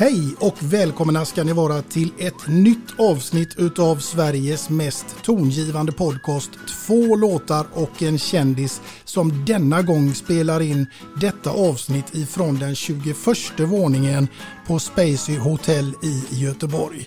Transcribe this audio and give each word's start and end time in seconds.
Hej 0.00 0.34
och 0.38 0.56
välkomna 0.60 1.24
ska 1.24 1.44
ni 1.44 1.52
vara 1.52 1.82
till 1.82 2.12
ett 2.18 2.48
nytt 2.48 2.98
avsnitt 2.98 3.54
utav 3.58 3.96
Sveriges 3.96 4.70
mest 4.70 5.06
tongivande 5.22 5.92
podcast. 5.92 6.50
Två 6.86 7.16
låtar 7.16 7.66
och 7.72 8.02
en 8.02 8.18
kändis 8.18 8.80
som 9.04 9.44
denna 9.44 9.82
gång 9.82 10.14
spelar 10.14 10.60
in 10.60 10.86
detta 11.20 11.50
avsnitt 11.50 12.14
ifrån 12.14 12.58
den 12.58 12.74
21 12.74 13.16
våningen 13.58 14.28
på 14.66 14.78
Spacey 14.78 15.38
Hotel 15.38 15.92
i 16.02 16.24
Göteborg. 16.30 17.06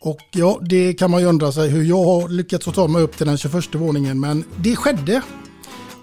Och 0.00 0.20
ja, 0.30 0.60
det 0.62 0.94
kan 0.94 1.10
man 1.10 1.20
ju 1.20 1.26
undra 1.26 1.52
sig 1.52 1.68
hur 1.68 1.82
jag 1.82 2.04
har 2.04 2.28
lyckats 2.28 2.68
att 2.68 2.74
ta 2.74 2.88
mig 2.88 3.02
upp 3.02 3.16
till 3.16 3.26
den 3.26 3.38
21 3.38 3.74
våningen, 3.74 4.20
men 4.20 4.44
det 4.56 4.76
skedde. 4.76 5.22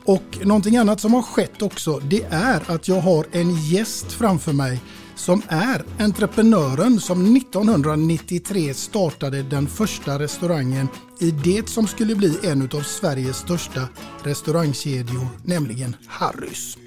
Och 0.06 0.40
någonting 0.44 0.78
annat 0.78 1.02
som 1.02 1.14
har 1.14 1.22
skett 1.22 1.62
också, 1.62 2.00
det 2.00 2.24
är 2.30 2.62
att 2.68 2.88
jag 2.88 3.02
har 3.02 3.26
en 3.32 3.56
gäst 3.56 4.12
framför 4.12 4.54
mig 4.54 4.82
som 5.24 5.42
är 5.48 5.84
entreprenören 6.00 7.00
som 7.00 7.36
1993 7.36 8.74
startade 8.74 9.44
den 9.44 9.68
första 9.68 10.20
restaurangen 10.20 10.88
i 11.20 11.32
det 11.32 11.70
som 11.70 11.88
skulle 11.88 12.16
bli 12.16 12.40
en 12.44 12.62
av 12.62 12.82
Sveriges 12.82 13.38
största 13.38 13.88
restaurangkedjor, 14.24 15.28
nämligen 15.44 15.96
Harrys. 16.08 16.78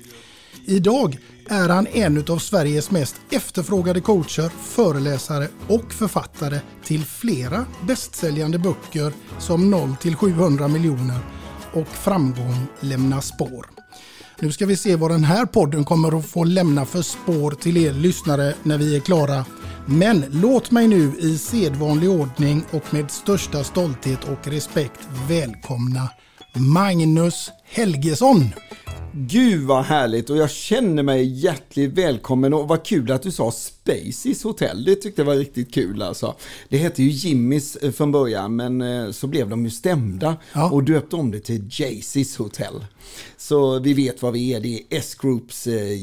Idag 0.65 1.19
är 1.49 1.69
han 1.69 1.87
en 1.87 2.25
av 2.29 2.39
Sveriges 2.39 2.91
mest 2.91 3.17
efterfrågade 3.31 4.01
coacher, 4.01 4.49
föreläsare 4.63 5.49
och 5.69 5.93
författare 5.93 6.61
till 6.85 7.05
flera 7.05 7.65
bästsäljande 7.87 8.59
böcker 8.59 9.13
som 9.39 9.71
0 9.71 9.97
till 10.01 10.17
700 10.17 10.69
miljoner 10.69 11.19
och 11.73 11.89
Framgång 11.89 12.67
lämnar 12.81 13.21
spår. 13.21 13.76
Nu 14.41 14.53
ska 14.53 14.67
vi 14.67 14.77
se 14.77 14.97
vad 14.97 15.11
den 15.11 15.25
här 15.25 15.47
podden 15.47 15.85
kommer 15.85 16.19
att 16.19 16.27
få 16.27 16.45
lämna 16.45 16.85
för 16.87 17.03
spår 17.03 17.51
till 17.51 17.77
er 17.77 17.93
lyssnare 17.93 18.55
när 18.63 18.79
vi 18.79 18.97
är 18.97 19.01
klara. 19.01 19.45
Men 19.87 20.25
låt 20.31 20.71
mig 20.71 20.89
nu 20.89 21.13
i 21.21 21.39
sedvanlig 21.39 22.11
ordning 22.11 22.65
och 22.73 22.95
med 22.95 23.11
största 23.11 23.65
stolthet 23.65 24.25
och 24.25 24.47
respekt 24.49 25.01
välkomna 25.29 26.11
Magnus 26.75 27.51
Helgesson. 27.65 28.45
Gud 29.13 29.67
vad 29.67 29.85
härligt 29.85 30.31
och 30.31 30.37
jag 30.37 30.51
känner 30.51 31.03
mig 31.03 31.25
hjärtligt 31.45 31.93
välkommen 31.93 32.55
och 32.55 32.69
vad 32.69 32.85
kul 32.85 33.13
att 33.13 33.23
du 33.23 33.31
sa 33.31 33.51
Spaceys 33.51 34.43
hotell. 34.45 34.85
Det 34.85 34.95
tyckte 34.95 35.21
jag 35.23 35.27
var 35.27 35.35
riktigt 35.35 35.75
kul 35.75 36.03
alltså. 36.03 36.35
Det 36.69 36.79
hette 36.79 37.03
ju 37.03 37.11
Jimmys 37.11 37.77
eh, 37.77 37.93
från 37.93 38.13
början 38.13 38.57
men 38.57 38.81
eh, 38.81 39.11
så 39.11 39.27
blev 39.27 39.49
de 39.49 39.65
ju 39.65 39.71
stämda 39.71 40.37
Ja. 40.53 40.71
och 40.71 40.83
döpte 40.85 41.17
om 41.17 41.31
det 41.31 41.41
till 41.41 41.69
Jaycees 41.71 42.37
hotell. 42.37 42.85
Så 43.37 43.79
vi 43.79 43.93
vet 43.93 44.23
vad 44.23 44.33
vi 44.33 44.55
är. 44.55 44.61
Det 44.61 44.75
är 44.75 44.81
S-Groups 44.91 45.67
eh, 45.67 45.99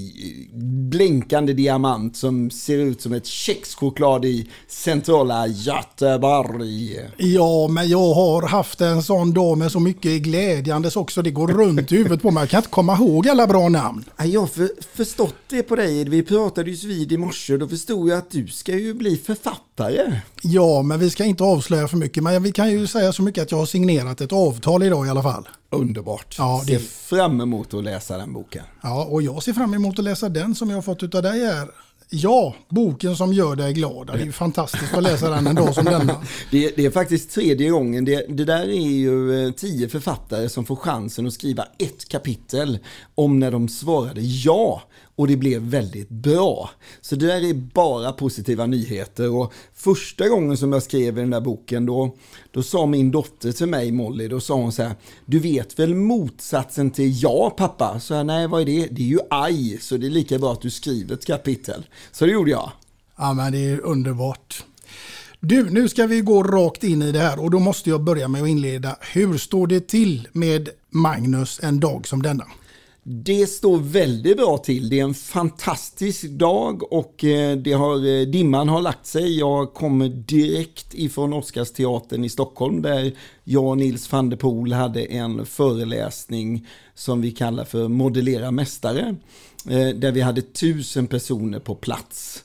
blinkande 0.90 1.54
diamant 1.54 2.18
som 2.18 2.50
ser 2.52 2.78
ut 2.78 3.02
som 3.02 3.14
ett 3.14 3.26
kexchoklad 3.26 4.26
i 4.26 4.50
centrala 4.68 5.48
Göteborg. 5.48 7.00
Ja, 7.18 7.68
men 7.68 7.90
jag 7.90 8.14
har 8.14 8.48
haft 8.48 8.82
en 8.82 9.04
sån 9.04 9.34
dag 9.34 9.58
med 9.58 9.72
så 9.72 9.80
mycket 9.80 10.22
glädjandes 10.22 10.96
också. 10.96 11.22
Det 11.22 11.32
går 11.32 11.48
runt 11.48 11.92
i 11.92 11.96
huvudet 11.96 12.22
på 12.22 12.32
mig. 12.32 12.42
Jag 12.42 12.50
kan 12.50 12.58
inte 12.58 12.70
komma 12.70 12.96
ihåg 12.96 13.28
alla 13.28 13.48
bra 13.48 13.70
namn. 13.70 14.06
Ja, 14.18 14.26
Jag 14.26 14.40
har 14.40 14.48
för, 14.48 14.70
förstått 14.94 15.36
det 15.50 15.64
på 15.64 15.76
dig. 15.76 16.04
Vi 16.04 16.24
pratade 16.24 16.72
ju 16.72 16.88
vid 16.88 17.12
i 17.12 17.18
morse. 17.18 17.58
Då 17.58 17.68
förstod 17.68 18.10
jag 18.10 18.18
att 18.18 18.32
du 18.32 18.48
ska 18.48 18.78
ju 18.78 18.94
bli 18.94 19.18
författare. 19.18 19.73
Ja, 20.42 20.82
men 20.82 21.00
vi 21.00 21.10
ska 21.10 21.26
inte 21.26 21.44
avslöja 21.44 21.88
för 21.88 21.98
mycket. 21.98 22.24
Men 22.24 22.44
vi 22.44 22.52
kan 22.52 22.72
ju 22.72 22.88
säga 22.88 23.14
så 23.14 23.22
mycket 23.22 23.42
att 23.44 23.52
jag 23.52 23.58
har 23.58 23.66
signerat 23.66 24.22
ett 24.22 24.34
avtal 24.34 24.84
idag 24.84 25.08
i 25.08 25.10
alla 25.10 25.24
fall. 25.24 25.48
Underbart. 25.72 26.36
Ja, 26.38 26.64
Ser 26.68 26.74
det- 26.74 26.80
fram 26.84 27.42
emot 27.42 27.74
att 27.74 27.84
läsa 27.84 28.18
den 28.18 28.34
boken. 28.34 28.64
Ja, 28.84 29.06
och 29.06 29.22
jag 29.22 29.44
ser 29.44 29.54
fram 29.54 29.74
emot 29.74 30.00
att 30.00 30.06
läsa 30.06 30.30
den 30.30 30.56
som 30.56 30.70
jag 30.70 30.78
har 30.78 30.82
fått 30.82 31.04
utav 31.04 31.22
dig 31.24 31.46
här. 31.46 31.68
Ja, 32.10 32.56
boken 32.70 33.16
som 33.16 33.34
gör 33.34 33.56
dig 33.56 33.74
glad. 33.74 34.08
Det 34.08 34.14
är 34.14 34.26
ju 34.26 34.32
fantastiskt 34.32 34.94
att 34.94 35.04
läsa 35.04 35.30
den 35.30 35.48
en 35.48 35.56
dag 35.56 35.76
som 35.76 35.86
denna. 35.86 36.16
Det, 36.52 36.76
det 36.76 36.86
är 36.86 36.92
faktiskt 36.92 37.32
tredje 37.32 37.70
gången. 37.70 38.06
Det, 38.06 38.26
det 38.30 38.46
där 38.46 38.62
är 38.70 38.88
ju 38.88 39.46
eh, 39.48 39.52
tio 39.52 39.90
författare 39.90 40.50
som 40.50 40.66
får 40.66 40.76
chansen 40.76 41.28
att 41.28 41.34
skriva 41.34 41.66
ett 41.80 42.10
kapitel 42.10 42.80
om 43.16 43.40
när 43.40 43.52
de 43.52 43.70
svarade 43.70 44.22
ja. 44.22 44.82
Och 45.16 45.28
det 45.28 45.38
blev 45.38 45.62
väldigt 45.62 46.10
bra. 46.10 46.70
Så 47.02 47.16
det 47.16 47.28
där 47.28 47.50
är 47.50 47.54
bara 47.54 48.12
positiva 48.12 48.66
nyheter. 48.66 49.30
Och 49.30 49.54
första 49.74 50.30
gången 50.30 50.58
som 50.58 50.74
jag 50.74 50.84
skrev 50.84 51.18
i 51.18 51.22
den 51.22 51.30
där 51.30 51.42
boken 51.42 51.86
då, 51.86 52.16
då 52.52 52.64
sa 52.64 52.86
min 52.86 53.12
dotter 53.12 53.52
till 53.52 53.68
mig, 53.68 53.92
Molly, 53.92 54.28
då 54.28 54.40
sa 54.40 54.54
hon 54.54 54.72
så 54.72 54.84
här, 54.84 54.96
du 55.26 55.40
vet 55.40 55.80
väl 55.80 55.96
motsatsen 55.96 56.92
till 56.92 57.24
ja 57.24 57.50
pappa? 57.58 58.00
Så 58.00 58.14
jag, 58.14 58.26
nej 58.26 58.48
vad 58.48 58.62
är 58.62 58.66
det? 58.66 58.88
Det 58.92 59.02
är 59.02 59.08
ju 59.08 59.20
aj, 59.30 59.78
så 59.82 59.98
det 59.98 60.08
är 60.08 60.12
lika 60.12 60.40
bra 60.40 60.52
att 60.52 60.62
du 60.62 60.70
skriver 60.70 61.14
ett 61.14 61.26
kapitel. 61.26 61.86
Så 62.12 62.26
det 62.26 62.32
gjorde 62.32 62.52
jag. 62.52 62.72
Ja, 63.18 63.34
men 63.34 63.52
det 63.52 63.66
är 63.66 63.80
underbart. 63.86 64.66
Du, 65.40 65.70
nu 65.70 65.90
ska 65.90 66.08
vi 66.08 66.22
gå 66.22 66.44
rakt 66.44 66.84
in 66.84 67.02
i 67.02 67.12
det 67.12 67.20
här 67.20 67.40
och 67.40 67.52
då 67.52 67.60
måste 67.60 67.90
jag 67.90 68.04
börja 68.04 68.28
med 68.28 68.44
att 68.44 68.50
inleda. 68.50 68.98
Hur 69.14 69.38
står 69.38 69.68
det 69.68 69.88
till 69.88 70.28
med 70.32 70.70
Magnus 70.90 71.60
en 71.64 71.80
dag 71.80 72.08
som 72.08 72.22
denna? 72.22 72.46
Det 73.06 73.48
står 73.48 73.78
väldigt 73.78 74.38
bra 74.38 74.58
till. 74.58 74.90
Det 74.90 75.00
är 75.00 75.04
en 75.04 75.14
fantastisk 75.14 76.24
dag 76.30 76.94
och 76.94 77.24
eh, 77.24 77.58
det 77.58 77.74
har, 77.74 77.96
eh, 77.96 78.22
dimman 78.22 78.70
har 78.70 78.82
lagt 78.82 79.06
sig. 79.06 79.40
Jag 79.40 79.74
kommer 79.74 80.10
direkt 80.10 80.94
ifrån 80.94 81.34
Oscarsteatern 81.34 82.26
i 82.26 82.30
Stockholm 82.30 82.82
där 82.82 83.12
jag 83.44 83.64
och 83.64 83.78
Nils 83.78 84.12
van 84.12 84.30
der 84.30 84.38
Poel 84.38 84.74
hade 84.74 85.02
en 85.04 85.46
föreläsning 85.46 86.68
som 86.96 87.22
vi 87.22 87.32
kallar 87.32 87.66
för 87.66 87.88
Modellera 87.88 88.52
mästare. 88.52 89.16
Eh, 89.70 89.88
där 89.88 90.12
vi 90.12 90.22
hade 90.22 90.42
tusen 90.42 91.08
personer 91.08 91.60
på 91.60 91.76
plats. 91.76 92.44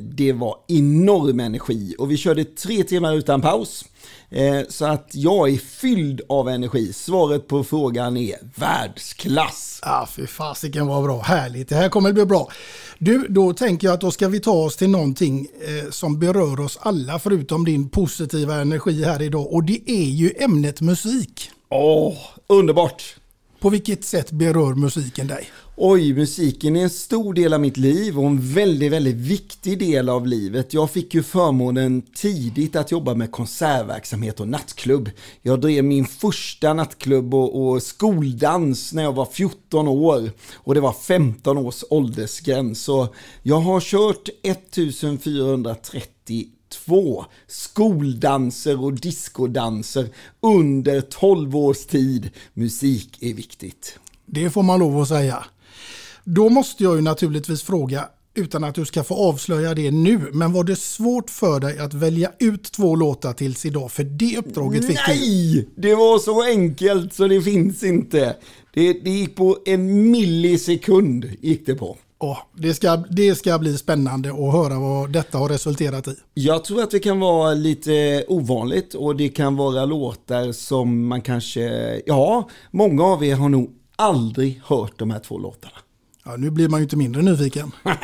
Det 0.00 0.32
var 0.32 0.56
enorm 0.68 1.40
energi 1.40 1.94
och 1.98 2.10
vi 2.10 2.16
körde 2.16 2.44
tre 2.44 2.84
timmar 2.84 3.14
utan 3.14 3.40
paus. 3.40 3.84
Eh, 4.30 4.60
så 4.68 4.84
att 4.84 5.10
jag 5.12 5.50
är 5.50 5.56
fylld 5.56 6.20
av 6.28 6.48
energi. 6.48 6.92
Svaret 6.92 7.48
på 7.48 7.64
frågan 7.64 8.16
är 8.16 8.36
världsklass. 8.54 9.80
Ja, 9.82 10.08
fy 10.12 10.26
fasiken 10.26 10.86
vad 10.86 11.04
bra. 11.04 11.20
Härligt. 11.20 11.68
Det 11.68 11.74
här 11.74 11.88
kommer 11.88 12.08
att 12.08 12.14
bli 12.14 12.24
bra. 12.24 12.48
Du, 12.98 13.26
då 13.28 13.52
tänker 13.52 13.86
jag 13.86 13.94
att 13.94 14.00
då 14.00 14.10
ska 14.10 14.28
vi 14.28 14.40
ta 14.40 14.52
oss 14.52 14.76
till 14.76 14.90
någonting 14.90 15.48
eh, 15.60 15.90
som 15.90 16.18
berör 16.18 16.60
oss 16.60 16.78
alla 16.80 17.18
förutom 17.18 17.64
din 17.64 17.88
positiva 17.88 18.54
energi 18.54 19.04
här 19.04 19.22
idag. 19.22 19.52
Och 19.52 19.64
det 19.64 19.90
är 19.90 20.10
ju 20.10 20.32
ämnet 20.38 20.80
musik. 20.80 21.50
Åh, 21.68 22.16
underbart! 22.46 23.16
På 23.60 23.70
vilket 23.70 24.04
sätt 24.04 24.30
berör 24.30 24.74
musiken 24.74 25.26
dig? 25.26 25.50
Oj, 25.80 26.14
musiken 26.14 26.76
är 26.76 26.82
en 26.82 26.90
stor 26.90 27.34
del 27.34 27.54
av 27.54 27.60
mitt 27.60 27.76
liv 27.76 28.18
och 28.18 28.26
en 28.26 28.54
väldigt, 28.54 28.92
väldigt 28.92 29.16
viktig 29.16 29.78
del 29.78 30.08
av 30.08 30.26
livet. 30.26 30.74
Jag 30.74 30.90
fick 30.90 31.14
ju 31.14 31.22
förmånen 31.22 32.02
tidigt 32.02 32.76
att 32.76 32.90
jobba 32.90 33.14
med 33.14 33.30
konsertverksamhet 33.30 34.40
och 34.40 34.48
nattklubb. 34.48 35.10
Jag 35.42 35.60
drev 35.60 35.84
min 35.84 36.06
första 36.06 36.74
nattklubb 36.74 37.34
och, 37.34 37.68
och 37.68 37.82
skoldans 37.82 38.92
när 38.92 39.02
jag 39.02 39.12
var 39.12 39.26
14 39.26 39.88
år 39.88 40.30
och 40.54 40.74
det 40.74 40.80
var 40.80 40.92
15 40.92 41.58
års 41.58 41.84
åldersgräns. 41.90 42.82
Så 42.82 43.08
jag 43.42 43.60
har 43.60 43.80
kört 43.80 44.28
1430 44.42 46.46
två 46.68 47.24
skoldanser 47.46 48.84
och 48.84 48.92
diskodanser 48.92 50.08
under 50.40 51.00
12 51.00 51.56
års 51.56 51.86
tid. 51.86 52.30
Musik 52.54 53.22
är 53.22 53.34
viktigt. 53.34 53.98
Det 54.26 54.50
får 54.50 54.62
man 54.62 54.78
lov 54.78 55.00
att 55.00 55.08
säga. 55.08 55.44
Då 56.30 56.48
måste 56.48 56.84
jag 56.84 56.96
ju 56.96 57.02
naturligtvis 57.02 57.62
fråga, 57.62 58.08
utan 58.34 58.64
att 58.64 58.74
du 58.74 58.84
ska 58.84 59.04
få 59.04 59.14
avslöja 59.14 59.74
det 59.74 59.90
nu, 59.90 60.30
men 60.32 60.52
var 60.52 60.64
det 60.64 60.76
svårt 60.76 61.30
för 61.30 61.60
dig 61.60 61.78
att 61.78 61.94
välja 61.94 62.32
ut 62.38 62.72
två 62.72 62.96
låtar 62.96 63.32
tills 63.32 63.66
idag? 63.66 63.92
För 63.92 64.04
det 64.04 64.38
uppdraget 64.38 64.86
fick 64.86 64.98
Nej, 65.08 65.18
du. 65.18 65.54
Nej, 65.54 65.68
det 65.76 65.94
var 65.94 66.18
så 66.18 66.42
enkelt 66.42 67.14
så 67.14 67.28
det 67.28 67.42
finns 67.42 67.82
inte. 67.82 68.36
Det, 68.74 68.92
det 68.92 69.10
gick 69.10 69.36
på 69.36 69.58
en 69.64 70.10
millisekund 70.10 71.30
gick 71.40 71.66
det 71.66 71.74
på. 71.74 71.96
Oh, 72.18 72.38
det, 72.56 72.74
ska, 72.74 72.96
det 72.96 73.34
ska 73.34 73.58
bli 73.58 73.78
spännande 73.78 74.30
att 74.30 74.52
höra 74.52 74.78
vad 74.78 75.12
detta 75.12 75.38
har 75.38 75.48
resulterat 75.48 76.08
i. 76.08 76.14
Jag 76.34 76.64
tror 76.64 76.82
att 76.82 76.90
det 76.90 76.98
kan 76.98 77.20
vara 77.20 77.54
lite 77.54 78.24
ovanligt 78.28 78.94
och 78.94 79.16
det 79.16 79.28
kan 79.28 79.56
vara 79.56 79.84
låtar 79.84 80.52
som 80.52 81.06
man 81.06 81.22
kanske, 81.22 81.62
ja, 82.06 82.48
många 82.70 83.04
av 83.04 83.24
er 83.24 83.34
har 83.34 83.48
nog 83.48 83.70
aldrig 83.96 84.60
hört 84.64 84.98
de 84.98 85.10
här 85.10 85.20
två 85.20 85.38
låtarna. 85.38 85.76
Ja, 86.28 86.36
nu 86.36 86.50
blir 86.50 86.68
man 86.68 86.80
ju 86.80 86.82
inte 86.82 86.96
mindre 86.96 87.22
nyfiken. 87.22 87.72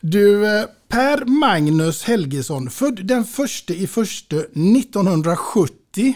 Du, 0.00 0.46
eh, 0.46 0.64
Per 0.88 1.24
Magnus 1.24 2.02
Helgesson, 2.02 2.70
född 2.70 3.06
den 3.06 3.24
första 3.24 3.74
i 3.74 3.86
första 3.86 4.36
1970. 4.36 6.14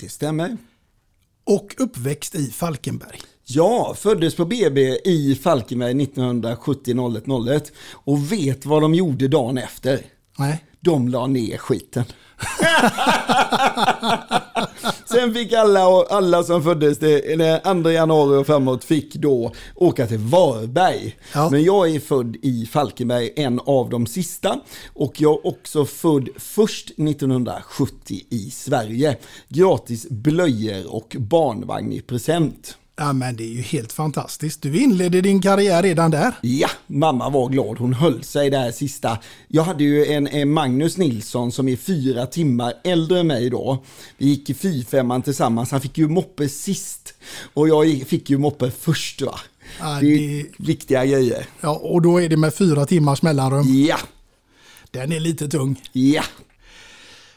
Det 0.00 0.08
stämmer. 0.08 0.56
Och 1.44 1.74
uppväxt 1.78 2.34
i 2.34 2.46
Falkenberg. 2.46 3.20
Ja, 3.44 3.94
föddes 3.98 4.34
på 4.34 4.44
BB 4.44 4.80
i 5.04 5.38
Falkenberg 5.42 6.02
1970 6.02 7.48
01 7.48 7.72
och 7.92 8.32
vet 8.32 8.66
vad 8.66 8.82
de 8.82 8.94
gjorde 8.94 9.28
dagen 9.28 9.58
efter? 9.58 10.00
Nej. 10.38 10.64
De 10.84 11.08
la 11.08 11.26
ner 11.26 11.56
skiten. 11.56 12.04
Sen 15.04 15.34
fick 15.34 15.52
alla, 15.52 16.04
alla 16.10 16.42
som 16.42 16.62
föddes 16.62 16.98
det, 16.98 17.60
2 17.82 17.90
januari 17.90 18.36
och 18.36 18.46
framåt 18.46 18.84
fick 18.84 19.14
då 19.14 19.52
åka 19.74 20.06
till 20.06 20.18
Varberg. 20.18 21.16
Ja. 21.34 21.50
Men 21.50 21.62
jag 21.62 21.94
är 21.94 22.00
född 22.00 22.36
i 22.42 22.66
Falkenberg, 22.66 23.30
en 23.36 23.60
av 23.60 23.90
de 23.90 24.06
sista. 24.06 24.60
Och 24.94 25.20
jag 25.20 25.32
är 25.32 25.46
också 25.46 25.84
född 25.84 26.28
först 26.36 26.90
1970 26.90 28.20
i 28.30 28.50
Sverige. 28.50 29.16
Gratis 29.48 30.06
blöjor 30.10 30.94
och 30.94 31.16
barnvagn 31.18 31.92
i 31.92 32.00
present. 32.00 32.76
Ja 33.02 33.12
men 33.12 33.36
det 33.36 33.44
är 33.44 33.48
ju 33.48 33.60
helt 33.60 33.92
fantastiskt. 33.92 34.62
Du 34.62 34.80
inledde 34.80 35.20
din 35.20 35.42
karriär 35.42 35.82
redan 35.82 36.10
där. 36.10 36.34
Ja, 36.40 36.70
mamma 36.86 37.30
var 37.30 37.48
glad. 37.48 37.78
Hon 37.78 37.92
höll 37.92 38.22
sig 38.24 38.50
där 38.50 38.72
sista. 38.72 39.18
Jag 39.48 39.62
hade 39.62 39.84
ju 39.84 40.06
en, 40.06 40.26
en 40.26 40.50
Magnus 40.50 40.96
Nilsson 40.96 41.52
som 41.52 41.68
är 41.68 41.76
fyra 41.76 42.26
timmar 42.26 42.74
äldre 42.84 43.20
än 43.20 43.26
mig 43.26 43.50
då. 43.50 43.84
Vi 44.18 44.26
gick 44.26 44.50
i 44.50 44.54
fyrfemman 44.54 45.22
tillsammans. 45.22 45.70
Han 45.70 45.80
fick 45.80 45.98
ju 45.98 46.08
moppe 46.08 46.48
sist. 46.48 47.14
Och 47.54 47.68
jag 47.68 48.02
fick 48.06 48.30
ju 48.30 48.38
moppe 48.38 48.70
först 48.70 49.22
va. 49.22 49.40
Ja, 49.78 49.98
det 50.00 50.06
är 50.06 50.18
det... 50.18 50.46
viktiga 50.56 51.06
grejer. 51.06 51.46
Ja, 51.60 51.80
och 51.82 52.02
då 52.02 52.20
är 52.20 52.28
det 52.28 52.36
med 52.36 52.54
fyra 52.54 52.86
timmars 52.86 53.22
mellanrum. 53.22 53.84
Ja. 53.86 53.98
Den 54.90 55.12
är 55.12 55.20
lite 55.20 55.48
tung. 55.48 55.80
Ja. 55.92 56.24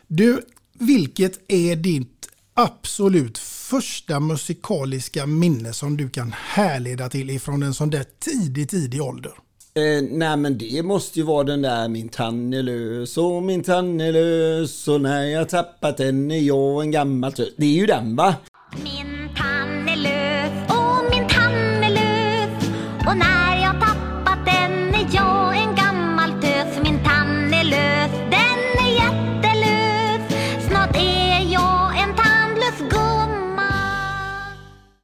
Du, 0.07 0.41
vilket 0.73 1.39
är 1.47 1.75
ditt 1.75 2.29
absolut 2.53 3.37
första 3.69 4.19
musikaliska 4.19 5.25
minne 5.25 5.73
som 5.73 5.97
du 5.97 6.09
kan 6.09 6.33
härleda 6.37 7.09
till 7.09 7.29
ifrån 7.29 7.63
en 7.63 7.73
sån 7.73 7.89
där 7.89 8.05
tidig, 8.19 8.69
tidig 8.69 9.01
ålder? 9.01 9.31
Eh, 9.75 10.03
nej 10.11 10.37
men 10.37 10.57
det 10.57 10.83
måste 10.83 11.19
ju 11.19 11.25
vara 11.25 11.43
den 11.43 11.61
där 11.61 11.87
min 11.87 12.09
tann 12.09 12.53
är 12.53 12.63
lös 12.63 13.17
och 13.17 13.43
min 13.43 13.63
tann 13.63 14.01
är 14.01 14.11
lös 14.11 14.87
och 14.87 15.01
när 15.01 15.23
jag 15.23 15.49
tappat 15.49 15.97
den 15.97 16.31
är 16.31 16.39
jag 16.39 16.81
en 16.81 16.91
gammal 16.91 17.33
tös. 17.33 17.55
Det 17.57 17.65
är 17.65 17.69
ju 17.69 17.85
den 17.85 18.15
va? 18.15 18.35
Min 18.83 19.29
tann 19.35 19.89
är 19.89 19.95
lös 19.95 20.69
och 20.69 21.15
min 21.15 21.27
tann 21.27 21.83
är 21.83 21.89
lös 21.89 22.69
och 23.07 23.17
när 23.17 23.44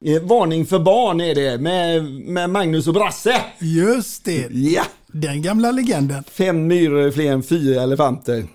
Eh, 0.04 0.22
varning 0.22 0.66
för 0.66 0.78
barn 0.78 1.20
är 1.20 1.34
det 1.34 1.58
med, 1.60 2.04
med 2.04 2.50
Magnus 2.50 2.86
och 2.86 2.94
Brasse. 2.94 3.40
Just 3.58 4.24
det. 4.24 4.48
Ja. 4.50 4.82
Den 5.06 5.42
gamla 5.42 5.70
legenden. 5.70 6.24
Fem 6.24 6.66
myror 6.66 7.06
är 7.06 7.10
fler 7.10 7.32
än 7.32 7.42
fyra 7.42 7.82
elefanter. 7.82 8.46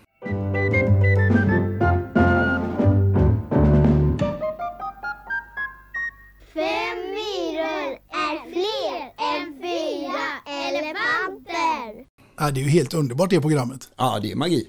Fem 6.53 6.97
myror 7.17 7.97
är 8.11 8.51
fler 8.51 9.01
än 9.17 9.53
fyra 9.61 10.25
elefanter. 10.67 12.05
Ja, 12.37 12.51
det 12.51 12.59
är 12.59 12.63
ju 12.63 12.69
helt 12.69 12.93
underbart 12.93 13.29
det 13.29 13.41
programmet. 13.41 13.89
Ja, 13.97 14.19
det 14.21 14.31
är 14.31 14.35
magi. 14.35 14.67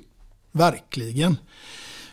Verkligen. 0.53 1.37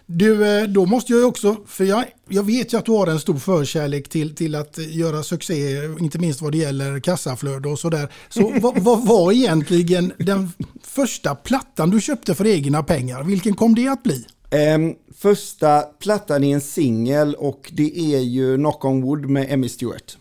Du, 0.07 0.47
eh, 0.47 0.63
då 0.63 0.85
måste 0.85 1.13
jag 1.13 1.27
också, 1.27 1.57
för 1.67 1.83
jag, 1.83 2.05
jag 2.29 2.43
vet 2.43 2.73
ju 2.73 2.77
att 2.77 2.85
du 2.85 2.91
har 2.91 3.07
en 3.07 3.19
stor 3.19 3.37
förkärlek 3.37 4.09
till, 4.09 4.35
till 4.35 4.55
att 4.55 4.77
göra 4.77 5.23
succé, 5.23 5.85
inte 5.99 6.19
minst 6.19 6.41
vad 6.41 6.51
det 6.51 6.57
gäller 6.57 6.99
kassaflöde 6.99 7.69
och 7.69 7.79
sådär. 7.79 8.11
Så 8.29 8.53
vad, 8.61 8.79
vad 8.79 9.07
var 9.07 9.31
egentligen 9.31 10.13
den 10.17 10.51
första 10.83 11.35
plattan 11.35 11.89
du 11.89 12.01
köpte 12.01 12.35
för 12.35 12.47
egna 12.47 12.83
pengar? 12.83 13.23
Vilken 13.23 13.55
kom 13.55 13.75
det 13.75 13.87
att 13.87 14.03
bli? 14.03 14.25
Um, 14.75 14.95
första 15.17 15.81
plattan 15.81 16.43
är 16.43 16.53
en 16.53 16.61
singel 16.61 17.35
och 17.35 17.71
det 17.73 18.15
är 18.15 18.19
ju 18.19 18.57
Knock 18.57 18.85
on 18.85 19.01
Wood 19.01 19.25
med 19.25 19.51
Emmy 19.51 19.69
Stewart. 19.69 20.17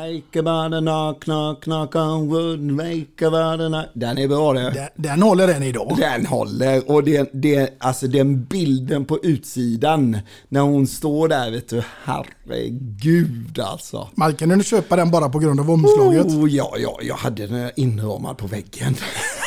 Make 0.00 0.38
about 0.38 0.74
a 0.74 0.80
knock, 0.80 1.24
knock, 1.66 1.94
on 1.94 2.28
wood, 2.28 2.60
make 2.60 3.26
about 3.26 3.60
a 3.60 3.68
knock. 3.68 3.86
Den 3.94 4.18
är 4.18 4.28
bra 4.28 4.52
det. 4.52 4.70
Den, 4.70 4.88
den 4.96 5.22
håller 5.22 5.46
den 5.46 5.62
idag. 5.62 5.96
Den 5.98 6.26
håller 6.26 6.90
och 6.90 7.04
det, 7.04 7.30
det, 7.32 7.76
alltså 7.78 8.06
den 8.06 8.44
bilden 8.44 9.04
på 9.04 9.18
utsidan 9.22 10.18
när 10.48 10.60
hon 10.60 10.86
står 10.86 11.28
där 11.28 11.50
vet 11.50 11.68
du, 11.68 11.82
herregud 12.04 13.58
alltså. 13.58 14.08
Man 14.14 14.34
kan 14.34 14.62
köpa 14.62 14.96
den 14.96 15.10
bara 15.10 15.28
på 15.28 15.38
grund 15.38 15.60
av 15.60 15.70
omslaget. 15.70 16.26
Oh, 16.26 16.50
ja, 16.50 16.74
ja, 16.78 16.98
jag 17.02 17.16
hade 17.16 17.46
den 17.46 17.70
inramad 17.76 18.38
på 18.38 18.46
väggen. 18.46 18.96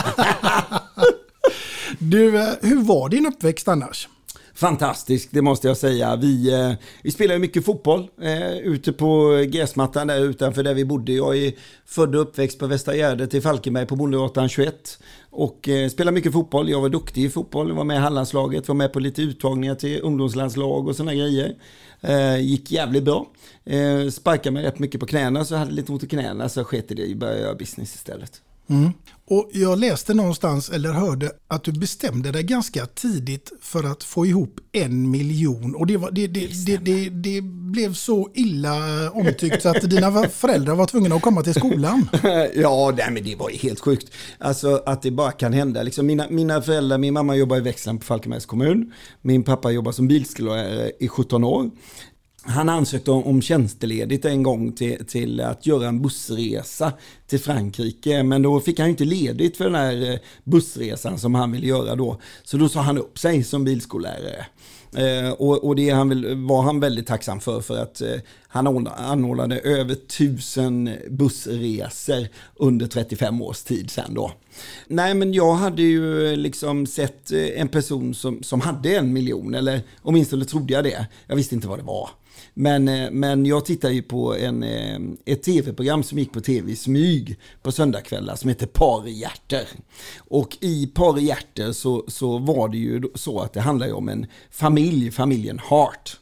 du, 1.99 2.37
eh, 2.37 2.49
hur 2.63 2.83
var 2.83 3.09
din 3.09 3.27
uppväxt 3.27 3.69
annars? 3.69 4.09
Fantastisk, 4.55 5.29
det 5.33 5.43
måste 5.43 5.69
jag 5.69 5.77
säga. 5.77 6.17
Vi, 6.17 6.53
eh, 6.53 6.73
vi 7.03 7.11
spelar 7.11 7.39
mycket 7.39 7.65
fotboll 7.65 8.09
eh, 8.23 8.59
ute 8.59 8.93
på 8.93 9.45
gräsmattan 9.49 10.07
där 10.07 10.21
utanför 10.21 10.63
där 10.63 10.75
vi 10.75 10.85
bodde. 10.85 11.13
Jag 11.13 11.37
är 11.37 11.53
född 11.87 12.15
och 12.15 12.23
uppväxt 12.23 12.59
på 12.59 12.67
Västra 12.67 12.95
Gärdet 12.95 13.35
i 13.35 13.41
Falkenberg 13.41 13.87
på 13.87 13.97
Bondegatan 13.97 14.49
21. 14.49 14.99
Och 15.31 15.69
eh, 15.69 15.89
spelade 15.89 16.15
mycket 16.15 16.33
fotboll. 16.33 16.71
Jag 16.71 16.81
var 16.81 16.89
duktig 16.89 17.25
i 17.25 17.31
fotboll, 17.31 17.69
Jag 17.69 17.77
var 17.77 17.85
med 17.85 17.97
i 17.97 18.01
Hallandslaget, 18.01 18.69
var 18.69 18.75
med 18.75 18.93
på 18.93 19.01
lite 19.01 19.23
uttagningar 19.23 19.75
till 19.75 20.01
ungdomslandslag 20.03 20.89
och 20.89 20.97
sådana 20.97 21.15
grejer. 21.15 21.55
Eh, 22.01 22.41
gick 22.41 22.71
jävligt 22.71 23.05
bra. 23.05 23.27
Eh, 23.65 24.09
sparkade 24.11 24.51
mig 24.51 24.65
rätt 24.65 24.79
mycket 24.79 25.01
på 25.01 25.07
knäna 25.07 25.45
så 25.45 25.55
jag 25.55 25.59
hade 25.59 25.73
lite 25.73 25.93
ont 25.93 26.05
i 26.05 26.07
knäna 26.07 26.49
så 26.49 26.61
jag 26.61 26.67
sket 26.67 26.91
i 26.91 26.95
det 26.95 27.13
och 27.13 27.17
började 27.17 27.41
göra 27.41 27.55
business 27.55 27.95
istället. 27.95 28.43
Mm. 28.69 28.93
Och 29.27 29.51
jag 29.53 29.79
läste 29.79 30.15
någonstans 30.15 30.71
eller 30.71 30.93
hörde 30.93 31.31
att 31.49 31.65
du 31.65 31.73
bestämde 31.73 32.33
dig 32.33 32.43
ganska 32.43 32.87
tidigt 32.87 33.53
för 33.61 33.85
att 33.85 34.03
få 34.03 34.27
ihop 34.27 34.61
en 34.73 35.11
miljon. 35.11 35.75
Och 35.75 35.87
det, 35.87 35.97
var, 35.97 36.11
det, 36.11 36.27
det, 36.27 36.77
det, 36.77 37.09
det, 37.09 37.41
blev 37.43 37.95
så 37.95 38.31
illa 38.35 39.11
omtyckt 39.11 39.63
så 39.63 39.69
att 39.69 39.91
dina 39.91 40.29
föräldrar 40.29 40.75
var 40.75 40.87
tvungna 40.87 41.15
att 41.15 41.23
komma 41.23 41.43
till 41.43 41.55
skolan. 41.55 42.09
ja, 42.55 42.95
nej, 42.97 43.11
men 43.11 43.25
det 43.25 43.37
var 43.37 43.51
helt 43.51 43.81
sjukt. 43.81 44.13
Alltså 44.39 44.83
att 44.87 45.03
det 45.03 45.11
bara 45.11 45.33
kan 45.33 45.53
hända. 45.53 45.83
Liksom, 45.83 46.07
mina, 46.07 46.27
mina 46.31 46.63
föräldrar, 46.63 46.99
min 46.99 47.15
mamma 47.15 47.37
jobbar 47.37 47.57
i 47.57 47.61
växeln 47.61 47.99
på 47.99 48.05
Falkenbergs 48.05 48.47
kommun. 48.47 48.93
Min 49.23 49.43
pappa 49.43 49.71
jobbar 49.71 49.93
som 49.93 50.09
bilskrivare 50.09 50.93
i 51.01 51.09
17 51.09 51.45
år. 51.45 51.71
Han 52.47 52.69
ansökte 52.69 53.11
om, 53.11 53.25
om 53.25 53.43
tjänsteledigt 53.43 54.25
en 54.25 54.43
gång 54.43 54.73
till, 54.73 55.07
till 55.07 55.41
att 55.41 55.67
göra 55.67 55.89
en 55.89 56.03
bussresa 56.03 56.93
till 57.27 57.41
Frankrike. 57.41 58.23
Men 58.23 58.43
då 58.43 58.61
fick 58.61 58.79
han 58.79 58.89
inte 58.89 59.05
ledigt 59.05 59.57
för 59.57 59.65
den 59.65 59.75
här 59.75 60.13
eh, 60.13 60.19
bussresan 60.45 61.19
som 61.19 61.35
han 61.35 61.53
ville 61.53 61.67
göra 61.67 61.95
då. 61.95 62.21
Så 62.45 62.57
då 62.57 62.69
sa 62.69 62.81
han 62.81 62.99
upp 62.99 63.19
sig 63.19 63.45
som 63.45 63.65
bilskollärare. 63.65 64.47
Eh, 64.97 65.31
och, 65.31 65.65
och, 65.65 65.77
det 65.77 65.91
han 65.91 66.47
var 66.47 66.63
han 66.63 66.81
väldigt 66.81 67.07
tacksam 67.07 67.41
för, 67.41 67.61
för 67.61 67.83
att 67.83 68.01
eh, 68.01 68.17
han 68.49 68.87
anordnade 68.87 69.59
över 69.59 69.95
tusen 69.95 70.91
bussresor 71.11 72.29
under 72.55 72.87
35 72.87 73.43
års 73.43 73.63
tid 73.63 73.91
sen 73.91 74.15
då. 74.15 74.33
Nej, 74.87 75.15
men 75.15 75.33
jag 75.33 75.55
hade 75.55 75.83
ju 75.83 76.27
eh, 76.27 76.37
liksom 76.37 76.87
sett 76.87 77.33
eh, 77.33 77.61
en 77.61 77.69
person 77.69 78.15
som, 78.15 78.43
som 78.43 78.61
hade 78.61 78.97
en 78.97 79.13
miljon, 79.13 79.55
eller 79.55 79.81
åtminstone 80.03 80.45
trodde 80.45 80.73
jag 80.73 80.85
det. 80.85 81.07
Jag 81.27 81.37
visste 81.37 81.55
inte 81.55 81.69
vad 81.69 81.79
det 81.79 81.85
var. 81.85 82.11
Men, 82.55 82.89
eh, 82.89 83.11
men 83.11 83.47
jag 83.47 83.65
tittar 83.65 83.91
ju 83.91 84.03
på 84.03 84.37
en, 84.37 84.63
eh, 84.63 84.99
ett 85.25 85.43
tv-program 85.43 86.03
som 86.03 86.19
gick 86.19 86.33
på 86.33 86.41
tv 86.41 86.73
i 86.73 86.77
smyg 86.77 87.39
på 87.63 87.73
söndagskvällar 87.73 88.37
som 88.37 88.49
heter 88.49 88.67
Par 88.67 89.09
i 89.09 89.13
hjärter. 89.13 89.69
Och 90.17 90.57
i 90.61 90.87
Par 90.87 91.19
i 91.19 91.25
hjärter 91.25 91.73
så, 91.73 92.05
så 92.09 92.39
var 92.39 92.69
det 92.69 92.79
ju 92.79 93.03
så 93.15 93.41
att 93.41 93.53
det 93.53 93.61
handlar 93.61 93.93
om 93.93 94.09
en 94.09 94.27
familj, 94.51 95.11
familjen 95.11 95.59
Hart. 95.59 96.17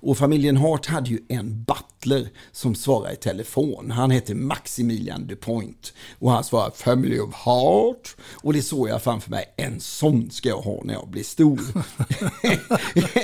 Och 0.00 0.18
familjen 0.18 0.56
Hart 0.56 0.86
hade 0.86 1.10
ju 1.10 1.18
en 1.28 1.64
butler 1.64 2.28
som 2.52 2.74
svarade 2.74 3.12
i 3.12 3.16
telefon. 3.16 3.90
Han 3.90 4.10
hette 4.10 4.34
Maximilian 4.34 5.26
DuPont 5.26 5.92
Och 6.18 6.30
han 6.30 6.44
svarade 6.44 6.76
Family 6.76 7.18
of 7.18 7.34
Hart. 7.34 8.16
Och 8.34 8.52
det 8.52 8.62
såg 8.62 8.88
jag 8.88 9.02
framför 9.02 9.30
mig. 9.30 9.44
En 9.56 9.80
sån 9.80 10.30
ska 10.30 10.48
jag 10.48 10.60
ha 10.60 10.80
när 10.84 10.94
jag 10.94 11.08
blir 11.08 11.22
stor. 11.22 11.60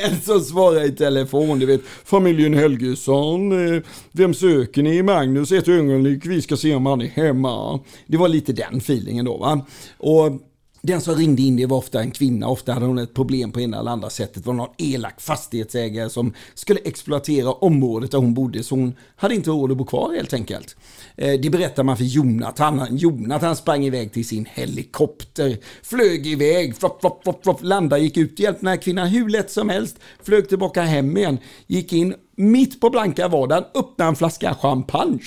en 0.07 0.21
som 0.21 0.41
svarar 0.41 0.85
i 0.85 0.93
telefon. 0.93 1.59
Du 1.59 1.67
vet, 1.67 1.83
familjen 2.05 2.55
Helgesson. 2.55 3.75
Eh, 3.75 3.83
Vem 4.13 4.35
söker 4.35 4.83
ni? 4.83 5.03
Magnus, 5.03 5.53
ett 5.53 5.69
ögonblick. 5.69 6.27
Vi 6.27 6.43
ska 6.43 6.57
se 6.57 6.75
om 6.75 6.87
han 6.87 7.03
är 7.03 7.07
hemma. 7.07 7.81
Det 8.07 8.17
var 8.17 8.29
lite 8.29 8.53
den 8.53 8.77
feelingen 8.79 9.25
då 9.25 9.37
va. 9.37 9.67
Och 9.99 10.41
den 10.87 11.01
som 11.01 11.15
ringde 11.15 11.43
in 11.43 11.57
det 11.57 11.67
var 11.67 11.77
ofta 11.77 12.01
en 12.01 12.11
kvinna, 12.11 12.49
ofta 12.49 12.73
hade 12.73 12.87
hon 12.87 12.99
ett 12.99 13.15
problem 13.15 13.53
på 13.53 13.61
ena 13.61 13.79
eller 13.79 13.91
andra 13.91 14.11
sättet. 14.11 14.35
Det 14.35 14.47
var 14.47 14.55
någon 14.55 14.75
elak 14.79 15.21
fastighetsägare 15.21 16.11
som 16.11 16.35
skulle 16.55 16.81
exploatera 16.81 17.53
området 17.53 18.11
där 18.11 18.19
hon 18.19 18.35
bodde 18.35 18.63
så 18.63 18.75
hon 18.75 18.95
hade 19.17 19.35
inte 19.35 19.51
råd 19.51 19.71
att 19.71 19.77
bo 19.77 19.85
kvar 19.85 20.15
helt 20.17 20.35
enkelt. 20.35 20.77
Eh, 21.17 21.41
det 21.41 21.51
berättar 21.51 21.83
man 21.83 21.97
för 21.97 22.05
Jonathan. 22.05 22.97
Jonathan 22.97 23.57
sprang 23.57 23.85
iväg 23.85 24.13
till 24.13 24.29
sin 24.29 24.47
helikopter, 24.55 25.59
flög 25.83 26.27
iväg, 26.27 26.77
flopp, 26.77 27.01
flopp, 27.01 27.23
flopp, 27.23 27.43
flopp, 27.43 27.63
landade, 27.63 28.03
gick 28.03 28.17
ut, 28.17 28.39
hjälpte 28.39 28.61
den 28.61 28.69
här 28.69 28.77
kvinnan 28.77 29.09
hur 29.09 29.29
lätt 29.29 29.51
som 29.51 29.69
helst, 29.69 29.97
flög 30.23 30.49
tillbaka 30.49 30.83
hem 30.83 31.17
igen, 31.17 31.39
gick 31.67 31.93
in 31.93 32.15
mitt 32.37 32.81
på 32.81 32.91
blanka 32.91 33.29
vardagen, 33.29 33.65
öppnade 33.75 34.09
en 34.09 34.17
flaska 34.17 34.55
champagne. 34.55 35.21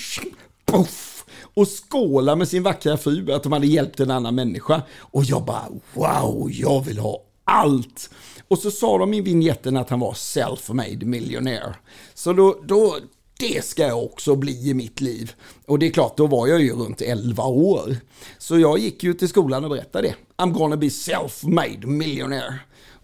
Puff! 0.66 1.17
Och 1.54 1.68
skåla 1.68 2.36
med 2.36 2.48
sin 2.48 2.62
vackra 2.62 2.96
fru 2.96 3.32
att 3.32 3.42
de 3.42 3.52
hade 3.52 3.66
hjälpt 3.66 4.00
en 4.00 4.10
annan 4.10 4.34
människa. 4.34 4.82
Och 5.00 5.24
jag 5.24 5.44
bara 5.44 5.68
wow, 5.94 6.48
jag 6.52 6.84
vill 6.84 6.98
ha 6.98 7.22
allt. 7.44 8.10
Och 8.48 8.58
så 8.58 8.70
sa 8.70 8.98
de 8.98 9.14
i 9.14 9.20
vignetten 9.20 9.76
att 9.76 9.90
han 9.90 10.00
var 10.00 10.12
self-made 10.12 11.04
millionaire. 11.04 11.74
Så 12.14 12.32
då, 12.32 12.56
då, 12.66 12.96
det 13.38 13.64
ska 13.64 13.82
jag 13.82 14.04
också 14.04 14.36
bli 14.36 14.70
i 14.70 14.74
mitt 14.74 15.00
liv. 15.00 15.32
Och 15.66 15.78
det 15.78 15.86
är 15.86 15.90
klart, 15.90 16.16
då 16.16 16.26
var 16.26 16.46
jag 16.46 16.60
ju 16.60 16.72
runt 16.72 17.00
11 17.00 17.44
år. 17.44 17.96
Så 18.38 18.58
jag 18.58 18.78
gick 18.78 19.02
ju 19.02 19.14
till 19.14 19.28
skolan 19.28 19.64
och 19.64 19.70
berättade 19.70 20.08
det. 20.08 20.14
I'm 20.42 20.52
gonna 20.52 20.76
be 20.76 20.86
self-made 20.86 21.86
millionaire. 21.86 22.54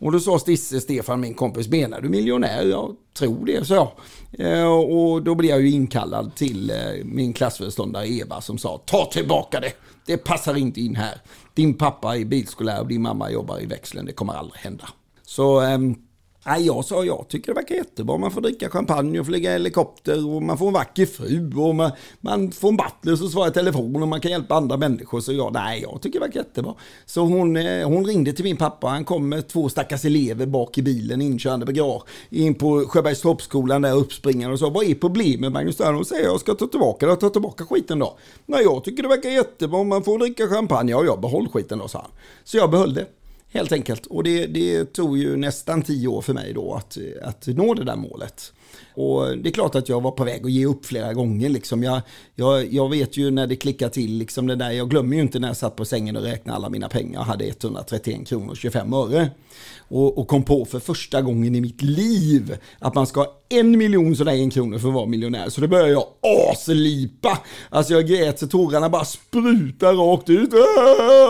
Och 0.05 0.13
då 0.13 0.21
sa 0.21 0.39
Stisse, 0.39 0.81
Stefan, 0.81 1.21
min 1.21 1.35
kompis, 1.35 1.69
menar 1.69 2.01
du 2.01 2.09
miljonär? 2.09 2.63
Jag 2.63 2.97
tror 3.19 3.47
det, 3.47 3.65
så 3.67 3.75
jag. 3.75 3.91
Eh, 4.39 4.67
och 4.67 5.23
då 5.23 5.35
blev 5.35 5.51
jag 5.51 5.61
ju 5.61 5.71
inkallad 5.71 6.35
till 6.35 6.71
eh, 6.71 6.77
min 7.05 7.33
klassföreståndare 7.33 8.09
Eva 8.09 8.41
som 8.41 8.59
sa, 8.59 8.79
ta 8.87 9.05
tillbaka 9.05 9.61
det. 9.61 9.73
Det 10.07 10.17
passar 10.17 10.55
inte 10.55 10.81
in 10.81 10.97
här. 10.97 11.21
Din 11.55 11.75
pappa 11.75 12.17
är 12.17 12.25
bilskollärare 12.25 12.81
och 12.81 12.89
din 12.89 13.03
mamma 13.03 13.31
jobbar 13.31 13.63
i 13.63 13.67
växeln. 13.67 14.07
Det 14.07 14.13
kommer 14.13 14.33
aldrig 14.33 14.61
hända. 14.61 14.89
Så 15.23 15.61
ehm, 15.61 15.95
Nej, 16.47 16.67
jag 16.67 16.85
sa 16.85 17.05
jag 17.05 17.25
tycker 17.29 17.49
det 17.49 17.61
verkar 17.61 17.75
jättebra. 17.75 18.19
Man 18.19 18.31
får 18.31 18.41
dricka 18.41 18.71
champagne 18.71 19.21
och 19.21 19.27
flyga 19.27 19.53
helikopter 19.53 20.35
och 20.35 20.43
man 20.43 20.59
får 20.59 20.67
en 20.67 20.73
vacker 20.73 21.07
fru 21.07 21.53
och 21.57 21.75
man, 21.75 21.91
man 22.21 22.53
får 22.53 22.69
en 22.69 22.77
butler 22.77 23.17
som 23.17 23.29
svarar 23.29 23.49
i 23.49 23.53
telefon 23.53 24.03
och 24.03 24.09
man 24.09 24.21
kan 24.21 24.31
hjälpa 24.31 24.55
andra 24.55 24.77
människor. 24.77 25.21
Så 25.21 25.33
jag, 25.33 25.53
nej, 25.53 25.83
jag 25.83 26.03
tycker 26.03 26.21
det 26.21 26.27
verkar 26.27 26.41
jättebra. 26.41 26.75
Så 27.07 27.21
hon, 27.21 27.57
eh, 27.57 27.89
hon 27.89 28.07
ringde 28.07 28.33
till 28.33 28.45
min 28.45 28.57
pappa. 28.57 28.87
Han 28.87 29.05
kom 29.05 29.29
med 29.29 29.49
två 29.49 29.69
stackars 29.69 30.05
elever 30.05 30.47
bak 30.47 30.79
i 30.79 30.83
bilen 30.83 31.23
inkörande 31.23 31.67
på 31.67 31.73
garage 31.73 32.03
in 32.31 32.55
på 32.55 32.85
Sjöbergstorpsskolan 32.89 33.83
där 33.83 33.95
uppspringande 33.97 34.53
och 34.53 34.59
sa 34.59 34.71
vad 34.71 34.85
är 34.85 34.95
problemet 34.95 35.53
Magnus 35.53 35.75
Stern? 35.75 35.95
Och 35.95 36.07
säger 36.07 36.25
jag 36.25 36.41
ska 36.41 36.55
ta 36.55 36.67
tillbaka 36.67 37.07
det, 37.07 37.17
ta 37.17 37.31
tillbaka 37.31 37.65
skiten 37.65 37.99
då. 37.99 38.17
Nej, 38.47 38.63
jag 38.63 38.85
tycker 38.85 39.03
det 39.03 39.09
verkar 39.09 39.31
jättebra. 39.31 39.85
Man 39.85 40.05
får 40.05 40.19
dricka 40.19 40.49
champagne. 40.49 40.93
Ja, 40.93 41.05
jag 41.05 41.21
behåll 41.21 41.49
skiten 41.49 41.79
då, 41.79 41.89
sa 41.89 41.99
han. 41.99 42.11
Så 42.45 42.57
jag 42.57 42.71
behöll 42.71 42.95
det. 42.95 43.07
Helt 43.55 43.73
enkelt. 43.73 44.07
Och 44.07 44.25
det, 44.25 44.47
det 44.47 44.85
tog 44.85 45.19
ju 45.19 45.37
nästan 45.37 45.83
tio 45.83 46.09
år 46.09 46.23
för 46.23 46.35
mig 46.35 46.53
då 46.53 46.75
att, 46.75 46.99
att 47.23 47.47
nå 47.47 47.75
det 47.75 47.85
där 47.85 47.97
målet. 47.97 48.53
Och 48.95 49.39
det 49.39 49.49
är 49.49 49.53
klart 49.53 49.75
att 49.75 49.89
jag 49.89 50.01
var 50.01 50.11
på 50.11 50.25
väg 50.25 50.45
att 50.45 50.53
ge 50.53 50.67
upp 50.67 50.87
flera 50.87 51.15
gånger. 51.15 51.49
Liksom. 51.49 51.83
Jag, 51.83 52.01
jag, 52.35 52.73
jag 52.73 52.91
vet 52.91 53.17
ju 53.17 53.31
när 53.31 53.47
det 53.47 53.57
klickar 53.57 53.89
till, 53.89 54.19
liksom 54.19 54.47
det 54.47 54.57
där, 54.57 54.71
jag 54.71 54.91
glömmer 54.91 55.17
ju 55.17 55.23
inte 55.23 55.39
när 55.39 55.49
jag 55.49 55.57
satt 55.57 55.77
på 55.77 55.85
sängen 55.85 56.17
och 56.17 56.23
räknade 56.23 56.57
alla 56.57 56.69
mina 56.69 56.89
pengar. 56.89 57.21
och 57.21 57.27
hade 57.27 57.45
131 57.45 58.27
kronor 58.29 58.51
och 58.51 58.57
25 58.57 58.93
öre. 58.93 59.31
Och, 59.89 60.19
och 60.19 60.29
kom 60.29 60.43
på 60.43 60.65
för 60.65 60.81
första 60.81 61.23
gången 61.23 61.55
i 61.55 61.61
mitt 61.61 61.83
liv 61.83 62.57
att 62.79 62.95
man 62.95 63.07
ska 63.07 63.21
ha 63.21 63.41
en 63.49 63.79
miljon 63.79 64.17
sådär 64.17 64.33
en 64.33 64.51
kronor 64.51 64.79
för 64.79 64.89
att 64.89 64.95
vara 64.95 65.07
miljonär. 65.07 65.49
Så 65.49 65.61
då 65.61 65.69
började 65.69 65.91
jag 65.91 66.07
aslipa. 66.53 67.39
Alltså 67.71 67.93
jag 67.93 68.07
grät 68.07 68.39
så 68.39 68.47
tårarna 68.47 68.89
bara 68.89 69.05
sprutar 69.05 69.95
rakt 69.95 70.31
ut. 70.31 70.51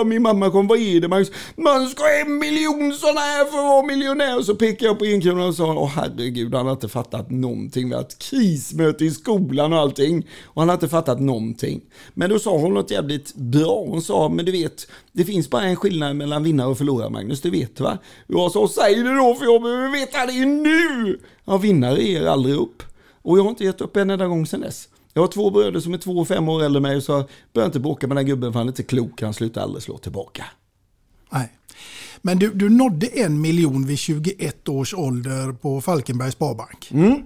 Min 0.07 0.23
mamma 0.23 0.51
kom, 0.51 0.67
vad 0.67 0.79
är 0.79 1.01
det 1.01 1.09
Magnus? 1.09 1.33
Man 1.57 1.89
ska 1.89 2.03
ha 2.03 2.11
en 2.11 2.39
miljon 2.39 2.93
sådana 2.93 3.21
här 3.21 3.45
för 3.45 3.59
att 3.59 3.65
vara 3.65 3.83
miljonär. 3.83 4.39
Och 4.39 4.45
så 4.45 4.55
pekade 4.55 4.85
jag 4.85 4.99
på 4.99 5.05
en 5.05 5.21
krona 5.21 5.47
och 5.47 5.55
sa, 5.55 5.75
åh 5.75 5.91
herregud, 5.95 6.55
han 6.55 6.67
har 6.67 6.73
inte 6.73 6.89
fattat 6.89 7.31
någonting. 7.31 7.54
Vi 7.75 7.93
har 7.93 8.01
ett 8.01 8.19
krismöte 8.19 9.05
i 9.05 9.11
skolan 9.11 9.73
och 9.73 9.79
allting. 9.79 10.27
Och 10.45 10.63
han 10.63 10.69
har 10.69 10.75
inte 10.75 10.89
fattat 10.89 11.21
någonting. 11.21 11.81
Men 12.15 12.31
då 12.31 12.39
sa 12.39 12.59
hon 12.59 12.75
något 12.75 12.91
jävligt 12.91 13.35
bra. 13.35 13.85
Hon 13.89 14.03
sa, 14.03 14.29
men 14.29 14.45
du 14.45 14.53
vet, 14.53 14.87
det 15.13 15.25
finns 15.25 15.51
bara 15.51 15.63
en 15.63 15.77
skillnad 15.77 16.17
mellan 16.17 16.43
vinnare 16.43 16.69
och 16.69 16.79
förlorare 16.79 17.11
Magnus, 17.11 17.41
det 17.41 17.51
vet 17.51 17.77
du 17.77 17.85
va? 17.85 17.99
Jag 18.27 18.53
sa, 18.53 18.69
säg 18.69 18.95
det 18.95 19.17
då 19.17 19.35
för 19.35 19.45
jag 19.45 19.63
behöver 19.63 19.93
veta 19.93 20.27
det 20.27 20.45
nu! 20.45 21.21
Ja, 21.45 21.57
vinnare 21.57 22.03
ger 22.03 22.27
aldrig 22.27 22.55
upp. 22.55 22.83
Och 23.23 23.39
jag 23.39 23.43
har 23.43 23.51
inte 23.51 23.65
gett 23.65 23.81
upp 23.81 23.97
en 23.97 24.11
enda 24.11 24.27
gång 24.27 24.47
sedan 24.47 24.61
dess. 24.61 24.89
Jag 25.13 25.23
har 25.23 25.29
två 25.29 25.51
bröder 25.51 25.81
som 25.81 25.95
är 25.95 25.99
två 25.99 26.13
och 26.13 26.29
fem 26.29 26.49
år 26.49 26.63
äldre 26.63 26.79
än 26.79 26.83
mig, 26.83 27.03
så 27.03 27.13
jag 27.13 27.25
börjar 27.53 27.67
inte 27.67 27.81
bråka 27.81 28.07
med 28.07 28.17
den 28.17 28.27
gubben 28.27 28.53
för 28.53 28.61
han 28.61 28.69
är 28.69 28.73
inte 28.73 28.83
klok, 28.83 29.23
han 29.23 29.35
slutar 29.35 29.63
aldrig 29.63 29.83
slå 29.83 29.99
tillbaka. 29.99 30.45
Nej. 31.33 31.53
Men 32.23 32.39
du, 32.39 32.51
du 32.51 32.69
nådde 32.69 33.07
en 33.07 33.41
miljon 33.41 33.87
vid 33.87 33.99
21 33.99 34.69
års 34.69 34.95
ålder 34.95 35.53
på 35.53 35.81
Falkenbergs 35.81 36.33
Sparbank. 36.33 36.91
Mm, 36.91 37.23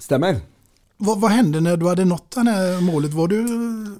stämmer. 0.00 0.36
Vad, 1.02 1.20
vad, 1.20 1.30
hände 1.30 1.60
när 1.60 1.76
du 1.76 1.88
hade 1.88 2.04
nått 2.04 2.30
det 2.30 2.50
här 2.50 2.80
målet? 2.80 3.12
Var 3.12 3.28
du 3.28 3.46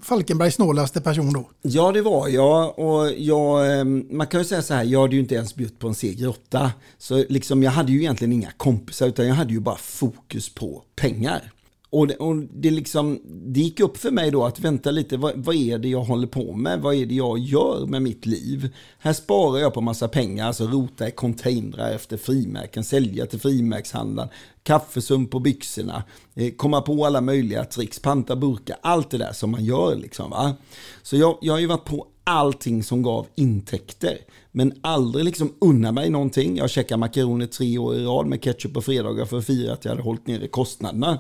Falkenbergs 0.03 0.55
snålaste 0.55 1.01
person 1.01 1.33
då? 1.33 1.51
Ja, 1.63 1.93
det 1.93 2.03
var 2.03 2.29
jag. 2.29 2.79
Och 2.79 3.13
jag, 3.17 3.81
ehm, 3.81 4.07
man 4.11 4.27
kan 4.27 4.41
ju 4.41 4.45
säga 4.45 4.63
så 4.63 4.75
här, 4.75 4.85
jag 4.85 5.01
hade 5.01 5.15
ju 5.15 5.21
inte 5.21 5.35
ens 5.35 5.55
bjudit 5.55 5.79
på 5.79 5.89
en 5.89 5.95
seger 5.95 6.29
8. 6.29 6.73
Så 6.99 7.25
liksom, 7.29 7.63
jag 7.63 7.71
hade 7.71 7.93
ju 7.93 7.99
egentligen 7.99 8.33
inga 8.33 8.51
kompisar, 8.57 9.07
utan 9.07 9.27
jag 9.27 9.35
hade 9.35 9.53
ju 9.53 9.61
bara 9.61 9.77
fokus 9.77 10.55
på 10.55 10.83
pengar. 10.97 11.53
Och, 11.93 12.07
det, 12.07 12.17
och 12.17 12.37
det, 12.37 12.71
liksom, 12.71 13.21
det 13.25 13.61
gick 13.61 13.81
upp 13.81 13.97
för 13.97 14.11
mig 14.11 14.31
då 14.31 14.45
att 14.45 14.61
vänta 14.61 14.91
lite, 14.91 15.17
vad, 15.17 15.33
vad, 15.37 15.55
är 15.55 15.79
det 15.79 15.89
jag 15.89 16.05
håller 16.05 16.27
på 16.27 16.53
med? 16.53 16.81
Vad 16.81 16.95
är 16.95 17.07
det 17.07 17.15
jag 17.15 17.39
gör 17.39 17.87
med 17.87 18.03
mitt 18.03 18.27
liv? 18.27 18.75
Här 18.99 19.13
sparar 19.13 19.59
jag 19.59 19.75
på 19.75 19.81
massa 19.81 20.09
pengar, 20.09 20.47
alltså 20.47 20.65
rota 20.65 21.09
i 21.09 21.11
containrar 21.11 21.93
efter 21.93 22.17
frimärken, 22.17 22.85
sälja 22.85 23.27
till 23.27 23.41
frimärkshandlaren, 23.41 24.31
kaffesump 24.63 25.31
på 25.31 25.39
byxorna, 25.39 26.03
eh, 26.35 26.53
komma 26.57 26.81
på 26.81 27.07
alla 27.07 27.21
möjliga 27.21 27.65
tricks, 27.65 27.99
panta 27.99 28.37
burkar, 28.37 28.77
allt 28.81 29.11
det 29.11 29.19
där 29.19 29.33
som 29.33 29.51
man 29.51 29.65
gör 29.65 29.97
liksom. 29.97 30.31
Va? 30.31 30.55
Så 31.03 31.17
jag, 31.17 31.39
jag 31.41 31.53
har 31.53 31.61
ju 31.61 31.67
varit 31.67 31.85
på 31.85 32.07
allting 32.25 32.83
som 32.83 33.03
gav 33.03 33.27
intäkter. 33.35 34.19
Men 34.53 34.73
aldrig 34.81 35.25
liksom 35.25 35.55
unna 35.61 35.93
mig 35.93 36.11
någonting. 36.11 36.57
Jag 36.57 36.71
käkade 36.71 36.99
makaroner 36.99 37.47
tre 37.47 37.79
år 37.79 37.97
i 37.97 38.05
rad 38.05 38.27
med 38.27 38.43
ketchup 38.43 38.75
på 38.75 38.83
fredagar 38.83 39.25
för 39.25 39.39
att 39.39 39.47
fira 39.47 39.73
att 39.73 39.85
jag 39.85 39.93
hade 39.93 40.03
hållit 40.03 40.27
nere 40.27 40.49
kostnaderna. 40.49 41.19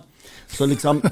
Så 0.48 0.66
liksom, 0.66 1.02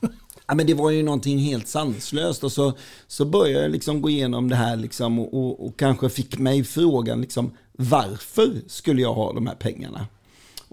ja, 0.46 0.54
men 0.54 0.66
det 0.66 0.74
var 0.74 0.90
ju 0.90 1.02
någonting 1.02 1.38
helt 1.38 1.68
sanslöst. 1.68 2.44
Och 2.44 2.52
så, 2.52 2.72
så 3.06 3.24
började 3.24 3.62
jag 3.62 3.70
liksom 3.70 4.02
gå 4.02 4.10
igenom 4.10 4.48
det 4.48 4.56
här 4.56 4.76
liksom 4.76 5.18
och, 5.18 5.34
och, 5.34 5.66
och 5.66 5.76
kanske 5.76 6.08
fick 6.08 6.38
mig 6.38 6.64
frågan 6.64 7.20
liksom, 7.20 7.50
varför 7.72 8.62
skulle 8.66 9.02
jag 9.02 9.14
ha 9.14 9.32
de 9.32 9.46
här 9.46 9.54
pengarna? 9.54 10.06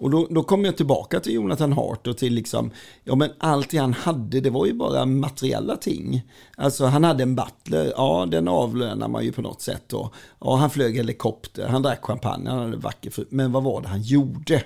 Och 0.02 0.10
då, 0.10 0.26
då 0.30 0.42
kom 0.42 0.64
jag 0.64 0.76
tillbaka 0.76 1.20
till 1.20 1.32
Jonathan 1.32 1.72
Hart 1.72 2.06
och 2.06 2.18
till 2.18 2.34
liksom, 2.34 2.70
ja 3.04 3.14
men 3.14 3.30
allt 3.38 3.70
det 3.70 3.78
han 3.78 3.92
hade, 3.92 4.40
det 4.40 4.50
var 4.50 4.66
ju 4.66 4.72
bara 4.72 5.06
materiella 5.06 5.76
ting. 5.76 6.22
Alltså 6.56 6.84
han 6.84 7.04
hade 7.04 7.22
en 7.22 7.36
butler, 7.36 7.92
ja 7.96 8.26
den 8.30 8.48
avlönar 8.48 9.08
man 9.08 9.24
ju 9.24 9.32
på 9.32 9.42
något 9.42 9.62
sätt 9.62 9.82
då. 9.86 10.10
Ja 10.40 10.56
han 10.56 10.70
flög 10.70 10.96
helikopter, 10.96 11.68
han 11.68 11.82
drack 11.82 12.04
champagne, 12.04 12.50
han 12.50 12.58
hade 12.58 12.76
vacker 12.76 13.10
fru. 13.10 13.24
Men 13.30 13.52
vad 13.52 13.62
var 13.62 13.80
det 13.82 13.88
han 13.88 14.02
gjorde? 14.02 14.62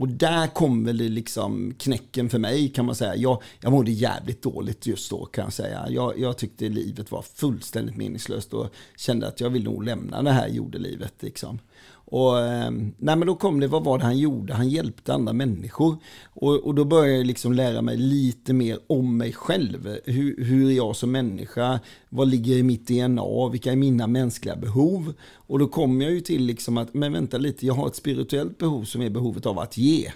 Och 0.00 0.08
där 0.08 0.46
kom 0.46 0.84
väl 0.84 0.96
liksom 0.96 1.74
knäcken 1.78 2.30
för 2.30 2.38
mig 2.38 2.68
kan 2.68 2.86
man 2.86 2.94
säga. 2.94 3.16
Jag, 3.16 3.42
jag 3.60 3.72
mådde 3.72 3.90
jävligt 3.90 4.42
dåligt 4.42 4.86
just 4.86 5.10
då 5.10 5.24
kan 5.24 5.44
jag 5.44 5.52
säga. 5.52 5.86
Jag, 5.88 6.18
jag 6.18 6.38
tyckte 6.38 6.68
livet 6.68 7.10
var 7.10 7.22
fullständigt 7.22 7.96
meningslöst 7.96 8.54
och 8.54 8.74
kände 8.96 9.28
att 9.28 9.40
jag 9.40 9.50
vill 9.50 9.64
nog 9.64 9.84
lämna 9.84 10.22
det 10.22 10.32
här 10.32 10.48
jordelivet. 10.48 11.14
Liksom. 11.20 11.58
Och, 12.08 12.38
ehm, 12.38 12.94
nej 12.98 13.16
men 13.16 13.26
då 13.26 13.34
kom 13.34 13.60
det, 13.60 13.66
vad 13.66 13.84
var 13.84 13.98
det 13.98 14.04
han 14.04 14.18
gjorde? 14.18 14.54
Han 14.54 14.68
hjälpte 14.68 15.14
andra 15.14 15.32
människor. 15.32 15.96
Och, 16.24 16.54
och 16.54 16.74
då 16.74 16.84
började 16.84 17.16
jag 17.16 17.26
liksom 17.26 17.52
lära 17.52 17.82
mig 17.82 17.96
lite 17.96 18.52
mer 18.52 18.78
om 18.86 19.16
mig 19.16 19.32
själv. 19.32 19.98
Hur, 20.04 20.44
hur 20.44 20.70
är 20.70 20.74
jag 20.74 20.96
som 20.96 21.12
människa? 21.12 21.80
Vad 22.08 22.28
ligger 22.28 22.56
i 22.56 22.62
mitt 22.62 22.86
DNA? 22.86 23.48
Vilka 23.48 23.72
är 23.72 23.76
mina 23.76 24.06
mänskliga 24.06 24.56
behov? 24.56 25.12
Och 25.34 25.58
då 25.58 25.66
kom 25.66 26.00
jag 26.00 26.12
ju 26.12 26.20
till 26.20 26.42
liksom 26.42 26.78
att, 26.78 26.94
men 26.94 27.12
vänta 27.12 27.38
lite, 27.38 27.66
jag 27.66 27.74
har 27.74 27.86
ett 27.86 27.96
spirituellt 27.96 28.58
behov 28.58 28.84
som 28.84 29.02
är 29.02 29.10
behovet 29.10 29.46
av 29.46 29.58
att 29.58 29.76
ge. 29.76 30.12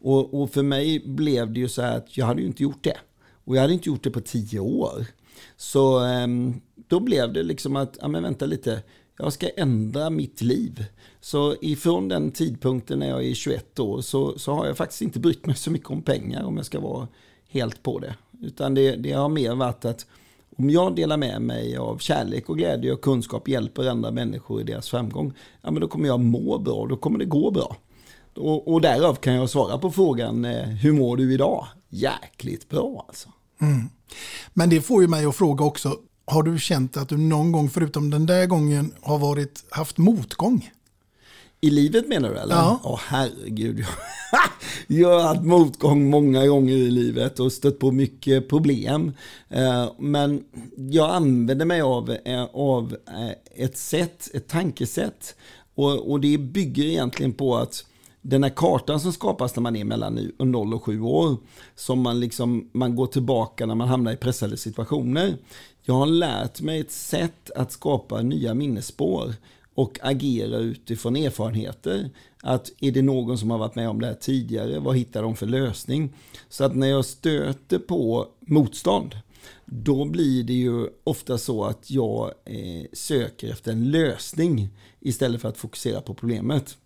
Och, 0.00 0.42
och 0.42 0.50
för 0.50 0.62
mig 0.62 1.02
blev 1.06 1.52
det 1.52 1.60
ju 1.60 1.68
så 1.68 1.82
här 1.82 1.96
att 1.96 2.16
jag 2.16 2.26
hade 2.26 2.40
ju 2.40 2.46
inte 2.46 2.62
gjort 2.62 2.84
det. 2.84 2.96
Och 3.44 3.56
jag 3.56 3.60
hade 3.60 3.72
inte 3.72 3.88
gjort 3.88 4.04
det 4.04 4.10
på 4.10 4.20
tio 4.20 4.60
år. 4.60 5.06
Så 5.56 5.98
ehm, 5.98 6.60
då 6.88 7.00
blev 7.00 7.32
det 7.32 7.42
liksom 7.42 7.76
att, 7.76 7.98
ja 8.00 8.08
men 8.08 8.22
vänta 8.22 8.46
lite, 8.46 8.82
jag 9.18 9.32
ska 9.32 9.48
ändra 9.48 10.10
mitt 10.10 10.40
liv. 10.40 10.84
Så 11.20 11.56
ifrån 11.60 12.08
den 12.08 12.30
tidpunkten 12.30 12.98
när 12.98 13.08
jag 13.08 13.24
är 13.24 13.34
21 13.34 13.78
år 13.78 14.00
så, 14.00 14.38
så 14.38 14.52
har 14.52 14.66
jag 14.66 14.76
faktiskt 14.76 15.02
inte 15.02 15.18
brytt 15.18 15.46
mig 15.46 15.56
så 15.56 15.70
mycket 15.70 15.90
om 15.90 16.02
pengar 16.02 16.44
om 16.44 16.56
jag 16.56 16.66
ska 16.66 16.80
vara 16.80 17.08
helt 17.48 17.82
på 17.82 17.98
det. 17.98 18.14
Utan 18.42 18.74
det, 18.74 18.96
det 18.96 19.12
har 19.12 19.28
mer 19.28 19.54
varit 19.54 19.84
att 19.84 20.06
om 20.58 20.70
jag 20.70 20.96
delar 20.96 21.16
med 21.16 21.42
mig 21.42 21.76
av 21.76 21.98
kärlek 21.98 22.48
och 22.48 22.58
glädje 22.58 22.92
och 22.92 23.00
kunskap 23.00 23.48
hjälper 23.48 23.88
andra 23.88 24.10
människor 24.10 24.60
i 24.60 24.64
deras 24.64 24.88
framgång, 24.88 25.32
ja 25.62 25.70
men 25.70 25.80
då 25.80 25.88
kommer 25.88 26.06
jag 26.06 26.20
må 26.20 26.58
bra, 26.58 26.86
då 26.86 26.96
kommer 26.96 27.18
det 27.18 27.24
gå 27.24 27.50
bra. 27.50 27.76
Och, 28.36 28.72
och 28.72 28.80
därav 28.80 29.14
kan 29.14 29.34
jag 29.34 29.50
svara 29.50 29.78
på 29.78 29.90
frågan, 29.90 30.44
eh, 30.44 30.62
hur 30.62 30.92
mår 30.92 31.16
du 31.16 31.34
idag? 31.34 31.66
Jäkligt 31.88 32.68
bra 32.68 33.04
alltså. 33.08 33.28
Mm. 33.60 33.88
Men 34.54 34.70
det 34.70 34.80
får 34.80 35.02
ju 35.02 35.08
mig 35.08 35.26
att 35.26 35.36
fråga 35.36 35.64
också, 35.64 35.96
har 36.26 36.42
du 36.42 36.58
känt 36.58 36.96
att 36.96 37.08
du 37.08 37.16
någon 37.16 37.52
gång 37.52 37.70
förutom 37.70 38.10
den 38.10 38.26
där 38.26 38.46
gången 38.46 38.94
har 39.02 39.18
varit, 39.18 39.64
haft 39.70 39.98
motgång? 39.98 40.70
I 41.60 41.70
livet 41.70 42.08
menar 42.08 42.30
du 42.30 42.36
eller? 42.36 42.54
Ja. 42.54 42.80
Åh 42.84 43.00
herregud. 43.06 43.84
jag 44.86 45.20
har 45.20 45.28
haft 45.28 45.42
motgång 45.42 46.10
många 46.10 46.46
gånger 46.46 46.74
i 46.74 46.90
livet 46.90 47.40
och 47.40 47.52
stött 47.52 47.78
på 47.78 47.92
mycket 47.92 48.48
problem. 48.48 49.12
Eh, 49.48 49.90
men 49.98 50.44
jag 50.76 51.10
använder 51.10 51.64
mig 51.66 51.80
av, 51.80 52.16
eh, 52.24 52.44
av 52.44 52.96
eh, 53.08 53.64
ett 53.64 53.76
sätt, 53.76 54.28
ett 54.34 54.48
tankesätt. 54.48 55.34
Och, 55.74 56.10
och 56.10 56.20
det 56.20 56.38
bygger 56.38 56.84
egentligen 56.84 57.32
på 57.32 57.56
att 57.56 57.84
den 58.22 58.42
här 58.42 58.52
kartan 58.56 59.00
som 59.00 59.12
skapas 59.12 59.56
när 59.56 59.62
man 59.62 59.76
är 59.76 59.84
mellan 59.84 60.32
0 60.38 60.74
och 60.74 60.82
7 60.82 61.00
år, 61.00 61.36
som 61.74 62.00
man, 62.00 62.20
liksom, 62.20 62.70
man 62.72 62.96
går 62.96 63.06
tillbaka 63.06 63.66
när 63.66 63.74
man 63.74 63.88
hamnar 63.88 64.12
i 64.12 64.16
pressade 64.16 64.56
situationer. 64.56 65.36
Jag 65.88 65.94
har 65.94 66.06
lärt 66.06 66.60
mig 66.60 66.80
ett 66.80 66.90
sätt 66.90 67.50
att 67.50 67.72
skapa 67.72 68.22
nya 68.22 68.54
minnesspår 68.54 69.34
och 69.74 69.98
agera 70.02 70.58
utifrån 70.58 71.16
erfarenheter. 71.16 72.10
Att 72.42 72.72
är 72.80 72.92
det 72.92 73.02
någon 73.02 73.38
som 73.38 73.50
har 73.50 73.58
varit 73.58 73.74
med 73.74 73.88
om 73.88 74.00
det 74.00 74.06
här 74.06 74.14
tidigare, 74.14 74.78
vad 74.78 74.96
hittar 74.96 75.22
de 75.22 75.36
för 75.36 75.46
lösning? 75.46 76.12
Så 76.48 76.64
att 76.64 76.76
när 76.76 76.86
jag 76.86 77.04
stöter 77.04 77.78
på 77.78 78.26
motstånd, 78.40 79.16
då 79.64 80.04
blir 80.04 80.44
det 80.44 80.52
ju 80.52 80.88
ofta 81.04 81.38
så 81.38 81.64
att 81.64 81.90
jag 81.90 82.32
eh, 82.44 82.86
söker 82.92 83.50
efter 83.50 83.72
en 83.72 83.90
lösning 83.90 84.68
istället 85.00 85.40
för 85.40 85.48
att 85.48 85.58
fokusera 85.58 86.00
på 86.00 86.14
problemet. 86.14 86.76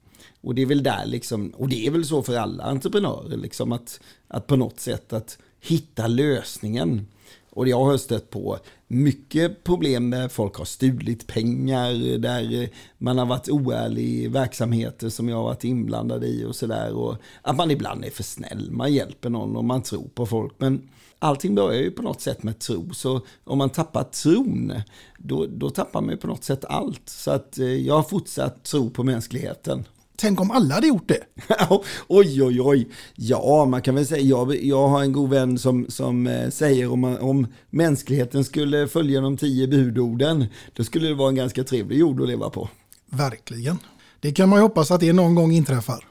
Och 0.41 0.55
det 0.55 0.63
är 0.63 0.67
väl 0.67 0.83
där 0.83 1.07
liksom, 1.07 1.51
och 1.51 1.69
det 1.69 1.87
är 1.87 1.91
väl 1.91 2.05
så 2.05 2.23
för 2.23 2.37
alla 2.37 2.65
entreprenörer, 2.65 3.37
liksom 3.37 3.73
att, 3.73 4.01
att 4.29 4.47
på 4.47 4.57
något 4.57 4.81
sätt 4.81 5.13
att 5.13 5.39
hitta 5.61 6.07
lösningen. 6.07 7.07
Och 7.51 7.69
jag 7.69 7.85
har 7.85 7.97
stött 7.97 8.31
på 8.31 8.59
mycket 8.89 9.65
problem 9.65 10.11
där 10.11 10.29
folk 10.29 10.57
har 10.57 10.65
stulit 10.65 11.27
pengar, 11.27 12.19
där 12.19 12.69
man 12.99 13.19
har 13.19 13.27
varit 13.27 13.49
oärlig 13.49 14.05
i 14.05 14.29
verksamheter 14.29 15.09
som 15.09 15.29
jag 15.29 15.37
har 15.37 15.43
varit 15.43 15.65
inblandad 15.65 16.25
i 16.25 16.45
och 16.45 16.57
sådär. 16.57 16.93
Och 16.95 17.17
att 17.43 17.57
man 17.57 17.71
ibland 17.71 18.05
är 18.05 18.11
för 18.11 18.23
snäll, 18.23 18.71
man 18.71 18.93
hjälper 18.93 19.31
någon 19.31 19.57
och 19.57 19.65
man 19.65 19.83
tror 19.83 20.09
på 20.15 20.27
folk. 20.27 20.53
Men 20.59 20.89
allting 21.19 21.55
börjar 21.55 21.81
ju 21.81 21.91
på 21.91 22.03
något 22.03 22.21
sätt 22.21 22.43
med 22.43 22.59
tro. 22.59 22.95
Så 22.95 23.21
om 23.45 23.59
man 23.59 23.71
tappar 23.71 24.05
tron, 24.05 24.73
då, 25.19 25.47
då 25.47 25.71
tappar 25.71 26.01
man 26.01 26.11
ju 26.11 26.17
på 26.17 26.27
något 26.27 26.45
sätt 26.45 26.65
allt. 26.65 27.09
Så 27.09 27.31
att 27.31 27.59
eh, 27.59 27.67
jag 27.67 27.95
har 27.95 28.03
fortsatt 28.03 28.65
tro 28.65 28.91
på 28.91 29.03
mänskligheten. 29.03 29.85
Tänk 30.21 30.41
om 30.41 30.51
alla 30.51 30.75
hade 30.75 30.87
gjort 30.87 31.09
det. 31.09 31.21
oj, 32.09 32.43
oj, 32.43 32.61
oj. 32.61 32.89
Ja, 33.15 33.65
man 33.65 33.83
kan 33.83 33.95
väl 33.95 34.07
säga, 34.07 34.23
jag, 34.23 34.65
jag 34.65 34.89
har 34.89 35.03
en 35.03 35.13
god 35.13 35.31
vän 35.31 35.59
som, 35.59 35.87
som 35.89 36.27
eh, 36.27 36.51
säger 36.51 36.93
om, 36.93 37.05
om 37.05 37.47
mänskligheten 37.71 38.45
skulle 38.45 38.89
följa 38.89 39.21
de 39.21 39.37
tio 39.37 39.69
budorden, 39.69 40.47
då 40.77 40.85
skulle 40.85 41.09
det 41.09 41.15
vara 41.15 41.29
en 41.29 41.35
ganska 41.35 41.65
trevlig 41.65 41.99
jord 41.99 42.21
att 42.21 42.29
leva 42.29 42.51
på. 42.51 42.69
Verkligen. 43.11 43.79
Det 44.21 44.33
kan 44.33 44.49
man 44.49 44.59
ju 44.59 44.63
hoppas 44.63 44.91
att 44.91 45.01
det 45.01 45.13
någon 45.13 45.35
gång 45.35 45.53
inträffar. 45.53 46.05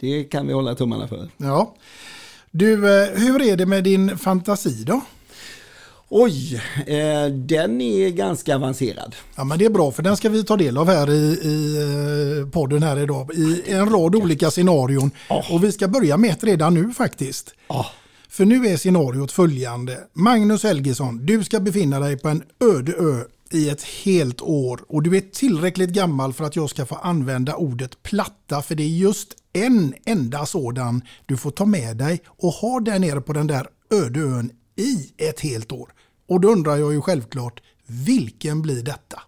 Det 0.00 0.24
kan 0.24 0.46
vi 0.46 0.52
hålla 0.52 0.74
tummarna 0.74 1.08
för. 1.08 1.30
Ja. 1.36 1.74
Du, 2.50 2.72
eh, 2.72 3.08
hur 3.14 3.42
är 3.42 3.56
det 3.56 3.66
med 3.66 3.84
din 3.84 4.18
fantasi 4.18 4.84
då? 4.84 5.00
Oj, 6.10 6.62
eh, 6.86 7.26
den 7.32 7.80
är 7.80 8.10
ganska 8.10 8.54
avancerad. 8.54 9.16
Ja 9.36 9.44
men 9.44 9.58
det 9.58 9.64
är 9.64 9.70
bra 9.70 9.90
för 9.90 10.02
den 10.02 10.16
ska 10.16 10.28
vi 10.28 10.44
ta 10.44 10.56
del 10.56 10.78
av 10.78 10.86
här 10.86 11.10
i, 11.10 11.38
i 11.42 11.76
eh, 12.40 12.50
podden 12.50 12.82
här 12.82 12.98
idag. 12.98 13.34
I 13.34 13.62
en 13.72 13.90
rad 13.90 14.14
olika 14.14 14.50
scenarion. 14.50 15.10
Oh. 15.30 15.54
Och 15.54 15.64
vi 15.64 15.72
ska 15.72 15.88
börja 15.88 16.16
med 16.16 16.30
ett 16.30 16.44
redan 16.44 16.74
nu 16.74 16.94
faktiskt. 16.94 17.54
Oh. 17.68 17.86
För 18.28 18.44
nu 18.44 18.66
är 18.66 18.76
scenariot 18.76 19.32
följande. 19.32 19.98
Magnus 20.12 20.62
Helgesson, 20.62 21.26
du 21.26 21.44
ska 21.44 21.60
befinna 21.60 22.00
dig 22.00 22.18
på 22.18 22.28
en 22.28 22.42
öde 22.60 22.92
ö 22.92 23.24
i 23.50 23.68
ett 23.68 23.82
helt 23.82 24.40
år 24.40 24.80
och 24.88 25.02
du 25.02 25.16
är 25.16 25.20
tillräckligt 25.20 25.90
gammal 25.90 26.32
för 26.32 26.44
att 26.44 26.56
jag 26.56 26.70
ska 26.70 26.86
få 26.86 26.94
använda 26.94 27.54
ordet 27.54 28.02
platta 28.02 28.62
för 28.62 28.74
det 28.74 28.82
är 28.82 28.88
just 28.88 29.34
en 29.52 29.94
enda 30.06 30.46
sådan 30.46 31.02
du 31.26 31.36
får 31.36 31.50
ta 31.50 31.64
med 31.64 31.96
dig 31.96 32.22
och 32.26 32.52
ha 32.52 32.80
där 32.80 32.98
nere 32.98 33.20
på 33.20 33.32
den 33.32 33.46
där 33.46 33.66
öde 33.90 34.20
ön 34.20 34.50
i 34.76 35.12
ett 35.16 35.40
helt 35.40 35.72
år. 35.72 35.92
Och 36.28 36.40
då 36.40 36.48
undrar 36.48 36.76
jag 36.76 36.92
ju 36.92 37.00
självklart, 37.00 37.62
vilken 37.86 38.62
blir 38.62 38.82
detta? 38.82 39.22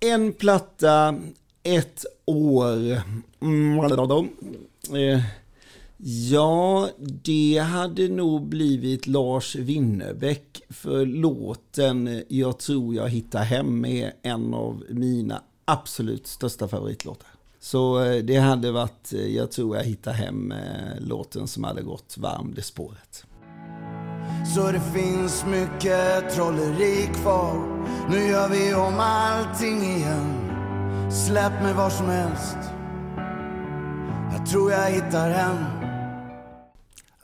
En 0.00 0.32
platta, 0.32 1.18
ett 1.62 2.04
år. 2.24 3.02
Mm, 3.40 3.78
eh, 4.94 5.22
ja, 6.30 6.88
det 6.98 7.58
hade 7.58 8.08
nog 8.08 8.48
blivit 8.48 9.06
Lars 9.06 9.56
Winnerbäck 9.56 10.62
för 10.68 11.06
låten 11.06 12.22
Jag 12.28 12.58
tror 12.58 12.94
jag 12.94 13.08
hittar 13.08 13.44
hem 13.44 13.84
är 13.84 14.12
en 14.22 14.54
av 14.54 14.84
mina 14.88 15.42
absolut 15.64 16.26
största 16.26 16.68
favoritlåtar. 16.68 17.28
Så 17.60 18.04
eh, 18.04 18.24
det 18.24 18.36
hade 18.36 18.72
varit 18.72 19.12
eh, 19.12 19.26
Jag 19.26 19.50
tror 19.52 19.76
jag 19.76 19.84
hittar 19.84 20.12
hem 20.12 20.54
låten 20.98 21.46
som 21.46 21.64
hade 21.64 21.82
gått 21.82 22.18
varm 22.18 22.52
det 22.56 22.62
spåret. 22.62 23.24
Så 24.54 24.72
det 24.72 24.80
finns 24.94 25.44
mycket 25.46 26.34
trolleri 26.34 27.08
kvar 27.14 27.86
Nu 28.10 28.26
gör 28.26 28.48
vi 28.48 28.74
om 28.74 28.94
allting 28.98 29.82
igen 29.82 30.50
Släpp 31.26 31.62
mig 31.62 31.74
var 31.74 31.90
som 31.90 32.06
helst 32.06 32.56
Jag 34.32 34.46
tror 34.46 34.72
jag 34.72 34.90
hittar 34.90 35.30
hem 35.30 35.56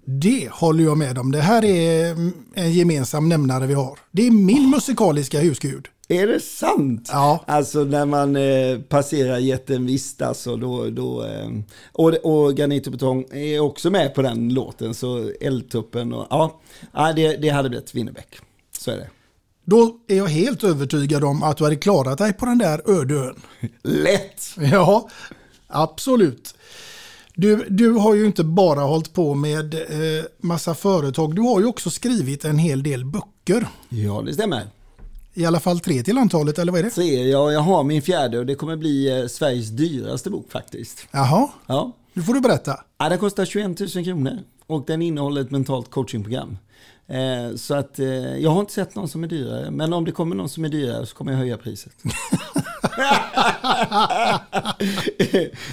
Det 0.04 0.48
håller 0.50 0.84
jag 0.84 0.98
med 0.98 1.18
om. 1.18 1.32
Det 1.32 1.40
här 1.40 1.64
är 1.64 2.16
en 2.54 2.72
gemensam 2.72 3.28
nämnare 3.28 3.66
vi 3.66 3.74
har. 3.74 3.98
Det 4.12 4.26
är 4.26 4.30
min 4.30 4.70
musikaliska 4.70 5.40
husgud. 5.40 5.88
Är 6.10 6.26
det 6.26 6.40
sant? 6.40 7.08
Ja. 7.12 7.44
Alltså 7.46 7.84
när 7.84 8.06
man 8.06 8.36
eh, 8.36 8.78
passerar 8.78 9.38
jätten 9.38 9.86
visst 9.86 10.22
alltså 10.22 10.56
då, 10.56 10.90
då 10.90 11.24
eh, 11.24 11.48
och, 11.92 12.14
och 12.14 12.54
Granit 12.54 12.86
och 12.86 12.92
Betong 12.92 13.24
är 13.32 13.60
också 13.60 13.90
med 13.90 14.14
på 14.14 14.22
den 14.22 14.54
låten 14.54 14.94
så 14.94 15.30
Eldtuppen 15.40 16.12
och 16.12 16.26
ja, 16.30 16.60
ja 16.92 17.12
det, 17.12 17.36
det 17.36 17.48
hade 17.48 17.68
blivit 17.68 17.94
Winnerbäck. 17.94 18.36
Så 18.78 18.90
är 18.90 18.96
det. 18.96 19.10
Då 19.64 19.96
är 20.08 20.16
jag 20.16 20.26
helt 20.26 20.64
övertygad 20.64 21.24
om 21.24 21.42
att 21.42 21.56
du 21.56 21.64
hade 21.64 21.76
klarat 21.76 22.18
dig 22.18 22.32
på 22.32 22.46
den 22.46 22.58
där 22.58 22.90
öde 23.00 23.14
ön. 23.14 23.42
Lätt! 23.82 24.42
Ja, 24.72 25.08
absolut. 25.66 26.54
Du, 27.34 27.66
du 27.68 27.90
har 27.90 28.14
ju 28.14 28.26
inte 28.26 28.44
bara 28.44 28.80
hållit 28.80 29.12
på 29.12 29.34
med 29.34 29.74
eh, 29.74 30.24
massa 30.38 30.74
företag. 30.74 31.34
Du 31.34 31.42
har 31.42 31.60
ju 31.60 31.66
också 31.66 31.90
skrivit 31.90 32.44
en 32.44 32.58
hel 32.58 32.82
del 32.82 33.04
böcker. 33.04 33.68
Ja, 33.88 34.22
det 34.26 34.34
stämmer. 34.34 34.66
I 35.40 35.46
alla 35.46 35.60
fall 35.60 35.80
tre 35.80 36.02
till 36.02 36.18
antalet, 36.18 36.58
eller 36.58 36.72
vad 36.72 36.78
är 36.78 36.84
det? 36.84 36.90
Tre, 36.90 37.28
ja, 37.30 37.52
jag 37.52 37.60
har 37.60 37.84
min 37.84 38.02
fjärde 38.02 38.38
och 38.38 38.46
det 38.46 38.54
kommer 38.54 38.76
bli 38.76 39.20
eh, 39.20 39.26
Sveriges 39.26 39.68
dyraste 39.68 40.30
bok 40.30 40.52
faktiskt. 40.52 41.06
Jaha, 41.10 41.48
Ja. 41.66 41.92
nu 42.12 42.22
får 42.22 42.34
du 42.34 42.40
berätta. 42.40 42.80
ja, 42.98 43.08
den 43.08 43.18
kostar 43.18 43.44
21 43.44 43.94
000 43.94 44.04
kronor 44.04 44.38
och 44.66 44.84
den 44.86 45.02
innehåller 45.02 45.40
ett 45.40 45.50
mentalt 45.50 45.90
coachingprogram. 45.90 46.58
Eh, 47.08 47.56
så 47.56 47.74
att 47.74 47.98
eh, 47.98 48.06
jag 48.38 48.50
har 48.50 48.60
inte 48.60 48.72
sett 48.72 48.94
någon 48.94 49.08
som 49.08 49.24
är 49.24 49.28
dyrare, 49.28 49.70
men 49.70 49.92
om 49.92 50.04
det 50.04 50.12
kommer 50.12 50.36
någon 50.36 50.48
som 50.48 50.64
är 50.64 50.68
dyrare 50.68 51.06
så 51.06 51.14
kommer 51.16 51.32
jag 51.32 51.38
höja 51.38 51.56
priset. 51.56 51.92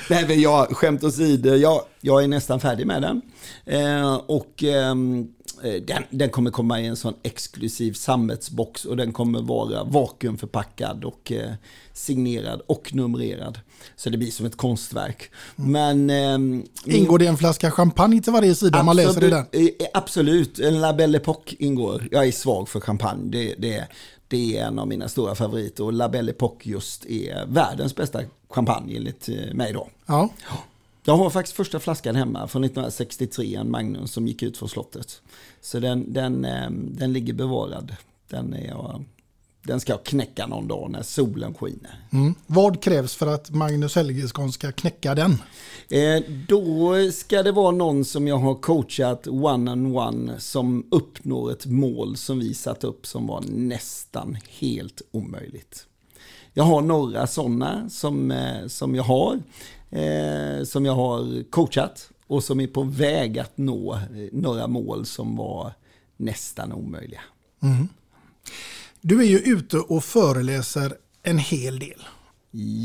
Nej 0.09 0.25
men 0.27 0.41
jag, 0.41 0.67
skämt 0.77 1.03
åsido, 1.03 1.49
jag, 1.55 1.81
jag 2.01 2.23
är 2.23 2.27
nästan 2.27 2.59
färdig 2.59 2.87
med 2.87 3.01
den. 3.01 3.21
Eh, 3.65 4.13
och 4.15 4.63
ehm, 4.63 5.19
eh, 5.21 5.25
den, 5.61 6.03
den 6.09 6.29
kommer 6.29 6.51
komma 6.51 6.81
i 6.81 6.85
en 6.85 6.95
sån 6.95 7.13
exklusiv 7.23 7.93
sammetsbox 7.93 8.85
och 8.85 8.97
den 8.97 9.13
kommer 9.13 9.41
vara 9.41 9.83
vakuumförpackad 9.83 11.03
och 11.03 11.31
eh, 11.31 11.51
signerad 11.93 12.61
och 12.67 12.93
numrerad. 12.93 13.59
Så 13.95 14.09
det 14.09 14.17
blir 14.17 14.31
som 14.31 14.45
ett 14.45 14.57
konstverk. 14.57 15.31
Men... 15.55 16.09
ehm, 16.09 16.63
Ingår 16.85 17.19
det 17.19 17.27
en 17.27 17.37
flaska 17.37 17.71
champagne 17.71 18.21
till 18.21 18.33
varje 18.33 18.55
sida 18.55 18.79
om 18.79 18.85
man 18.85 18.95
läser 18.95 19.23
i 19.23 19.29
den? 19.29 19.45
eh, 19.51 19.69
Absolut, 19.93 20.59
en 20.59 20.81
La 20.81 20.93
Belle 20.93 21.17
Époque 21.19 21.55
ingår. 21.59 22.07
Jag 22.11 22.27
är 22.27 22.31
svag 22.31 22.69
för 22.69 22.79
champagne. 22.79 23.29
Det, 23.31 23.55
det, 23.57 23.87
det 24.27 24.57
är 24.57 24.65
en 24.67 24.79
av 24.79 24.87
mina 24.87 25.09
stora 25.09 25.35
favoriter. 25.35 25.83
Och 25.83 25.93
La 25.93 26.09
Belle 26.09 26.31
Époque 26.31 26.69
just 26.69 27.05
är 27.05 27.45
världens 27.47 27.95
bästa 27.95 28.19
champagne 28.49 28.95
enligt 28.97 29.29
eh, 29.29 29.53
mig 29.53 29.73
då. 29.73 29.87
Ja. 30.05 30.29
Jag 31.07 31.17
har 31.17 31.29
faktiskt 31.29 31.55
första 31.55 31.79
flaskan 31.79 32.15
hemma 32.15 32.47
från 32.47 32.63
1963, 32.63 33.55
en 33.55 33.71
Magnum 33.71 34.07
som 34.07 34.27
gick 34.27 34.43
ut 34.43 34.57
från 34.57 34.69
slottet. 34.69 35.21
Så 35.61 35.79
den, 35.79 36.13
den, 36.13 36.45
eh, 36.45 36.69
den 36.71 37.13
ligger 37.13 37.33
bevarad. 37.33 37.95
Den, 38.29 38.53
är 38.53 38.75
den 39.63 39.79
ska 39.79 39.93
jag 39.93 40.03
knäcka 40.03 40.47
någon 40.47 40.67
dag 40.67 40.91
när 40.91 41.03
solen 41.03 41.53
skiner. 41.53 42.07
Mm. 42.11 42.35
Vad 42.47 42.81
krävs 42.81 43.15
för 43.15 43.27
att 43.27 43.51
Magnus 43.51 43.95
Helgesson 43.95 44.51
ska 44.51 44.71
knäcka 44.71 45.15
den? 45.15 45.31
Eh, 45.89 46.23
då 46.47 46.95
ska 47.11 47.43
det 47.43 47.51
vara 47.51 47.71
någon 47.71 48.05
som 48.05 48.27
jag 48.27 48.37
har 48.37 48.55
coachat 48.55 49.27
one-on-one 49.27 50.39
som 50.39 50.87
uppnår 50.91 51.51
ett 51.51 51.65
mål 51.65 52.17
som 52.17 52.39
vi 52.39 52.53
satt 52.53 52.83
upp 52.83 53.07
som 53.07 53.27
var 53.27 53.43
nästan 53.47 54.37
helt 54.59 55.01
omöjligt. 55.11 55.85
Jag 56.53 56.63
har 56.63 56.81
några 56.81 57.27
sådana 57.27 57.89
som, 57.89 58.31
eh, 58.31 58.67
som 58.67 58.95
jag 58.95 59.03
har, 59.03 59.39
eh, 59.89 60.63
som 60.63 60.85
jag 60.85 60.95
har 60.95 61.43
coachat 61.49 62.09
och 62.27 62.43
som 62.43 62.59
är 62.59 62.67
på 62.67 62.83
väg 62.83 63.39
att 63.39 63.57
nå 63.57 63.93
eh, 63.93 63.99
några 64.31 64.67
mål 64.67 65.05
som 65.05 65.35
var 65.35 65.73
nästan 66.17 66.73
omöjliga. 66.73 67.21
Du 69.01 69.19
är 69.19 69.27
ju 69.27 69.39
ute 69.39 69.77
och 69.77 70.03
föreläser 70.03 70.97
en 71.23 71.37
hel 71.37 71.79
del. 71.79 72.01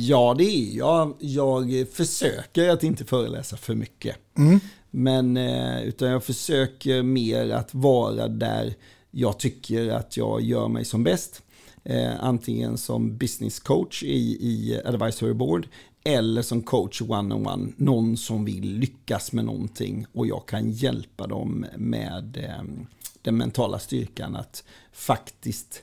Ja, 0.06 0.34
det 0.38 0.44
är 0.44 0.76
jag. 0.76 1.14
Jag 1.18 1.88
försöker 1.92 2.68
att 2.68 2.84
inte 2.84 3.04
föreläsa 3.04 3.56
för 3.56 3.74
mycket. 3.74 4.16
Men 4.90 5.36
eh, 5.36 5.82
utan 5.82 6.08
jag 6.08 6.24
försöker 6.24 7.02
mer 7.02 7.50
att 7.50 7.74
vara 7.74 8.28
där 8.28 8.74
jag 9.10 9.38
tycker 9.38 9.88
att 9.88 10.16
jag 10.16 10.40
gör 10.40 10.68
mig 10.68 10.84
som 10.84 11.04
bäst. 11.04 11.42
Eh, 11.84 12.24
antingen 12.24 12.78
som 12.78 13.16
business 13.16 13.60
coach 13.60 14.02
i, 14.02 14.38
i 14.40 14.80
advisory 14.84 15.32
board 15.32 15.68
eller 16.04 16.42
som 16.42 16.62
coach 16.62 17.02
one-on-one. 17.02 17.72
Någon 17.76 18.16
som 18.16 18.44
vill 18.44 18.78
lyckas 18.78 19.32
med 19.32 19.44
någonting 19.44 20.06
och 20.12 20.26
jag 20.26 20.46
kan 20.46 20.70
hjälpa 20.70 21.26
dem 21.26 21.66
med 21.76 22.36
eh, 22.36 22.64
den 23.22 23.36
mentala 23.36 23.78
styrkan 23.78 24.36
att 24.36 24.64
faktiskt 24.92 25.82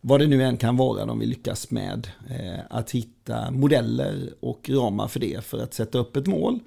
vad 0.00 0.20
det 0.20 0.26
nu 0.26 0.42
än 0.42 0.56
kan 0.56 0.76
vara 0.76 1.06
de 1.06 1.18
vill 1.18 1.28
lyckas 1.28 1.70
med. 1.70 2.08
Eh, 2.30 2.60
att 2.70 2.90
hitta 2.90 3.50
modeller 3.50 4.34
och 4.40 4.70
ramar 4.70 5.08
för 5.08 5.20
det 5.20 5.44
för 5.44 5.58
att 5.58 5.74
sätta 5.74 5.98
upp 5.98 6.16
ett 6.16 6.26
mål. 6.26 6.58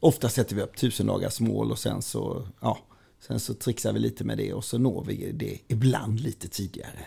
Ofta 0.00 0.28
sätter 0.28 0.56
vi 0.56 0.62
upp 0.62 0.76
tusen 0.76 1.06
dagars 1.06 1.40
mål 1.40 1.70
och 1.70 1.78
sen 1.78 2.02
så, 2.02 2.46
ja, 2.60 2.78
sen 3.20 3.40
så 3.40 3.54
trixar 3.54 3.92
vi 3.92 3.98
lite 3.98 4.24
med 4.24 4.38
det 4.38 4.52
och 4.52 4.64
så 4.64 4.78
når 4.78 5.04
vi 5.04 5.32
det 5.32 5.58
ibland 5.68 6.20
lite 6.20 6.48
tidigare. 6.48 7.06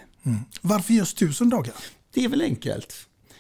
Varför 0.62 0.94
just 0.94 1.18
tusen 1.18 1.50
dagar? 1.50 1.74
Det 2.14 2.24
är 2.26 2.30
väl 2.30 2.42
enkelt. 2.42 2.94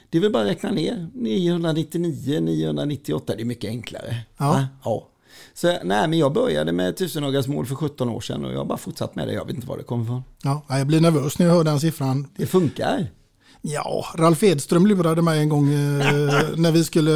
Det 0.10 0.18
är 0.18 0.22
väl 0.22 0.32
bara 0.32 0.44
att 0.44 0.50
räkna 0.50 0.72
ner. 0.72 1.08
999, 1.14 2.40
998, 2.40 3.36
det 3.36 3.44
är 3.44 3.46
mycket 3.46 3.70
enklare. 3.70 4.16
Ja. 4.38 4.68
Ja. 4.84 5.10
Så 5.54 5.68
nej, 5.68 6.08
men 6.08 6.20
jag 6.20 6.34
började 6.34 6.72
med 6.72 6.98
tusen 6.98 7.24
dagars 7.24 7.48
mål 7.48 7.66
för 7.66 7.76
17 7.76 8.10
år 8.10 8.22
sedan 8.22 8.46
och 8.46 8.54
jag 8.54 8.58
har 8.58 8.66
bara 8.66 8.78
fortsatt 8.78 9.16
med 9.16 9.28
det. 9.28 9.34
Jag 9.34 9.46
vet 9.46 9.56
inte 9.56 9.68
var 9.68 9.78
det 9.78 9.84
kommer 9.84 10.04
ifrån. 10.04 10.24
Ja, 10.44 10.66
jag 10.70 10.88
blir 10.88 11.02
nervös 11.02 11.40
när 11.40 11.46
jag 11.46 11.54
hör 11.54 11.64
den 11.64 11.80
siffran. 11.80 12.28
Det 12.36 12.46
funkar. 12.46 13.08
Ja, 13.66 14.06
Ralf 14.16 14.44
Edström 14.44 14.88
lurade 14.88 15.22
mig 15.22 15.40
en 15.40 15.50
gång 15.50 15.74
eh, 15.74 15.98
när 16.56 16.72
vi 16.72 16.84
skulle 16.84 17.12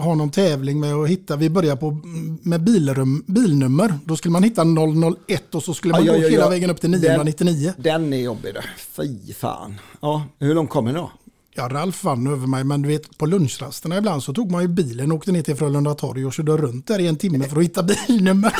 ha 0.00 0.14
någon 0.14 0.30
tävling 0.30 0.80
med 0.80 0.94
att 0.94 1.08
hitta, 1.08 1.36
vi 1.36 1.50
började 1.50 1.80
på 1.80 2.00
med 2.42 2.64
bilrum, 2.64 3.24
bilnummer. 3.26 3.98
Då 4.04 4.16
skulle 4.16 4.32
man 4.32 4.42
hitta 4.42 4.64
001 4.64 5.54
och 5.54 5.62
så 5.62 5.74
skulle 5.74 5.92
man 5.92 6.04
ja, 6.04 6.12
gå 6.12 6.18
ja, 6.18 6.28
hela 6.28 6.44
ja. 6.44 6.48
vägen 6.48 6.70
upp 6.70 6.80
till 6.80 6.90
999. 6.90 7.72
Den, 7.76 8.02
den 8.02 8.12
är 8.12 8.16
jobbig 8.16 8.54
då. 8.54 8.60
Fy 8.78 9.32
fan. 9.32 9.80
Ja, 10.00 10.24
hur 10.38 10.54
långt 10.54 10.70
kommer 10.70 10.92
det 10.92 10.98
då? 10.98 11.10
Ja, 11.54 11.68
Ralf 11.68 12.04
vann 12.04 12.26
över 12.26 12.46
mig, 12.46 12.64
men 12.64 12.82
du 12.82 12.88
vet 12.88 13.18
på 13.18 13.26
lunchrasterna 13.26 13.98
ibland 13.98 14.22
så 14.22 14.32
tog 14.32 14.50
man 14.50 14.62
ju 14.62 14.68
bilen 14.68 15.12
och 15.12 15.16
åkte 15.16 15.32
ner 15.32 15.42
till 15.42 15.56
Frölunda 15.56 15.94
torg 15.94 16.26
och 16.26 16.32
körde 16.32 16.56
runt 16.56 16.86
där 16.86 16.98
i 16.98 17.06
en 17.06 17.16
timme 17.16 17.48
för 17.48 17.56
att 17.56 17.64
hitta 17.64 17.82
bilnummer. 17.82 18.54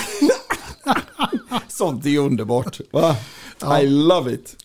Sånt 1.69 2.07
är 2.07 2.19
underbart. 2.19 2.81
Va? 2.93 3.17
I 3.81 3.87
love 3.87 4.33
it. 4.33 4.57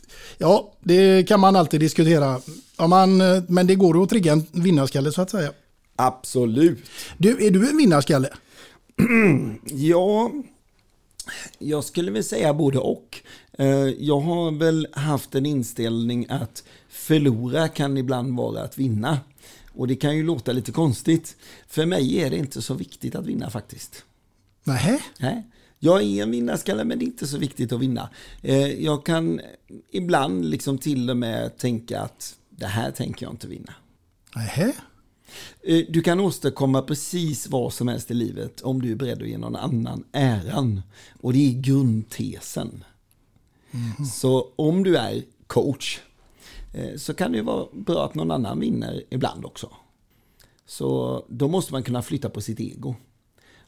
Ja, 0.42 0.74
det 0.80 1.24
kan 1.28 1.40
man 1.40 1.56
alltid 1.56 1.80
diskutera. 1.80 2.42
Om 2.76 2.90
man, 2.90 3.18
men 3.48 3.68
det 3.68 3.76
går 3.76 4.04
att 4.04 4.10
trigga 4.10 4.32
en 4.32 4.46
vinnarskalle 4.52 5.12
så 5.12 5.22
att 5.22 5.30
säga. 5.30 5.52
Absolut. 5.96 6.80
Du, 7.18 7.46
är 7.48 7.52
du 7.52 7.70
en 7.70 7.78
vinnarskalle? 7.78 8.30
Ja, 9.66 10.32
jag 11.60 11.84
skulle 11.84 12.12
väl 12.12 12.24
säga 12.24 12.54
både 12.54 12.80
och. 12.80 13.20
Eh, 13.58 13.68
Jag 14.00 14.20
har 14.20 14.52
väl 14.52 14.88
haft 14.92 15.36
en 15.36 15.46
inställning 15.46 16.26
att 16.30 16.64
förlora 16.90 17.68
kan 17.68 17.98
ibland 17.98 18.38
vara 18.38 18.62
att 18.64 18.78
vinna. 18.78 19.20
Och 19.76 19.88
det 19.88 19.96
kan 19.96 20.18
ju 20.18 20.24
låta 20.24 20.52
lite 20.52 20.72
konstigt. 20.72 21.36
För 21.68 21.86
mig 21.86 22.20
är 22.22 22.30
det 22.30 22.38
inte 22.38 22.62
så 22.62 22.74
viktigt 22.74 23.16
att 23.16 23.26
vinna 23.26 23.50
faktiskt. 23.50 24.04
Nej. 24.64 25.02
Nej. 25.20 25.44
Jag 25.84 26.04
är 26.04 26.24
en 26.24 26.32
vinnarskalle 26.32 26.84
men 26.86 27.00
det 27.00 27.06
är 27.06 27.08
inte 27.08 27.28
så 27.28 27.38
viktigt 27.38 27.72
att 27.72 27.80
vinna. 27.80 28.10
Eh, 28.42 28.68
Jag 28.68 29.06
kan 29.06 29.42
ibland 29.92 30.46
liksom 30.46 30.78
till 30.78 31.10
och 31.10 31.18
med 31.18 31.58
tänka 31.58 32.02
att 32.02 32.36
det 32.50 32.66
här 32.66 32.92
tänker 32.92 33.26
jag 33.26 33.34
inte 33.34 33.48
vinna. 33.48 33.74
Nej. 34.36 34.76
Eh, 35.64 35.86
Du 35.90 36.02
kan 36.02 36.20
åstadkomma 36.20 36.82
precis 36.82 37.48
vad 37.48 37.74
som 37.74 37.88
helst 37.88 38.12
i 38.12 38.14
livet 38.14 38.62
om 38.62 38.82
du 38.82 38.92
är 38.92 38.96
beredd 38.96 39.22
att 39.22 39.28
ge 39.28 39.38
någon 39.38 39.56
annan 39.56 40.04
äran. 40.12 40.82
Och 41.22 41.34
det 41.34 41.50
är 41.50 41.62
grundtesen. 41.62 42.84
Så 44.14 44.54
om 44.56 44.84
du 44.84 44.98
är 44.98 45.24
coach 45.48 46.00
eh, 46.74 46.98
så 46.98 47.14
kan 47.14 47.32
det 47.32 47.42
vara 47.42 47.66
bra 47.74 48.06
att 48.06 48.16
någon 48.16 48.32
annan 48.32 48.60
vinner 48.60 49.04
ibland 49.10 49.46
också. 49.46 49.70
Så 50.66 51.26
då 51.30 51.48
måste 51.48 51.74
man 51.74 51.84
kunna 51.84 52.02
flytta 52.02 52.30
på 52.30 52.42
sitt 52.42 52.60
ego. 52.60 52.96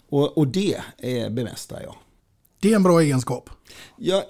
Och, 0.09 0.37
och 0.37 0.47
det 0.47 0.81
bemästrar 1.31 1.81
jag. 1.81 1.95
Det 2.63 2.71
är 2.71 2.75
en 2.75 2.83
bra 2.83 2.99
egenskap. 3.01 3.49
Ja, 3.97 4.23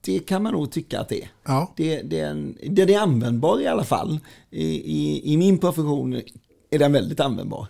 det 0.00 0.18
kan 0.18 0.42
man 0.42 0.52
nog 0.52 0.70
tycka 0.70 1.00
att 1.00 1.08
det 1.08 1.22
är. 1.22 1.28
Ja. 1.44 1.72
Det, 1.76 2.02
det 2.02 2.20
är 2.20 2.30
en, 2.30 2.58
den 2.70 2.88
är 2.90 2.98
användbar 2.98 3.60
i 3.60 3.66
alla 3.66 3.84
fall. 3.84 4.18
I, 4.50 4.64
i, 4.66 5.32
I 5.32 5.36
min 5.36 5.58
profession 5.58 6.22
är 6.70 6.78
den 6.78 6.92
väldigt 6.92 7.20
användbar. 7.20 7.66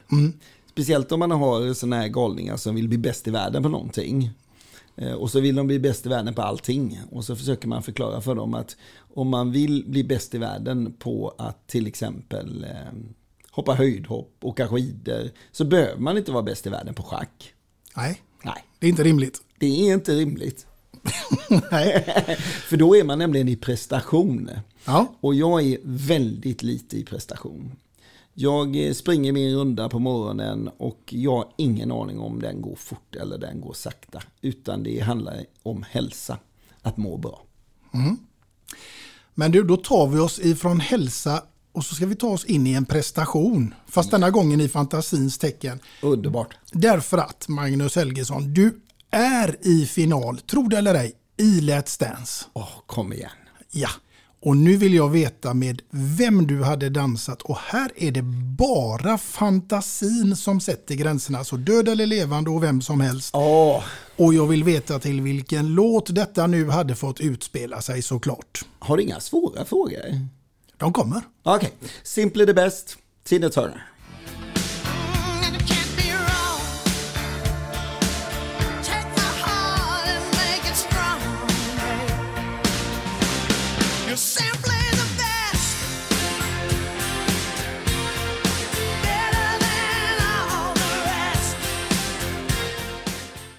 Speciellt 0.71 1.13
om 1.13 1.19
man 1.19 1.31
har 1.31 1.75
sådana 1.75 1.97
här 1.97 2.09
galningar 2.09 2.57
som 2.57 2.75
vill 2.75 2.89
bli 2.89 2.99
bäst 2.99 3.29
i 3.29 3.31
världen 3.31 3.63
på 3.63 3.69
någonting. 3.69 4.31
Eh, 4.97 5.13
Och 5.13 5.31
så 5.31 5.41
vill 5.41 5.55
de 5.57 5.67
bli 5.67 5.79
bäst 5.79 6.07
i 6.07 6.09
världen 6.09 6.35
på 6.35 6.43
allting. 6.43 7.01
Och 7.11 7.25
så 7.25 7.37
försöker 7.37 7.69
man 7.69 7.83
förklara 7.83 8.21
för 8.21 8.35
dem 8.35 8.55
att 8.55 8.77
om 9.15 9.29
man 9.29 9.53
vill 9.53 9.85
bli 9.87 10.05
bäst 10.05 10.35
i 10.35 10.39
världen 10.39 10.93
på 10.99 11.35
att 11.39 11.67
till 11.67 11.87
exempel 11.87 12.65
eh, 12.65 12.93
hoppa 13.51 13.75
höjdhopp, 13.75 14.33
åka 14.41 14.69
skidor, 14.69 15.31
så 15.53 15.65
behöver 15.65 16.01
man 16.01 16.19
inte 16.19 16.33
vara 16.33 16.43
bäst 16.43 16.67
i 16.67 16.71
världen 16.71 16.95
på 16.95 17.03
schack. 17.03 17.53
Nej, 17.97 18.21
det 18.79 18.87
är 18.87 18.91
inte 18.91 19.05
rimligt. 19.05 19.43
det 19.59 19.89
är 19.89 19.95
inte 19.95 20.15
rimligt. 20.15 20.67
Nej. 21.71 22.05
För 22.69 22.77
då 22.77 22.97
är 22.97 23.05
man 23.05 23.19
nämligen 23.19 23.49
i 23.49 23.57
prestation. 23.57 24.51
Ja. 24.85 25.15
Och 25.21 25.35
jag 25.35 25.63
är 25.63 25.79
väldigt 25.83 26.63
lite 26.63 26.99
i 26.99 27.05
prestation. 27.05 27.73
Jag 28.35 28.87
eh, 28.87 28.93
springer 28.93 29.33
min 29.33 29.57
runda 29.57 29.89
på 29.89 29.99
morgonen 29.99 30.71
och 30.77 31.01
jag 31.09 31.37
har 31.37 31.49
ingen 31.57 31.93
aning 31.93 32.19
om 32.19 32.41
den 32.41 32.63
går 32.63 32.77
fort 32.77 33.17
eller 33.17 33.39
den 33.39 33.61
går 33.61 33.73
sakta. 33.73 34.23
Utan 34.41 34.83
det 34.83 35.01
handlar 35.01 35.45
om 35.63 35.85
hälsa, 35.91 36.39
att 36.83 36.97
må 36.97 37.17
bra. 37.17 37.43
Men 39.35 39.53
du, 39.53 39.63
då 39.63 39.77
tar 39.77 40.07
vi 40.07 40.19
oss 40.19 40.39
ifrån 40.39 40.81
hälsa 40.81 41.43
och 41.77 41.85
så 41.85 41.95
ska 41.95 42.07
vi 42.07 42.15
ta 42.15 42.27
oss 42.29 42.45
in 42.45 42.67
i 42.67 42.73
en 42.73 42.85
prestation. 42.85 43.75
Fast 43.89 44.11
denna 44.11 44.31
gången 44.31 44.61
i 44.61 44.69
fantasins 44.69 45.39
tecken. 45.39 45.81
Underbart. 46.03 46.57
Därför 46.73 47.19
att, 47.19 47.49
Magnus 47.49 47.97
Helgesson, 47.97 48.55
du 48.55 48.81
är 49.11 49.57
i 49.67 49.87
final, 49.87 50.39
tro 50.39 50.63
det 50.69 50.79
eller 50.79 50.95
ej, 50.95 51.13
i 51.37 51.61
Let's 51.61 52.01
Dance. 52.01 52.45
Åh, 52.53 52.69
kom 52.87 53.13
igen. 53.13 53.31
Ja, 53.71 53.89
och 54.43 54.57
nu 54.57 54.77
vill 54.77 54.95
jag 54.95 55.09
veta 55.09 55.55
med 55.55 55.83
vem 55.91 56.47
du 56.47 56.63
hade 56.63 56.89
dansat 56.89 57.43
och 57.43 57.57
här 57.59 57.91
är 57.97 58.11
det 58.11 58.23
bara 58.59 59.19
fantasin 59.19 60.37
som 60.37 60.61
sätter 60.61 60.95
gränserna. 60.95 61.45
Så 61.45 61.57
död 61.57 61.89
eller 61.89 62.07
levande 62.07 62.51
och 62.51 62.63
vem 62.63 62.83
som 62.83 63.01
helst. 63.01 63.31
Åh, 63.35 63.83
Och 64.17 64.35
jag 64.35 64.47
vill 64.47 64.65
veta 64.65 64.99
till 64.99 65.21
vilken 65.21 65.67
låt 65.75 66.15
detta 66.15 66.47
nu 66.47 66.71
hade 66.71 66.95
fått 66.95 67.21
utspela 67.21 67.83
sig 67.83 68.03
såklart. 68.03 68.65
har 68.79 68.97
du 68.97 69.03
inga 69.03 69.21
svåra 69.21 69.65
frågor? 69.65 70.01
De 70.79 70.93
kommer. 70.93 71.23
Okej, 71.43 71.73
Simply 72.03 72.47
the 72.47 72.55
Best, 72.55 72.97
Tina 73.25 73.49
Turner. 73.49 73.83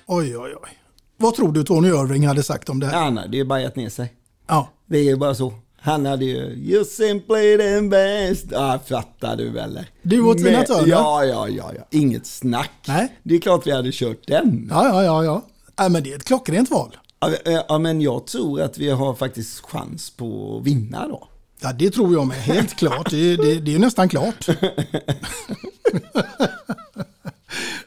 Oj, 0.10 0.38
oj, 0.38 0.56
oj. 0.64 0.70
Vad 1.18 1.36
tror 1.36 1.52
du 1.52 1.64
Tony 1.64 1.88
Irving 1.88 2.28
hade 2.28 2.44
sagt 2.44 2.70
om 2.70 2.80
det 2.80 2.86
här? 2.88 3.04
Ja, 3.04 3.10
nej, 3.10 3.30
det 3.32 3.40
är 3.40 3.46
bara 3.46 3.62
gett 3.62 3.76
ner 3.76 3.90
sig. 3.90 4.14
Ja, 4.48 4.70
Det 4.86 4.98
är 4.98 5.04
ju 5.04 5.16
bara 5.16 5.36
så. 5.36 5.54
Han 5.88 6.06
hade 6.06 6.26
ju 6.26 6.50
You're 6.50 6.84
simply 6.84 7.58
the 7.58 7.82
best. 7.82 8.46
Ja, 8.52 8.80
fattar 8.88 9.38
du 9.38 9.60
eller? 9.60 9.90
Du 10.02 10.22
och 10.22 10.38
Tina 10.38 10.64
Turner? 10.64 10.88
Ja, 10.88 11.26
ja, 11.26 11.50
ja, 11.50 11.72
ja. 11.76 11.88
Inget 11.92 12.26
snack. 12.26 12.72
Nej. 12.88 13.18
Det 13.24 13.36
är 13.36 13.40
klart 13.40 13.68
vi 13.68 13.72
hade 13.72 13.90
kört 13.92 14.28
den. 14.28 14.68
ja, 14.72 14.90
ja, 14.90 15.04
ja. 15.04 15.24
ja. 15.24 15.46
Nej, 15.80 15.90
men 15.90 16.04
det 16.04 16.12
är 16.12 16.16
ett 16.16 16.24
klockrent 16.24 16.72
val. 16.72 16.98
Ja, 17.20 17.32
eh, 17.46 17.62
ja, 17.68 17.78
men 17.78 18.02
jag 18.02 18.28
tror 18.28 18.62
att 18.62 18.78
vi 18.78 18.90
har 18.90 19.14
faktiskt 19.14 19.60
chans 19.60 20.10
på 20.10 20.58
att 20.58 20.68
vinna 20.68 21.08
då. 21.08 21.28
Ja, 21.62 21.74
det 21.74 21.90
tror 21.92 22.14
jag 22.14 22.28
med. 22.28 22.38
Helt 22.38 22.76
klart. 22.76 23.12
Det, 23.12 23.36
det, 23.36 23.56
det 23.60 23.76
är 23.76 23.80
nästan 23.80 24.10
klart. 24.10 24.48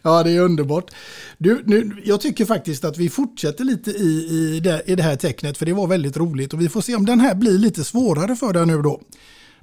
ja, 0.02 0.22
det 0.22 0.30
är 0.30 0.40
underbart. 0.40 0.90
Du, 1.38 1.62
nu, 1.66 2.02
jag 2.04 2.20
tycker 2.20 2.44
faktiskt 2.44 2.84
att 2.84 2.98
vi 2.98 3.10
fortsätter 3.10 3.64
lite 3.64 3.90
i, 3.90 4.28
i, 4.30 4.60
det, 4.60 4.82
i 4.86 4.94
det 4.94 5.02
här 5.02 5.16
tecknet, 5.16 5.58
för 5.58 5.66
det 5.66 5.72
var 5.72 5.86
väldigt 5.86 6.16
roligt. 6.16 6.52
Och 6.52 6.60
vi 6.60 6.68
får 6.68 6.80
se 6.80 6.94
om 6.94 7.06
den 7.06 7.20
här 7.20 7.34
blir 7.34 7.58
lite 7.58 7.84
svårare 7.84 8.36
för 8.36 8.52
dig 8.52 8.66
nu 8.66 8.82
då. 8.82 9.00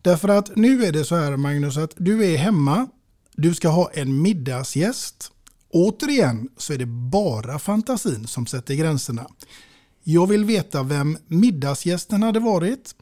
Därför 0.01 0.29
att 0.29 0.55
nu 0.55 0.85
är 0.85 0.91
det 0.91 1.05
så 1.05 1.15
här 1.15 1.37
Magnus, 1.37 1.77
att 1.77 1.93
du 1.97 2.25
är 2.25 2.37
hemma, 2.37 2.87
du 3.35 3.55
ska 3.55 3.69
ha 3.69 3.91
en 3.93 4.21
middagsgäst. 4.21 5.31
Återigen 5.69 6.49
så 6.57 6.73
är 6.73 6.77
det 6.77 6.85
bara 6.85 7.59
fantasin 7.59 8.27
som 8.27 8.45
sätter 8.45 8.75
gränserna. 8.75 9.27
Jag 10.03 10.27
vill 10.27 10.45
veta 10.45 10.83
vem 10.83 11.17
middagsgästen 11.27 12.23
hade 12.23 12.39
varit, 12.39 12.95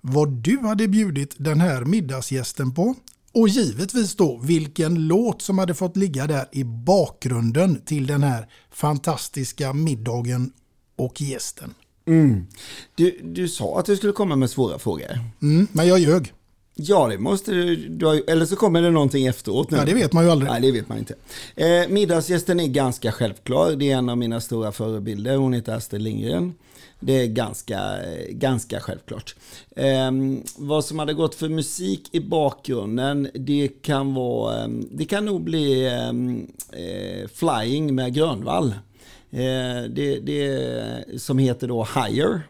vad 0.00 0.32
du 0.32 0.58
hade 0.58 0.88
bjudit 0.88 1.34
den 1.38 1.60
här 1.60 1.84
middagsgästen 1.84 2.74
på 2.74 2.94
och 3.32 3.48
givetvis 3.48 4.14
då 4.14 4.40
vilken 4.42 5.06
låt 5.06 5.42
som 5.42 5.58
hade 5.58 5.74
fått 5.74 5.96
ligga 5.96 6.26
där 6.26 6.48
i 6.52 6.64
bakgrunden 6.64 7.82
till 7.84 8.06
den 8.06 8.22
här 8.22 8.48
fantastiska 8.70 9.72
middagen 9.72 10.52
och 10.96 11.20
gästen. 11.20 11.74
Du, 12.94 13.20
du 13.22 13.48
sa 13.48 13.78
att 13.78 13.86
du 13.86 13.96
skulle 13.96 14.12
komma 14.12 14.36
med 14.36 14.50
svåra 14.50 14.78
frågor. 14.78 15.18
Mm, 15.42 15.66
men 15.72 15.88
jag 15.88 15.98
ljög. 15.98 16.32
Ja, 16.74 17.08
det 17.08 17.18
måste 17.18 17.50
du, 17.50 17.76
du 17.76 18.06
har, 18.06 18.30
eller 18.30 18.46
så 18.46 18.56
kommer 18.56 18.82
det 18.82 18.90
någonting 18.90 19.26
efteråt 19.26 19.70
nu. 19.70 19.76
Ja, 19.76 19.84
det 19.84 19.94
vet 19.94 20.12
man 20.12 20.24
ju 20.24 20.30
aldrig. 20.30 20.50
Nej, 20.50 20.60
det 20.60 20.72
vet 20.72 20.88
man 20.88 20.98
inte. 20.98 21.14
Eh, 21.56 21.88
middagsgästen 21.88 22.60
är 22.60 22.66
ganska 22.66 23.12
självklar. 23.12 23.72
Det 23.76 23.90
är 23.90 23.96
en 23.96 24.08
av 24.08 24.18
mina 24.18 24.40
stora 24.40 24.72
förebilder. 24.72 25.36
Hon 25.36 25.52
heter 25.52 25.72
Astrid 25.72 26.02
Lindgren. 26.02 26.54
Det 27.00 27.12
är 27.22 27.26
ganska, 27.26 27.80
ganska 28.28 28.80
självklart. 28.80 29.34
Eh, 29.76 30.10
vad 30.56 30.84
som 30.84 30.98
hade 30.98 31.14
gått 31.14 31.34
för 31.34 31.48
musik 31.48 32.08
i 32.12 32.20
bakgrunden, 32.20 33.28
det 33.34 33.68
kan 33.82 34.14
vara, 34.14 34.64
ehm, 34.64 34.88
det 34.90 35.04
kan 35.04 35.24
nog 35.24 35.42
bli 35.42 35.88
ehm, 35.88 36.46
eh, 36.72 37.28
Flying 37.34 37.94
med 37.94 38.14
Grönvall. 38.14 38.74
Eh, 39.30 39.82
det, 39.90 40.20
det 40.22 41.20
som 41.20 41.38
heter 41.38 41.68
då 41.68 41.88
Higher. 41.94 42.42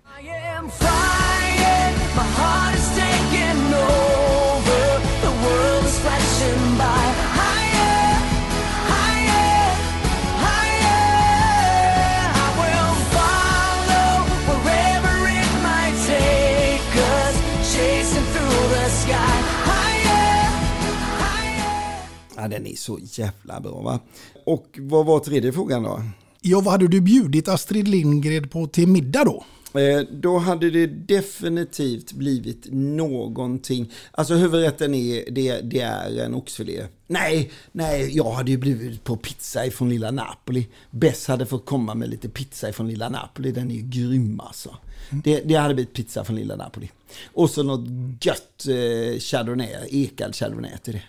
Ja, 22.40 22.48
den 22.48 22.66
är 22.66 22.76
så 22.76 22.98
jävla 23.02 23.60
bra 23.60 23.80
va. 23.80 24.00
Och 24.46 24.78
vad 24.78 25.06
var 25.06 25.20
tredje 25.20 25.52
frågan 25.52 25.82
då? 25.82 26.02
Ja, 26.40 26.60
vad 26.60 26.72
hade 26.72 26.88
du 26.88 27.00
bjudit 27.00 27.48
Astrid 27.48 27.88
Lindgren 27.88 28.48
på 28.48 28.66
till 28.66 28.88
middag 28.88 29.24
då? 29.24 29.44
Eh, 29.80 30.00
då 30.12 30.38
hade 30.38 30.70
det 30.70 30.86
definitivt 30.86 32.12
blivit 32.12 32.66
någonting. 32.70 33.92
Alltså 34.10 34.34
huvudrätten 34.34 34.94
är, 34.94 35.30
det, 35.30 35.60
det 35.60 35.80
är 35.80 36.18
en 36.18 36.34
oxfilé. 36.34 36.86
Nej, 37.06 37.50
nej, 37.72 38.16
jag 38.16 38.32
hade 38.32 38.50
ju 38.50 38.56
blivit 38.56 39.04
på 39.04 39.16
pizza 39.16 39.66
ifrån 39.66 39.88
lilla 39.88 40.10
Napoli. 40.10 40.66
Bess 40.90 41.28
hade 41.28 41.46
fått 41.46 41.66
komma 41.66 41.94
med 41.94 42.08
lite 42.10 42.28
pizza 42.28 42.68
ifrån 42.68 42.88
lilla 42.88 43.08
Napoli. 43.08 43.52
Den 43.52 43.70
är 43.70 43.74
ju 43.74 43.82
grym 43.82 44.40
alltså. 44.40 44.76
Det, 45.24 45.40
det 45.40 45.54
hade 45.54 45.74
blivit 45.74 45.94
pizza 45.94 46.24
från 46.24 46.36
lilla 46.36 46.56
Napoli. 46.56 46.90
Och 47.26 47.50
så 47.50 47.62
något 47.62 47.88
gött 48.20 48.66
eh, 48.68 49.18
chardonnay, 49.18 49.68
ekad 49.90 50.34
chardonnay 50.34 50.78
till 50.78 50.92
det. 50.92 51.02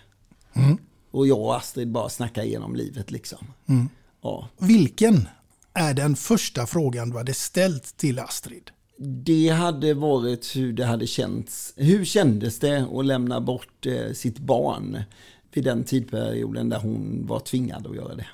Och 1.10 1.26
jag 1.26 1.40
och 1.40 1.56
Astrid 1.56 1.92
bara 1.92 2.08
snackar 2.08 2.42
igenom 2.42 2.76
livet 2.76 3.10
liksom. 3.10 3.46
Ja. 4.22 4.48
Vilken 4.58 5.28
är 5.74 5.94
den 5.94 6.16
första 6.16 6.66
frågan 6.66 7.10
du 7.10 7.16
hade 7.16 7.34
ställt 7.34 7.96
till 7.96 8.18
Astrid? 8.18 8.70
Det 9.24 9.48
hade 9.48 9.94
varit 9.94 10.56
hur 10.56 10.72
det 10.72 10.84
hade 10.84 11.06
känts. 11.06 11.72
Hur 11.76 12.04
kändes 12.04 12.58
det 12.58 12.86
att 12.92 13.06
lämna 13.06 13.40
bort 13.40 13.86
eh, 13.86 14.12
sitt 14.12 14.38
barn 14.38 15.02
vid 15.52 15.64
den 15.64 15.84
tidperioden 15.84 16.68
där 16.68 16.78
hon 16.78 17.26
var 17.26 17.40
tvingad 17.40 17.86
att 17.86 17.96
göra 17.96 18.14
det? 18.14 18.26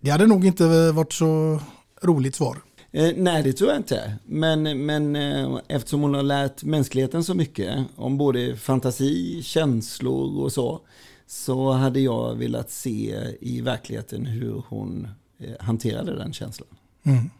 Det 0.00 0.10
hade 0.10 0.26
nog 0.26 0.44
inte 0.46 0.92
varit 0.92 1.12
så 1.12 1.60
roligt 2.02 2.34
svar. 2.34 2.58
Eh, 2.96 3.12
nej, 3.16 3.42
det 3.42 3.52
tror 3.52 3.70
jag 3.70 3.78
inte. 3.78 4.16
Men, 4.24 4.86
men 4.86 5.16
eh, 5.16 5.58
eftersom 5.68 6.00
hon 6.00 6.14
har 6.14 6.22
lärt 6.22 6.64
mänskligheten 6.64 7.24
så 7.24 7.34
mycket 7.34 7.86
om 7.96 8.18
både 8.18 8.56
fantasi, 8.56 9.42
känslor 9.42 10.40
och 10.42 10.52
så, 10.52 10.80
så 11.26 11.72
hade 11.72 12.00
jag 12.00 12.34
velat 12.34 12.70
se 12.70 13.16
i 13.40 13.60
verkligheten 13.60 14.26
hur 14.26 14.62
hon 14.68 15.08
eh, 15.38 15.54
hanterade 15.60 16.16
den 16.16 16.32
känslan. 16.32 16.68
Mm. 17.02 17.30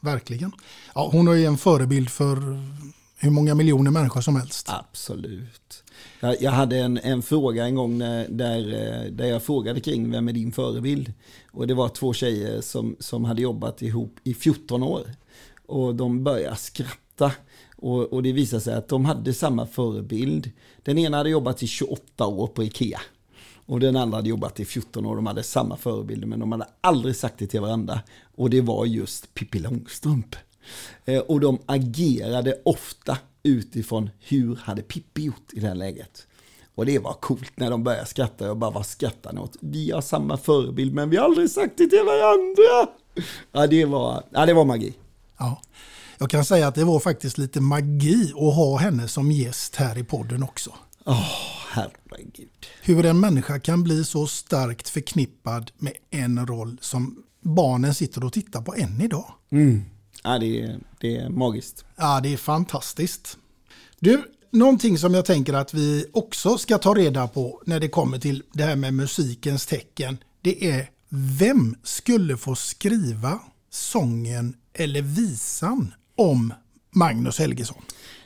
Verkligen. 0.00 0.52
Ja, 0.94 1.08
hon 1.12 1.28
är 1.28 1.34
ju 1.34 1.44
en 1.44 1.58
förebild 1.58 2.10
för 2.10 2.36
hur 3.18 3.30
många 3.30 3.54
miljoner 3.54 3.90
människor 3.90 4.20
som 4.20 4.36
helst. 4.36 4.68
Absolut. 4.68 5.84
Jag, 6.20 6.42
jag 6.42 6.50
hade 6.50 6.78
en, 6.78 6.98
en 6.98 7.22
fråga 7.22 7.64
en 7.64 7.74
gång 7.74 7.98
när, 7.98 8.28
där, 8.28 8.58
eh, 8.58 9.12
där 9.12 9.26
jag 9.26 9.42
frågade 9.42 9.80
kring 9.80 10.10
vem 10.10 10.28
är 10.28 10.32
din 10.32 10.52
förebild? 10.52 11.12
Och 11.50 11.66
det 11.66 11.74
var 11.74 11.88
två 11.88 12.12
tjejer 12.12 12.60
som, 12.60 12.96
som 13.00 13.24
hade 13.24 13.42
jobbat 13.42 13.82
ihop 13.82 14.16
i 14.24 14.34
14 14.34 14.82
år. 14.82 15.02
Och 15.66 15.94
de 15.94 16.24
började 16.24 16.56
skratta. 16.56 17.32
Och, 17.76 18.12
och 18.12 18.22
det 18.22 18.32
visade 18.32 18.62
sig 18.62 18.74
att 18.74 18.88
de 18.88 19.04
hade 19.04 19.34
samma 19.34 19.66
förebild. 19.66 20.50
Den 20.82 20.98
ena 20.98 21.16
hade 21.16 21.30
jobbat 21.30 21.62
i 21.62 21.66
28 21.66 22.26
år 22.26 22.46
på 22.46 22.64
Ikea. 22.64 23.00
Och 23.66 23.80
den 23.80 23.96
andra 23.96 24.18
hade 24.18 24.28
jobbat 24.28 24.60
i 24.60 24.64
14 24.64 25.06
år. 25.06 25.16
De 25.16 25.26
hade 25.26 25.42
samma 25.42 25.76
förebilder 25.76 26.26
men 26.26 26.40
de 26.40 26.52
hade 26.52 26.66
aldrig 26.80 27.16
sagt 27.16 27.38
det 27.38 27.46
till 27.46 27.60
varandra. 27.60 28.00
Och 28.36 28.50
det 28.50 28.60
var 28.60 28.86
just 28.86 29.34
Pippi 29.34 29.58
Långstrump. 29.58 30.36
Eh, 31.04 31.18
Och 31.18 31.40
de 31.40 31.58
agerade 31.66 32.60
ofta 32.64 33.18
utifrån 33.42 34.10
hur 34.20 34.56
hade 34.56 34.82
Pippi 34.82 35.22
gjort 35.22 35.52
i 35.52 35.60
det 35.60 35.66
här 35.68 35.74
läget. 35.74 36.26
Och 36.74 36.86
det 36.86 36.98
var 36.98 37.12
coolt 37.12 37.52
när 37.56 37.70
de 37.70 37.84
började 37.84 38.06
skratta. 38.06 38.46
Jag 38.46 38.58
bara, 38.58 38.70
vad 38.70 38.86
skrattar 38.86 39.32
ni 39.32 39.40
åt? 39.40 39.56
Vi 39.60 39.90
har 39.90 40.00
samma 40.00 40.36
förebild 40.36 40.94
men 40.94 41.10
vi 41.10 41.16
har 41.16 41.24
aldrig 41.24 41.50
sagt 41.50 41.72
det 41.78 41.86
till 41.86 42.04
varandra. 42.06 42.92
Ja, 43.52 43.66
det 43.66 43.84
var, 43.84 44.22
ja, 44.30 44.46
det 44.46 44.54
var 44.54 44.64
magi. 44.64 44.94
Ja. 45.38 45.60
Jag 46.18 46.30
kan 46.30 46.44
säga 46.44 46.68
att 46.68 46.74
det 46.74 46.84
var 46.84 47.00
faktiskt 47.00 47.38
lite 47.38 47.60
magi 47.60 48.32
att 48.36 48.54
ha 48.54 48.76
henne 48.76 49.08
som 49.08 49.32
gäst 49.32 49.76
här 49.76 49.98
i 49.98 50.04
podden 50.04 50.42
också. 50.42 50.70
Åh, 51.04 51.20
oh, 51.20 51.24
herregud. 51.70 52.48
Hur 52.82 53.06
en 53.06 53.20
människa 53.20 53.60
kan 53.60 53.82
bli 53.82 54.04
så 54.04 54.26
starkt 54.26 54.88
förknippad 54.88 55.70
med 55.78 55.92
en 56.10 56.46
roll 56.46 56.78
som 56.80 57.22
barnen 57.40 57.94
sitter 57.94 58.24
och 58.24 58.32
tittar 58.32 58.62
på 58.62 58.74
än 58.74 59.00
idag. 59.00 59.34
Mm. 59.50 59.84
Ja, 60.22 60.38
det 60.38 60.62
är, 60.62 60.78
det 61.00 61.16
är 61.16 61.28
magiskt. 61.28 61.84
Ja, 61.96 62.20
det 62.22 62.32
är 62.32 62.36
fantastiskt. 62.36 63.38
Du, 64.00 64.22
någonting 64.50 64.98
som 64.98 65.14
jag 65.14 65.24
tänker 65.24 65.52
att 65.52 65.74
vi 65.74 66.06
också 66.12 66.58
ska 66.58 66.78
ta 66.78 66.94
reda 66.94 67.28
på 67.28 67.62
när 67.66 67.80
det 67.80 67.88
kommer 67.88 68.18
till 68.18 68.42
det 68.52 68.62
här 68.62 68.76
med 68.76 68.94
musikens 68.94 69.66
tecken. 69.66 70.18
Det 70.42 70.70
är 70.70 70.90
vem 71.38 71.76
skulle 71.82 72.36
få 72.36 72.54
skriva 72.54 73.40
sången 73.70 74.54
eller 74.74 75.02
visan 75.02 75.94
om 76.16 76.54
Magnus 76.90 77.38
Helgesson? 77.38 77.82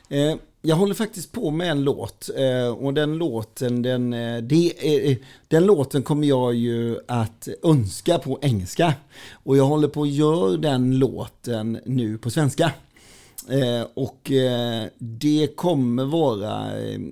Eh, 0.09 0.37
jag 0.63 0.77
håller 0.77 0.95
faktiskt 0.95 1.33
på 1.33 1.51
med 1.51 1.71
en 1.71 1.85
låt 1.85 2.31
eh, 2.37 2.69
och 2.69 2.95
den 2.95 3.19
låten, 3.19 3.83
den, 3.83 4.13
eh, 4.13 4.43
det, 4.43 4.73
eh, 5.11 5.17
den 5.49 5.65
låten 5.67 6.03
kommer 6.03 6.27
jag 6.27 6.55
ju 6.55 6.99
att 7.09 7.49
önska 7.63 8.19
på 8.19 8.39
engelska. 8.43 8.95
Och 9.33 9.57
jag 9.57 9.65
håller 9.65 9.89
på 9.89 10.03
att 10.03 10.11
göra 10.11 10.57
den 10.57 10.99
låten 10.99 11.79
nu 11.85 12.19
på 12.19 12.31
svenska. 12.31 12.73
Och 13.95 14.31
det 14.99 15.57
kommer 15.57 16.05
vara 16.05 16.67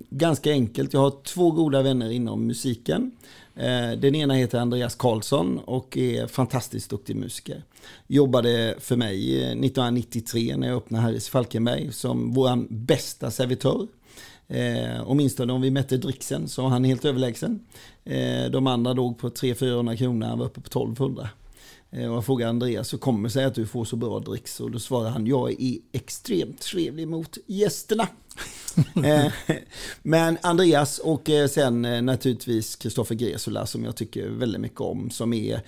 ganska 0.09 0.51
enkelt. 0.51 0.93
Jag 0.93 0.99
har 0.99 1.13
två 1.23 1.51
goda 1.51 1.81
vänner 1.81 2.11
inom 2.11 2.47
musiken. 2.47 3.11
Eh, 3.59 3.91
den 3.91 4.15
ena 4.15 4.33
heter 4.33 4.59
Andreas 4.59 4.95
Karlsson 4.95 5.59
och 5.59 5.97
är 5.97 6.27
fantastiskt 6.27 6.89
duktig 6.89 7.15
musiker. 7.15 7.63
Jobbade 8.07 8.75
för 8.79 8.95
mig 8.95 9.35
eh, 9.35 9.49
1993 9.49 10.57
när 10.57 10.67
jag 10.67 10.77
öppnade 10.77 11.03
Harris 11.03 11.29
Falkenberg 11.29 11.91
som 11.91 12.33
vår 12.33 12.67
bästa 12.69 13.31
servitör. 13.31 13.87
Eh, 14.47 15.03
åtminstone 15.05 15.53
om 15.53 15.61
vi 15.61 15.71
mätte 15.71 15.97
dricksen 15.97 16.47
så 16.47 16.61
var 16.61 16.69
han 16.69 16.83
helt 16.83 17.05
överlägsen. 17.05 17.59
Eh, 18.05 18.45
de 18.51 18.67
andra 18.67 18.93
låg 18.93 19.17
på 19.17 19.29
300-400 19.29 19.95
kronor, 19.95 20.27
han 20.27 20.39
var 20.39 20.45
uppe 20.45 20.61
på 20.61 20.67
1200. 20.67 21.29
Och 21.91 21.97
jag 21.97 22.25
frågade 22.25 22.49
Andreas, 22.49 22.93
hur 22.93 22.97
kommer 22.97 23.29
det 23.29 23.33
sig 23.33 23.45
att 23.45 23.55
du 23.55 23.67
får 23.67 23.85
så 23.85 23.95
bra 23.95 24.19
dricks? 24.19 24.59
Och 24.59 24.71
då 24.71 24.79
svarade 24.79 25.09
han, 25.09 25.27
jag 25.27 25.61
är 25.61 25.77
extremt 25.91 26.61
trevlig 26.61 27.07
mot 27.07 27.37
gästerna. 27.45 28.07
Eh, 29.05 29.31
men 30.01 30.37
Andreas 30.41 30.99
och 30.99 31.29
eh, 31.29 31.47
sen 31.47 31.85
eh, 31.85 32.01
naturligtvis 32.01 32.75
Kristoffer 32.75 33.15
Gresula 33.15 33.65
som 33.65 33.83
jag 33.83 33.95
tycker 33.95 34.29
väldigt 34.29 34.61
mycket 34.61 34.81
om. 34.81 35.09
Som 35.09 35.33
är 35.33 35.61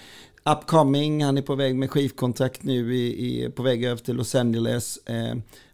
upcoming, 0.43 1.23
han 1.23 1.38
är 1.38 1.41
på 1.41 1.56
väg 1.56 1.75
med 1.75 1.91
skivkontrakt 1.91 2.63
nu, 2.63 2.95
i, 2.95 3.49
på 3.56 3.63
väg 3.63 3.84
över 3.84 4.01
till 4.01 4.15
Los 4.15 4.36
Angeles. 4.36 4.99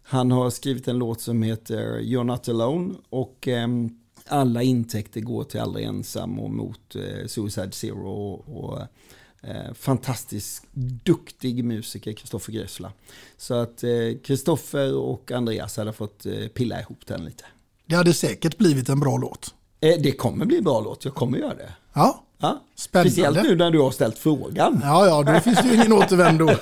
han 0.02 0.30
har 0.30 0.50
skrivit 0.50 0.88
en 0.88 0.98
låt 0.98 1.20
som 1.20 1.42
heter 1.42 2.00
You're 2.00 2.24
Not 2.24 2.48
Alone. 2.48 2.94
Och 3.08 3.48
ehm, 3.48 3.90
alla 4.26 4.62
intäkter 4.62 5.20
går 5.20 5.44
till 5.44 5.60
Aldrig 5.60 5.86
Ensam 5.86 6.40
och 6.40 6.50
mot 6.50 6.96
Suicide 7.26 7.72
Zero. 7.72 8.32
och 8.32 8.78
Eh, 9.42 9.74
fantastiskt 9.74 10.64
duktig 11.04 11.64
musiker, 11.64 12.12
Kristoffer 12.12 12.52
Grösla. 12.52 12.92
Så 13.36 13.54
att 13.54 13.84
Kristoffer 14.24 14.88
eh, 14.88 14.94
och 14.94 15.32
Andreas 15.32 15.76
hade 15.76 15.92
fått 15.92 16.26
eh, 16.26 16.32
pilla 16.32 16.80
ihop 16.80 17.06
den 17.06 17.24
lite. 17.24 17.44
Det 17.86 17.94
hade 17.94 18.14
säkert 18.14 18.58
blivit 18.58 18.88
en 18.88 19.00
bra 19.00 19.16
låt. 19.16 19.54
Det 19.80 20.12
kommer 20.12 20.44
bli 20.46 20.58
en 20.58 20.64
bra 20.64 20.80
låt, 20.80 21.04
jag 21.04 21.14
kommer 21.14 21.38
göra 21.38 21.54
det. 21.54 21.72
Ja, 21.92 22.24
ja. 22.38 22.62
spännande. 22.74 23.10
Speciellt 23.10 23.42
nu 23.42 23.56
när 23.56 23.70
du 23.70 23.80
har 23.80 23.90
ställt 23.90 24.18
frågan. 24.18 24.80
Ja, 24.82 25.06
ja, 25.06 25.32
då 25.32 25.40
finns 25.40 25.58
det 25.58 25.68
ju 25.68 25.74
ingen 25.74 25.92
återvändo. 25.92 26.48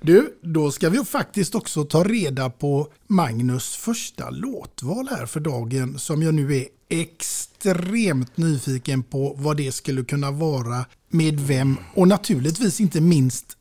Du, 0.00 0.38
då 0.42 0.70
ska 0.70 0.88
vi 0.90 1.04
faktiskt 1.04 1.54
också 1.54 1.84
ta 1.84 2.04
reda 2.04 2.50
på 2.50 2.88
Magnus 3.06 3.76
första 3.76 4.30
låtval 4.30 5.08
här 5.10 5.26
för 5.26 5.40
dagen 5.40 5.98
som 5.98 6.22
jag 6.22 6.34
nu 6.34 6.56
är 6.56 6.66
extremt 6.88 8.36
nyfiken 8.36 9.02
på 9.02 9.34
vad 9.38 9.56
det 9.56 9.72
skulle 9.72 10.04
kunna 10.04 10.30
vara, 10.30 10.84
med 11.08 11.40
vem 11.40 11.76
och 11.94 12.08
naturligtvis 12.08 12.80
inte 12.80 13.00
minst 13.00 13.56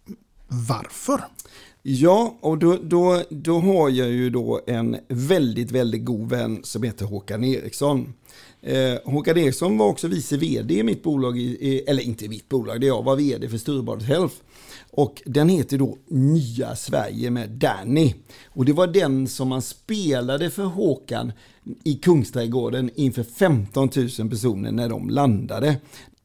varför. 0.48 1.22
Ja, 1.82 2.38
och 2.42 2.58
då, 2.58 2.78
då, 2.84 3.24
då 3.30 3.60
har 3.60 3.90
jag 3.90 4.10
ju 4.10 4.30
då 4.30 4.62
en 4.68 4.98
väldigt, 5.08 5.72
väldigt 5.72 6.06
god 6.06 6.30
vän 6.30 6.60
som 6.64 6.84
heter 6.84 7.06
Håkan 7.06 7.44
Eriksson. 7.44 8.14
Eh, 8.62 8.94
Håkan 9.06 9.38
Eriksson 9.38 9.78
var 9.78 9.88
också 9.88 10.08
vice 10.08 10.38
vd 10.38 10.74
i 10.74 10.84
mitt 10.84 11.04
bolag, 11.04 11.38
i, 11.38 11.84
eller 11.88 12.04
inte 12.04 12.26
i 12.26 12.30
mitt 12.30 12.50
bolag, 12.50 12.82
det 12.82 12.88
jag 12.88 13.04
var 13.04 13.16
vd 13.16 13.50
för 13.50 13.58
Sturebadet 13.58 14.08
Health. 14.08 14.36
Och 14.92 15.22
den 15.26 15.50
heter 15.50 15.78
då 15.78 15.98
Nya 16.08 16.76
Sverige 16.76 17.30
med 17.30 17.50
Danny. 17.50 18.14
Och 18.46 18.66
det 18.66 18.74
var 18.74 18.88
den 18.88 19.28
som 19.28 19.48
man 19.48 19.62
spelade 19.62 20.50
för 20.50 20.64
Håkan 20.64 21.32
i 21.84 21.96
Kungsträdgården 21.96 22.90
inför 22.96 23.24
15 23.24 23.90
000 24.20 24.30
personer 24.30 24.72
när 24.72 24.90
de 24.90 25.10
landade. 25.10 25.78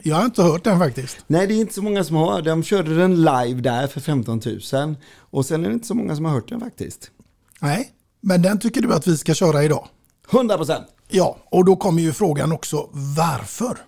Jag 0.04 0.16
har 0.16 0.24
inte 0.24 0.42
hört 0.42 0.64
den 0.64 0.78
faktiskt. 0.78 1.16
Nej, 1.26 1.46
det 1.46 1.54
är 1.54 1.60
inte 1.60 1.74
så 1.74 1.82
många 1.82 2.04
som 2.04 2.16
har. 2.16 2.42
De 2.42 2.62
körde 2.62 2.96
den 2.96 3.16
live 3.16 3.60
där 3.60 3.86
för 3.86 4.00
15 4.00 4.40
000. 4.72 4.94
Och 5.18 5.46
sen 5.46 5.64
är 5.64 5.68
det 5.68 5.74
inte 5.74 5.86
så 5.86 5.94
många 5.94 6.16
som 6.16 6.24
har 6.24 6.32
hört 6.32 6.48
den 6.48 6.60
faktiskt. 6.60 7.10
Nej, 7.60 7.92
men 8.20 8.42
den 8.42 8.58
tycker 8.58 8.82
du 8.82 8.94
att 8.94 9.06
vi 9.06 9.16
ska 9.16 9.34
köra 9.34 9.64
idag? 9.64 9.88
100 10.32 10.56
procent. 10.56 10.86
Ja, 11.08 11.36
och 11.50 11.64
då 11.64 11.76
kommer 11.76 12.02
ju 12.02 12.12
frågan 12.12 12.52
också 12.52 12.88
varför? 12.92 13.78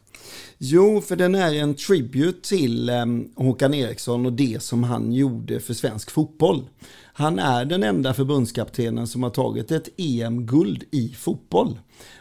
Jo, 0.58 1.00
för 1.00 1.16
den 1.16 1.34
är 1.34 1.54
en 1.54 1.74
tribute 1.74 2.48
till 2.48 2.90
um, 2.90 3.32
Håkan 3.36 3.74
Eriksson 3.74 4.26
och 4.26 4.32
det 4.32 4.62
som 4.62 4.82
han 4.82 5.12
gjorde 5.12 5.60
för 5.60 5.74
svensk 5.74 6.10
fotboll. 6.10 6.64
Han 7.12 7.38
är 7.38 7.64
den 7.64 7.82
enda 7.82 8.14
förbundskaptenen 8.14 9.06
som 9.06 9.22
har 9.22 9.30
tagit 9.30 9.70
ett 9.70 9.88
EM-guld 9.96 10.84
i 10.90 11.08
fotboll. 11.18 11.78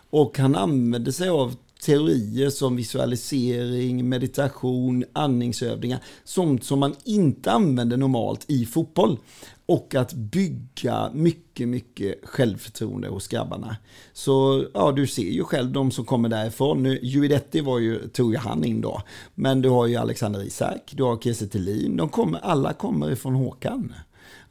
Och 0.09 0.37
han 0.37 0.55
använde 0.55 1.13
sig 1.13 1.29
av 1.29 1.55
teorier 1.83 2.49
som 2.49 2.75
visualisering, 2.75 4.09
meditation, 4.09 5.03
andningsövningar. 5.13 5.99
Sånt 6.23 6.63
som 6.63 6.79
man 6.79 6.95
inte 7.03 7.51
använder 7.51 7.97
normalt 7.97 8.45
i 8.47 8.65
fotboll. 8.65 9.17
Och 9.65 9.95
att 9.95 10.13
bygga 10.13 11.11
mycket, 11.13 11.67
mycket 11.67 12.15
självförtroende 12.23 13.07
hos 13.07 13.27
grabbarna. 13.27 13.77
Så 14.13 14.65
ja, 14.73 14.91
du 14.91 15.07
ser 15.07 15.31
ju 15.31 15.43
själv 15.43 15.71
de 15.71 15.91
som 15.91 16.05
kommer 16.05 16.29
därifrån. 16.29 16.83
Nu, 16.83 16.99
Juidetti 17.01 17.61
var 17.61 17.79
ju, 17.79 18.07
tog 18.07 18.31
ju 18.31 18.37
han 18.37 18.63
in 18.63 18.81
då. 18.81 19.01
Men 19.35 19.61
du 19.61 19.69
har 19.69 19.87
ju 19.87 19.95
Alexander 19.95 20.43
Isak, 20.43 20.93
du 20.95 21.03
har 21.03 21.17
Kiese 21.17 21.45
De 21.89 22.09
kommer, 22.09 22.39
alla 22.39 22.73
kommer 22.73 23.11
ifrån 23.11 23.35
Håkan. 23.35 23.93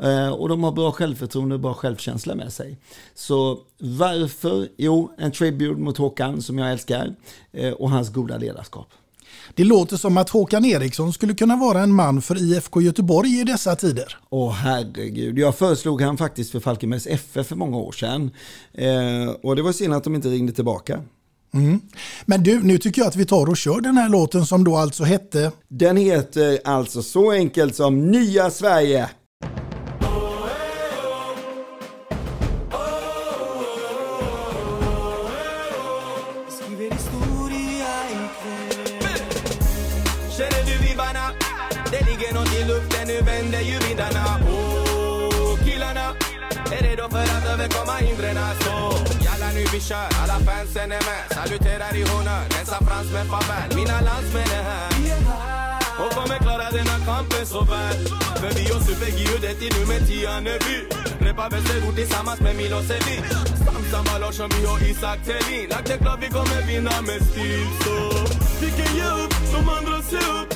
Eh, 0.02 0.28
och 0.28 0.48
de 0.48 0.64
har 0.64 0.72
bra 0.72 0.92
självförtroende 0.92 1.54
och 1.54 1.60
bra 1.60 1.74
självkänsla 1.74 2.34
med 2.34 2.52
sig. 2.52 2.78
Så 3.14 3.58
varför? 3.78 4.68
Jo, 4.76 5.12
en 5.18 5.32
tribute 5.32 5.80
mot 5.80 5.98
Håkan 5.98 6.42
som 6.42 6.58
jag 6.58 6.72
älskar 6.72 7.14
eh, 7.52 7.72
och 7.72 7.90
hans 7.90 8.12
goda 8.12 8.38
ledarskap. 8.38 8.86
Det 9.54 9.64
låter 9.64 9.96
som 9.96 10.16
att 10.16 10.30
Håkan 10.30 10.64
Eriksson 10.64 11.12
skulle 11.12 11.34
kunna 11.34 11.56
vara 11.56 11.80
en 11.80 11.92
man 11.92 12.22
för 12.22 12.42
IFK 12.42 12.80
Göteborg 12.80 13.40
i 13.40 13.44
dessa 13.44 13.76
tider. 13.76 14.18
Åh 14.30 14.52
herregud, 14.52 15.38
jag 15.38 15.54
föreslog 15.54 16.02
han 16.02 16.16
faktiskt 16.16 16.52
för 16.52 16.60
Falkenbergs 16.60 17.06
FF 17.06 17.46
för 17.46 17.56
många 17.56 17.76
år 17.76 17.92
sedan. 17.92 18.30
Eh, 18.72 19.30
och 19.42 19.56
det 19.56 19.62
var 19.62 19.72
synd 19.72 19.94
att 19.94 20.04
de 20.04 20.14
inte 20.14 20.28
ringde 20.28 20.52
tillbaka. 20.52 21.00
Mm. 21.54 21.80
Men 22.24 22.42
du, 22.42 22.62
nu 22.62 22.78
tycker 22.78 23.02
jag 23.02 23.08
att 23.08 23.16
vi 23.16 23.26
tar 23.26 23.46
och 23.46 23.56
kör 23.56 23.80
den 23.80 23.96
här 23.96 24.08
låten 24.08 24.46
som 24.46 24.64
då 24.64 24.76
alltså 24.76 25.04
hette? 25.04 25.52
Den 25.68 25.96
heter 25.96 26.58
alltså 26.64 27.02
så 27.02 27.30
enkelt 27.30 27.74
som 27.76 28.10
Nya 28.10 28.50
Sverige. 28.50 29.08
Vi 49.72 49.80
kör, 49.80 50.08
alla 50.22 50.38
fansen 50.46 50.92
är 50.98 51.02
med. 51.10 51.24
Saluterar 51.36 51.96
i 51.96 52.02
honnör 52.10 52.44
rensar 52.54 52.80
frans 52.86 53.12
med 53.12 53.26
farväl. 53.32 53.68
Mina 53.76 54.00
landsmän 54.08 54.50
är 54.58 54.64
här. 54.70 54.90
Och 56.02 56.10
kommer 56.16 56.38
klara 56.38 56.70
denna 56.70 56.96
kampen 57.06 57.46
så 57.46 57.60
väl. 57.64 57.96
För 58.40 58.50
vi 58.58 58.64
har 58.72 58.80
supergiudet 58.80 59.62
i 59.62 59.68
nummer 59.78 60.00
10 60.06 60.30
Anneby 60.30 60.78
Repar 61.26 61.50
Västerort 61.50 61.96
tillsammans 61.96 62.40
med 62.40 62.56
Milosevic 62.56 63.24
Samma 63.92 64.18
Larsson, 64.18 64.50
vi 64.56 64.66
har 64.66 64.78
Isak 64.90 65.18
Thelin. 65.26 65.68
Lagt 65.70 65.88
det 65.88 65.98
klart 65.98 66.18
vi 66.22 66.28
kommer 66.28 66.66
vinna 66.66 66.94
med 67.08 67.20
stil 67.30 67.66
så. 67.82 67.96
Vi 68.62 68.68
kan 68.78 68.96
ge 68.96 69.06
upp, 69.22 69.34
de 69.52 69.68
andra 69.76 70.02
se 70.10 70.16
upp. 70.16 70.50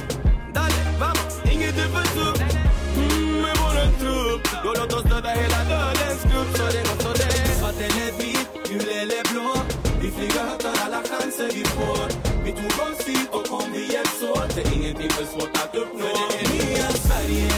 Dale, 0.54 0.82
vamos, 1.00 1.34
inget 1.52 1.78
är 1.84 1.88
för 1.94 2.06
tufft 2.16 2.56
mm, 2.96 3.32
Med 3.42 3.56
våran 3.62 3.92
trupp. 4.00 4.42
Då 4.64 4.70
låt 4.78 4.92
oss 4.92 5.02
döda 5.02 5.28
hela 5.28 5.60
dödens 5.70 6.22
grupp. 6.30 6.50
Så 6.56 6.64
det 6.74 7.05
gränser 11.36 11.58
vi 11.58 11.64
får. 11.64 12.08
Vi 12.44 12.52
tog 12.52 12.88
oss 12.88 13.06
hit 13.06 13.28
och 13.30 13.46
kom 13.46 13.72
vi 13.72 13.92
hjälps 13.92 14.22
åt 14.22 14.54
Det 14.54 14.60
är 14.60 14.74
ingenting 14.74 15.10
för 15.10 15.24
svårt 15.24 15.56
att 15.56 15.74
uppnå. 15.74 15.98
För 15.98 16.28
det 16.28 16.64
är 16.64 16.68
nya 16.68 16.88
Sverige. 16.88 17.48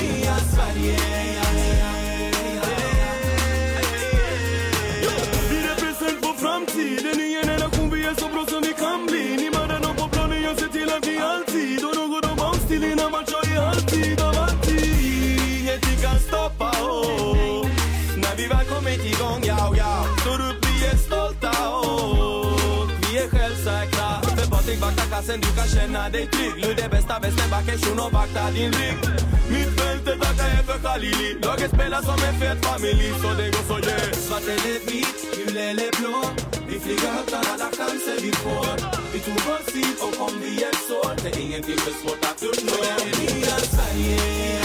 Nya 0.00 0.36
Sverige. 0.38 0.98
Vi 5.50 5.62
represent 5.62 6.22
på 6.22 6.32
framtiden 6.38 7.20
I 7.20 7.34
en 7.34 7.42
generation. 7.42 7.90
Vi 7.90 8.04
är 8.04 8.14
så 8.14 8.28
bra 8.28 8.46
som 8.46 8.62
vi 8.62 8.72
kan 8.72 9.06
bli. 9.06 9.36
Ni 9.36 9.50
mördar 9.50 9.80
dem 9.80 9.96
på 9.96 10.08
planen, 10.08 10.42
jag 10.42 10.58
ser 10.58 10.68
till 10.68 10.92
att 10.92 11.06
vi 11.06 11.18
alltid 11.18 11.84
Och 11.84 11.96
något 11.96 12.24
om 12.24 12.38
oss 12.38 12.68
till 12.68 12.84
innan 12.84 13.10
man 13.12 13.24
kör 13.26 13.52
i 13.52 13.56
halvtid 13.56 14.20
Av 14.20 14.38
alltid. 14.38 14.84
Ingenting 15.60 15.98
kan 16.02 16.18
stoppa. 16.18 16.70
Oss 16.70 17.66
När 18.16 18.36
vi 18.36 18.46
väl 18.46 18.66
kommit 18.66 19.04
igång 19.04 19.43
För 24.74 24.80
Vakta 24.80 25.04
kassen, 25.10 25.40
du 25.40 25.48
kan 25.58 25.68
känna 25.68 26.08
dig 26.08 26.26
trygg 26.26 26.54
Ludde 26.62 26.88
bästa, 26.88 26.90
bästa 26.90 27.18
vänsterbacken, 27.22 27.78
shunon 27.78 28.12
vakta 28.12 28.50
din 28.50 28.72
rygg 28.72 28.98
Mittfältet 29.52 30.18
tackar 30.22 30.48
jag 30.48 30.60
e 30.60 30.62
för 30.68 30.78
Khalili 30.84 31.30
Laget 31.42 31.70
spelar 31.74 32.02
som 32.08 32.18
en 32.28 32.36
fet 32.40 32.58
familj, 32.66 33.06
så 33.22 33.28
det 33.38 33.48
går 33.54 33.64
så 33.70 33.78
yeah 33.88 34.12
Svart 34.26 34.46
eller 34.54 34.78
vit, 34.88 35.18
gul 35.36 35.56
eller 35.56 35.90
blå 35.98 36.16
Vi 36.68 36.76
flyger 36.84 37.10
högt 37.16 37.30
tar 37.30 37.44
alla 37.52 37.68
chanser 37.78 38.16
vi 38.24 38.32
får 38.44 38.74
Vi 39.12 39.18
tog 39.26 39.38
vår 39.46 39.62
hit 39.74 39.98
och 40.04 40.14
kom 40.18 40.34
vi 40.42 40.50
hjälps 40.60 40.90
åt 41.00 41.22
Det 41.22 41.30
är 41.36 41.40
ingenting 41.46 41.78
för 41.84 41.94
svårt 42.00 42.24
att 42.30 42.42
uppnå 42.48 42.76
Det 42.82 43.04
är 43.08 43.14
nya 43.20 43.56
Sverige 43.72 44.63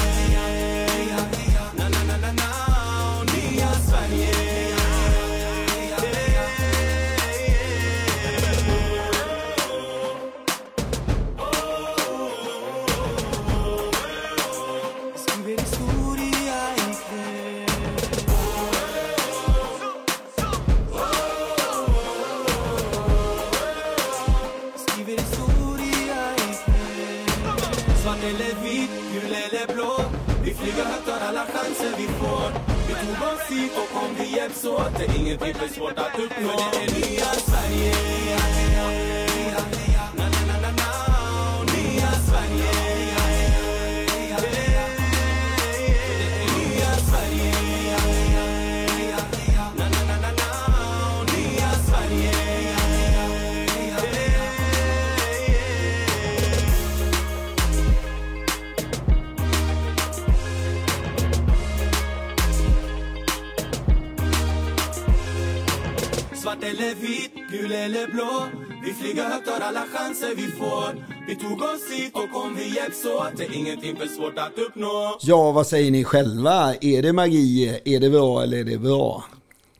hjälps 73.04 73.22
åt 73.22 73.38
Det 73.38 73.46
är 73.46 73.58
ingenting 73.58 73.96
för 73.96 74.08
svårt 74.08 74.38
att 74.38 74.60
uppnå 74.68 75.18
Ja, 75.22 75.52
vad 75.52 75.68
säger 75.68 75.92
ni 75.92 76.04
själva? 76.04 76.76
Är 76.82 77.02
det 77.02 77.14
magi? 77.14 77.80
Är 77.86 78.00
det 78.00 78.10
bra 78.10 78.44
eller 78.44 78.58
är 78.58 78.64
det 78.64 78.78
bra? 78.78 79.24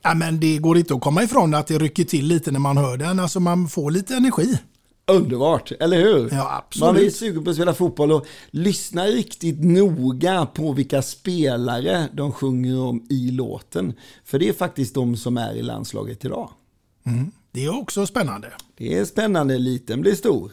Ja, 0.02 0.14
men 0.14 0.40
det 0.40 0.58
går 0.58 0.78
inte 0.78 0.94
att 0.94 1.00
komma 1.00 1.22
ifrån 1.22 1.54
att 1.54 1.66
det 1.66 1.78
rycker 1.78 2.04
till 2.04 2.26
lite 2.26 2.50
när 2.50 2.60
man 2.60 2.76
hör 2.76 2.96
den. 2.96 3.20
Alltså 3.20 3.40
man 3.40 3.68
får 3.68 3.90
lite 3.90 4.14
energi. 4.14 4.58
Underbart, 5.06 5.72
eller 5.80 5.98
hur? 5.98 6.28
Ja, 6.32 6.56
absolut. 6.56 6.86
Man 6.86 6.94
blir 6.94 7.10
sugen 7.10 7.44
på 7.44 7.50
att 7.50 7.56
spela 7.56 7.74
fotboll 7.74 8.12
och 8.12 8.26
lyssna 8.50 9.04
riktigt 9.04 9.64
noga 9.64 10.46
på 10.46 10.72
vilka 10.72 11.02
spelare 11.02 12.08
de 12.12 12.32
sjunger 12.32 12.80
om 12.80 13.06
i 13.10 13.30
låten. 13.30 13.94
För 14.24 14.38
det 14.38 14.48
är 14.48 14.52
faktiskt 14.52 14.94
de 14.94 15.16
som 15.16 15.36
är 15.36 15.54
i 15.54 15.62
landslaget 15.62 16.24
idag. 16.24 16.50
Mm. 17.06 17.30
Det 17.52 17.64
är 17.64 17.80
också 17.80 18.06
spännande. 18.06 18.52
Det 18.76 18.98
är 18.98 19.04
spännande, 19.04 19.58
liten 19.58 20.00
blir 20.00 20.14
stor. 20.14 20.52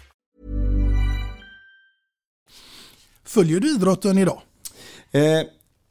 Följer 3.31 3.59
du 3.59 3.75
idrotten 3.75 4.17
idag? 4.17 4.41
Eh, 5.11 5.41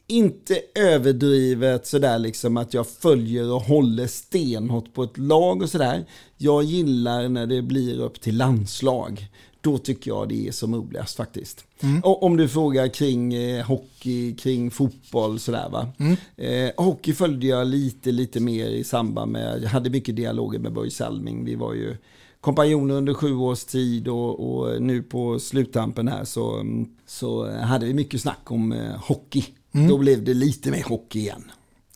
inte 0.07 0.61
överdrivet 0.75 1.87
sådär 1.87 2.19
liksom 2.19 2.57
att 2.57 2.75
jag 2.75 2.89
följer 2.89 3.53
och 3.53 3.61
håller 3.61 4.07
stenhårt 4.07 4.95
på 4.95 5.03
ett 5.03 5.19
lag 5.19 5.63
och 5.63 5.71
sådär. 5.71 6.05
Jag 6.37 6.63
gillar 6.63 7.29
när 7.29 7.47
det 7.47 7.63
blir 7.63 8.01
upp 8.01 8.21
till 8.21 8.37
landslag. 8.37 9.27
Då 9.61 9.79
tycker 9.79 10.11
jag 10.11 10.29
det 10.29 10.49
är 10.49 10.53
som 10.53 10.75
roligast 10.75 11.17
faktiskt. 11.17 11.65
Mm. 11.81 12.01
Och 12.01 12.23
om 12.23 12.37
du 12.37 12.49
frågar 12.49 12.89
kring 12.89 13.35
eh, 13.35 13.67
hockey, 13.67 14.35
kring 14.35 14.71
fotboll 14.71 15.39
sådär 15.39 15.69
va. 15.69 15.89
Mm. 15.99 16.17
Eh, 16.37 16.85
hockey 16.85 17.13
följde 17.13 17.47
jag 17.47 17.67
lite, 17.67 18.13
lite 18.13 18.41
mer 18.41 18.67
i 18.67 18.85
samband 18.85 19.33
med, 19.33 19.63
jag 19.63 19.69
hade 19.69 19.91
mycket 19.91 20.17
dialoger 20.17 20.59
med 20.59 20.73
Börje 20.73 20.91
Salming. 20.91 21.45
Vi 21.45 21.55
var 21.55 21.75
ju 21.75 21.97
kompanjoner 22.41 22.95
under 22.95 23.15
sju 23.15 23.35
års 23.37 23.65
tid 23.65 24.09
och, 24.09 24.51
och 24.51 24.83
nu 24.83 25.03
på 25.03 25.39
sluttampen 25.39 26.09
här 26.09 26.25
så, 26.25 26.65
så 27.07 27.51
hade 27.61 27.87
vi 27.87 27.95
mycket 27.95 28.21
snack 28.21 28.51
om 28.51 28.73
eh, 28.73 28.97
hockey. 28.97 29.45
Mm. 29.75 29.89
Då 29.89 29.99
blev 29.99 30.25
det 30.25 30.35
lite 30.35 30.71
mer 30.71 30.85
hockey 30.85 31.19
igen. 31.19 31.51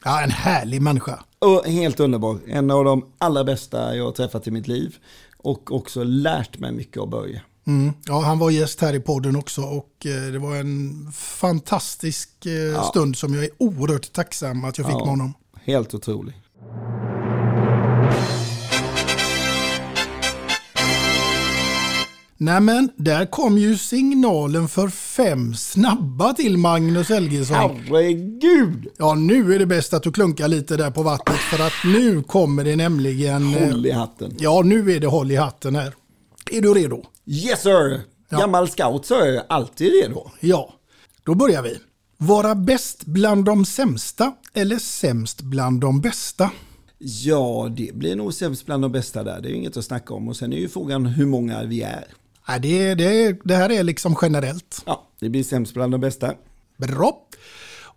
Ja, 0.04 0.22
en 0.22 0.30
härlig 0.30 0.82
människa. 0.82 1.24
Och 1.38 1.64
helt 1.66 2.00
underbar. 2.00 2.38
En 2.46 2.70
av 2.70 2.84
de 2.84 3.06
allra 3.18 3.44
bästa 3.44 3.96
jag 3.96 4.04
har 4.04 4.12
träffat 4.12 4.46
i 4.46 4.50
mitt 4.50 4.68
liv. 4.68 4.96
Och 5.36 5.72
också 5.72 6.04
lärt 6.04 6.58
mig 6.58 6.72
mycket 6.72 7.02
av 7.02 7.08
Börje. 7.10 7.42
Mm. 7.66 7.92
Ja, 8.06 8.20
han 8.20 8.38
var 8.38 8.50
gäst 8.50 8.80
här 8.80 8.94
i 8.94 9.00
podden 9.00 9.36
också 9.36 9.62
och 9.62 10.06
eh, 10.06 10.32
det 10.32 10.38
var 10.38 10.56
en 10.56 11.08
fantastisk 11.12 12.46
eh, 12.46 12.82
stund 12.82 13.16
som 13.16 13.34
jag 13.34 13.44
är 13.44 13.50
oerhört 13.58 14.12
tacksam 14.12 14.64
att 14.64 14.78
jag 14.78 14.86
fick 14.86 14.94
Ja, 14.94 14.98
med 14.98 15.08
honom. 15.08 15.34
Helt 15.64 15.94
otrolig. 15.94 16.34
Nämen, 22.44 22.88
där 22.96 23.26
kom 23.26 23.58
ju 23.58 23.78
signalen 23.78 24.68
för 24.68 24.88
fem 24.88 25.54
snabba 25.54 26.32
till 26.34 26.56
Magnus 26.58 27.08
Helgesson. 27.08 27.56
Herregud! 27.56 28.86
Ja, 28.98 29.14
nu 29.14 29.54
är 29.54 29.58
det 29.58 29.66
bäst 29.66 29.94
att 29.94 30.02
du 30.02 30.12
klunkar 30.12 30.48
lite 30.48 30.76
där 30.76 30.90
på 30.90 31.02
vattnet 31.02 31.36
för 31.38 31.64
att 31.66 31.72
nu 31.84 32.22
kommer 32.22 32.64
det 32.64 32.76
nämligen... 32.76 33.54
eh, 33.54 33.68
Håll 33.70 33.86
i 33.86 33.90
hatten. 33.90 34.34
Ja, 34.38 34.62
nu 34.64 34.92
är 34.92 35.00
det 35.00 35.06
håll 35.06 35.30
i 35.30 35.36
hatten 35.36 35.74
här. 35.76 35.94
Är 36.50 36.60
du 36.60 36.74
redo? 36.74 37.02
Yes 37.26 37.62
sir! 37.62 38.00
Gammal 38.30 38.68
scout 38.68 39.06
så 39.06 39.14
är 39.20 39.26
jag 39.26 39.44
alltid 39.48 39.92
redo. 39.92 40.30
Ja, 40.40 40.74
då 41.24 41.34
börjar 41.34 41.62
vi. 41.62 41.78
Vara 42.18 42.54
bäst 42.54 43.04
bland 43.04 43.44
de 43.44 43.64
sämsta 43.64 44.32
eller 44.54 44.78
sämst 44.78 45.40
bland 45.42 45.80
de 45.80 46.00
bästa? 46.00 46.50
Ja, 46.98 47.68
det 47.76 47.94
blir 47.94 48.16
nog 48.16 48.34
sämst 48.34 48.66
bland 48.66 48.82
de 48.84 48.92
bästa 48.92 49.22
där. 49.24 49.40
Det 49.40 49.48
är 49.48 49.50
ju 49.50 49.56
inget 49.56 49.76
att 49.76 49.84
snacka 49.84 50.14
om. 50.14 50.28
Och 50.28 50.36
sen 50.36 50.52
är 50.52 50.56
ju 50.56 50.68
frågan 50.68 51.06
hur 51.06 51.26
många 51.26 51.64
vi 51.64 51.82
är. 51.82 52.04
Nej, 52.48 52.60
det, 52.60 52.94
det, 52.94 53.38
det 53.44 53.54
här 53.56 53.72
är 53.72 53.82
liksom 53.82 54.16
generellt. 54.22 54.82
Ja, 54.86 55.08
det 55.20 55.28
blir 55.28 55.44
sämst 55.44 55.74
bland 55.74 55.92
de 55.92 56.00
bästa. 56.00 56.34
Bra. 56.76 57.20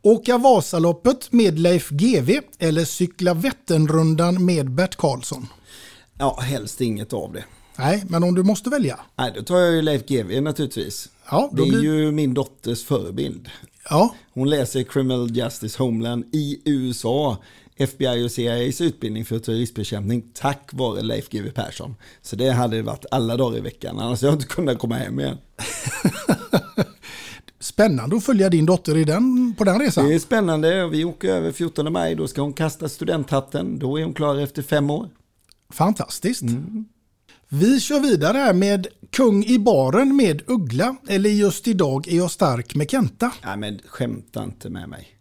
Åka 0.01 0.37
Vasaloppet 0.37 1.31
med 1.31 1.59
Leif 1.59 1.89
GW 1.89 2.41
eller 2.59 2.85
cykla 2.85 3.33
Vätternrundan 3.33 4.45
med 4.45 4.71
Bert 4.71 4.95
Karlsson? 4.95 5.47
Ja, 6.19 6.39
helst 6.39 6.81
inget 6.81 7.13
av 7.13 7.33
det. 7.33 7.43
Nej, 7.77 8.03
men 8.09 8.23
om 8.23 8.35
du 8.35 8.43
måste 8.43 8.69
välja? 8.69 8.99
Nej, 9.17 9.31
då 9.35 9.43
tar 9.43 9.57
jag 9.59 9.73
ju 9.73 9.81
Leif 9.81 10.05
GW 10.05 10.41
naturligtvis. 10.41 11.09
Ja, 11.31 11.49
det 11.53 11.61
är 11.61 11.65
blir- 11.65 11.83
ju 11.83 12.11
min 12.11 12.33
dotters 12.33 12.83
förebild. 12.85 13.49
Ja. 13.89 14.15
Hon 14.33 14.49
läser 14.49 14.83
Criminal 14.83 15.31
Justice 15.37 15.77
Homeland 15.83 16.25
i 16.35 16.61
USA. 16.65 17.37
FBI 17.77 18.25
och 18.25 18.31
CIAs 18.31 18.81
utbildning 18.81 19.25
för 19.25 19.39
terroristbekämpning 19.39 20.23
tack 20.33 20.69
vare 20.73 21.01
Leif 21.01 21.29
GW 21.29 21.51
Persson. 21.51 21.95
Så 22.21 22.35
det 22.35 22.49
hade 22.49 22.81
varit 22.81 23.05
alla 23.11 23.37
dagar 23.37 23.57
i 23.57 23.61
veckan, 23.61 23.99
annars 23.99 24.21
hade 24.21 24.31
jag 24.31 24.35
inte 24.35 24.47
kunnat 24.47 24.79
komma 24.79 24.95
hem 24.95 25.19
igen. 25.19 25.37
Spännande 27.59 28.15
att 28.15 28.23
följa 28.23 28.49
din 28.49 28.65
dotter 28.65 28.97
i 28.97 29.03
den, 29.03 29.55
på 29.57 29.63
den 29.63 29.79
resan. 29.79 30.07
Det 30.07 30.15
är 30.15 30.19
spännande. 30.19 30.87
Vi 30.87 31.05
åker 31.05 31.29
över 31.29 31.51
14 31.51 31.93
maj, 31.93 32.15
då 32.15 32.27
ska 32.27 32.41
hon 32.41 32.53
kasta 32.53 32.89
studenthatten. 32.89 33.79
Då 33.79 33.99
är 33.99 34.03
hon 34.03 34.13
klar 34.13 34.37
efter 34.37 34.61
fem 34.61 34.89
år. 34.89 35.09
Fantastiskt. 35.69 36.43
Vi 37.49 37.79
kör 37.79 37.99
vidare 37.99 38.37
här 38.37 38.53
med 38.53 38.87
Kung 39.09 39.45
i 39.45 39.59
baren 39.59 40.15
med 40.15 40.41
Uggla 40.47 40.95
eller 41.07 41.29
just 41.29 41.67
idag 41.67 42.07
är 42.07 42.17
jag 42.17 42.31
stark 42.31 42.75
med 42.75 42.91
Kenta. 42.91 43.31
Nej 43.45 43.57
men 43.57 43.79
skämta 43.85 44.43
inte 44.43 44.69
med 44.69 44.89
mig. 44.89 45.16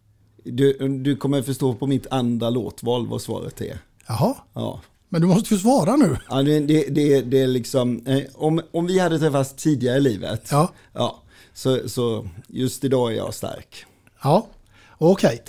Du, 0.52 0.72
du 1.02 1.16
kommer 1.16 1.42
förstå 1.42 1.74
på 1.74 1.86
mitt 1.86 2.06
andra 2.10 2.50
låtval 2.50 3.06
vad 3.06 3.22
svaret 3.22 3.60
är. 3.60 3.78
Jaha, 4.08 4.34
Ja. 4.54 4.80
men 5.08 5.20
du 5.20 5.26
måste 5.26 5.54
ju 5.54 5.60
svara 5.60 5.96
nu. 5.96 6.16
Ja, 6.30 6.42
det, 6.42 6.60
det, 6.60 6.84
det, 6.90 7.20
det 7.20 7.40
är 7.42 7.46
liksom, 7.46 8.06
eh, 8.06 8.22
om, 8.34 8.60
om 8.72 8.86
vi 8.86 8.98
hade 8.98 9.18
träffats 9.18 9.54
tidigare 9.62 9.96
i 9.96 10.00
livet, 10.00 10.48
Ja. 10.50 10.70
ja, 10.92 11.22
så, 11.54 11.88
så 11.88 12.28
just 12.48 12.84
idag 12.84 13.12
är 13.12 13.16
jag 13.16 13.34
stark. 13.34 13.84
Ja, 14.22 14.46
okej. 14.98 15.42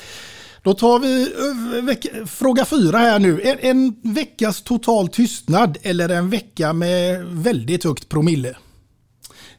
Då 0.64 0.74
tar 0.74 1.00
vi 1.00 1.22
eh, 1.22 1.84
veck- 1.84 2.26
fråga 2.28 2.66
fyra 2.66 2.98
här 2.98 3.20
nu. 3.20 3.42
En, 3.42 3.58
en 3.60 4.14
veckas 4.14 4.62
total 4.62 5.08
tystnad 5.08 5.78
eller 5.82 6.10
en 6.10 6.30
vecka 6.30 6.74
med 6.74 7.26
väldigt 7.26 7.84
högt 7.84 8.10
promille? 8.10 8.56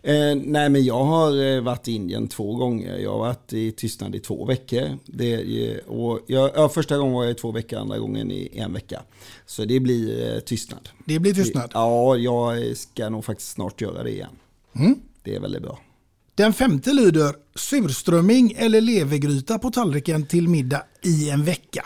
Eh, 0.02 0.34
nej 0.34 0.68
men 0.68 0.84
jag 0.84 1.04
har 1.04 1.44
eh, 1.44 1.60
varit 1.60 1.88
i 1.88 1.92
Indien 1.92 2.28
två 2.28 2.56
gånger. 2.56 2.98
Jag 2.98 3.12
har 3.12 3.18
varit 3.18 3.52
i 3.52 3.72
tystnad 3.72 4.14
i 4.14 4.20
två 4.20 4.44
veckor. 4.44 4.98
Det, 5.06 5.80
och 5.80 6.20
jag, 6.26 6.50
ja, 6.54 6.68
första 6.68 6.98
gången 6.98 7.14
var 7.14 7.24
jag 7.24 7.30
i 7.30 7.34
två 7.34 7.52
veckor, 7.52 7.78
andra 7.78 7.98
gången 7.98 8.30
i 8.30 8.50
en 8.52 8.72
vecka. 8.72 9.02
Så 9.46 9.64
det 9.64 9.80
blir 9.80 10.34
eh, 10.34 10.40
tystnad. 10.40 10.88
Det 11.04 11.18
blir 11.18 11.34
tystnad. 11.34 11.70
Ja, 11.74 12.16
jag 12.16 12.76
ska 12.76 13.08
nog 13.08 13.24
faktiskt 13.24 13.50
snart 13.50 13.80
göra 13.80 14.02
det 14.02 14.10
igen. 14.10 14.36
Mm. 14.76 14.94
Det 15.22 15.34
är 15.34 15.40
väldigt 15.40 15.62
bra. 15.62 15.78
Den 16.34 16.52
femte 16.52 16.92
lyder 16.92 17.34
surströmming 17.54 18.54
eller 18.56 18.80
levergryta 18.80 19.58
på 19.58 19.70
tallriken 19.70 20.26
till 20.26 20.48
middag 20.48 20.82
i 21.02 21.30
en 21.30 21.44
vecka. 21.44 21.84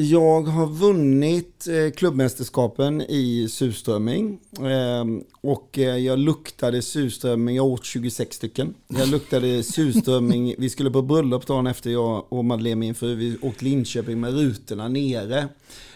Jag 0.00 0.42
har 0.42 0.66
vunnit 0.66 1.66
eh, 1.66 1.92
klubbmästerskapen 1.96 3.00
i 3.00 3.48
surströmming. 3.50 4.38
ehm, 4.60 5.24
och 5.40 5.78
eh, 5.78 5.96
jag 5.96 6.18
luktade 6.18 6.82
surströmming, 6.82 7.56
jag 7.56 7.66
åt 7.66 7.84
26 7.84 8.36
stycken. 8.36 8.74
Jag 8.88 9.08
luktade 9.08 9.62
surströmming, 9.62 10.54
vi 10.58 10.70
skulle 10.70 10.90
på 10.90 11.02
bröllop 11.02 11.46
dagen 11.46 11.66
efter 11.66 11.90
jag 11.90 12.32
och 12.32 12.44
Madeleine 12.44 12.80
min 12.80 12.94
fru, 12.94 13.14
vi 13.14 13.36
åkte 13.42 13.64
Linköping 13.64 14.20
med 14.20 14.34
rutorna 14.34 14.88
nere. 14.88 15.48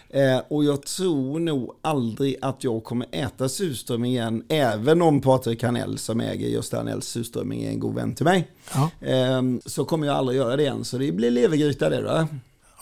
Eh, 0.09 0.41
och 0.47 0.63
jag 0.63 0.81
tror 0.81 1.39
nog 1.39 1.75
aldrig 1.81 2.35
att 2.41 2.63
jag 2.63 2.83
kommer 2.83 3.07
äta 3.11 3.49
surströmming 3.49 4.11
igen, 4.11 4.43
även 4.49 5.01
om 5.01 5.21
Patrik 5.21 5.63
Hanell 5.63 5.97
som 5.97 6.21
äger 6.21 6.47
Gösta 6.47 6.77
Hanells 6.77 7.05
surströmming 7.05 7.63
är 7.63 7.69
en 7.69 7.79
god 7.79 7.95
vän 7.95 8.15
till 8.15 8.25
mig. 8.25 8.47
Ja. 8.73 8.89
Ehm, 9.01 9.61
så 9.65 9.85
kommer 9.85 10.07
jag 10.07 10.15
aldrig 10.15 10.37
göra 10.37 10.55
det 10.55 10.63
igen, 10.63 10.85
så 10.85 10.97
det 10.97 11.11
blir 11.11 11.31
levergryta 11.31 11.89
det 11.89 12.01
då. 12.01 12.27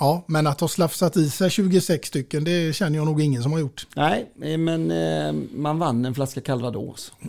Ja, 0.02 0.24
men 0.28 0.48
att 0.48 0.62
ha 0.62 0.68
slafsat 0.68 1.18
i 1.18 1.30
sig 1.30 1.50
26 1.50 2.08
stycken, 2.08 2.44
det 2.44 2.76
känner 2.76 2.98
jag 2.98 3.06
nog 3.06 3.22
ingen 3.22 3.44
som 3.44 3.52
har 3.52 3.60
gjort. 3.60 3.88
Nej, 3.96 4.32
eh, 4.42 4.58
men 4.58 4.92
eh, 4.92 5.34
man 5.54 5.80
vann 5.80 6.06
en 6.06 6.16
flaska 6.16 6.42
calvados. 6.42 7.14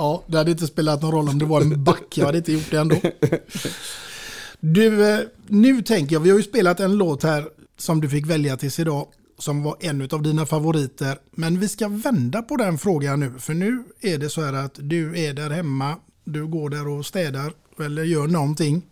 Ja, 0.00 0.22
det 0.26 0.38
hade 0.38 0.50
inte 0.50 0.66
spelat 0.66 1.02
någon 1.02 1.12
roll 1.12 1.28
om 1.28 1.38
det 1.38 1.44
var 1.44 1.60
en 1.60 1.84
back, 1.84 2.18
jag 2.18 2.26
hade 2.26 2.38
inte 2.38 2.52
gjort 2.52 2.70
det 2.70 2.76
ändå. 2.76 2.96
Du, 4.60 5.08
eh, 5.08 5.20
nu 5.46 5.82
tänker 5.82 6.14
jag, 6.16 6.20
vi 6.20 6.30
har 6.30 6.36
ju 6.36 6.42
spelat 6.42 6.80
en 6.80 6.96
låt 6.96 7.22
här 7.22 7.48
som 7.78 8.00
du 8.00 8.08
fick 8.08 8.26
välja 8.26 8.56
tills 8.56 8.78
idag, 8.78 9.06
som 9.38 9.62
var 9.62 9.76
en 9.80 10.08
av 10.12 10.22
dina 10.22 10.46
favoriter. 10.46 11.18
Men 11.30 11.60
vi 11.60 11.68
ska 11.68 11.88
vända 11.88 12.42
på 12.42 12.56
den 12.56 12.78
frågan 12.78 13.20
nu, 13.20 13.32
för 13.38 13.54
nu 13.54 13.84
är 14.00 14.18
det 14.18 14.28
så 14.28 14.42
här 14.42 14.52
att 14.52 14.74
du 14.76 15.24
är 15.24 15.34
där 15.34 15.50
hemma, 15.50 15.96
du 16.24 16.46
går 16.46 16.70
där 16.70 16.88
och 16.88 17.06
städar 17.06 17.52
eller 17.80 18.04
gör 18.04 18.26
någonting 18.26 18.82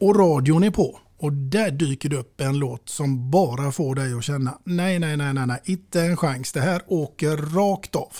och 0.00 0.16
radion 0.16 0.64
är 0.64 0.70
på. 0.70 0.98
Och 1.18 1.32
där 1.32 1.70
dyker 1.70 2.08
det 2.08 2.16
upp 2.16 2.40
en 2.40 2.58
låt 2.58 2.88
som 2.88 3.30
bara 3.30 3.72
får 3.72 3.94
dig 3.94 4.14
att 4.14 4.24
känna, 4.24 4.58
nej, 4.64 4.98
nej, 4.98 5.16
nej, 5.16 5.34
nej, 5.34 5.46
nej, 5.46 5.60
inte 5.64 6.00
en 6.00 6.16
chans, 6.16 6.52
det 6.52 6.60
här 6.60 6.82
åker 6.86 7.36
rakt 7.36 7.96
av. 7.96 8.12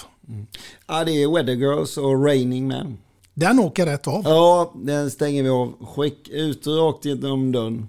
Ja, 0.87 1.05
det 1.05 1.23
är 1.23 1.35
Weather 1.35 1.55
Girls 1.55 1.97
och 1.97 2.25
Raining 2.25 2.69
Man. 2.69 2.99
Den 3.35 3.59
åker 3.59 3.87
rätt 3.87 4.09
av. 4.09 4.23
Ja, 4.25 4.73
den 4.75 5.11
stänger 5.11 5.43
vi 5.43 5.49
av. 5.49 5.87
Skick 5.87 6.29
ut 6.29 6.67
rakt 6.67 7.05
genom 7.05 7.53
dörren. 7.53 7.89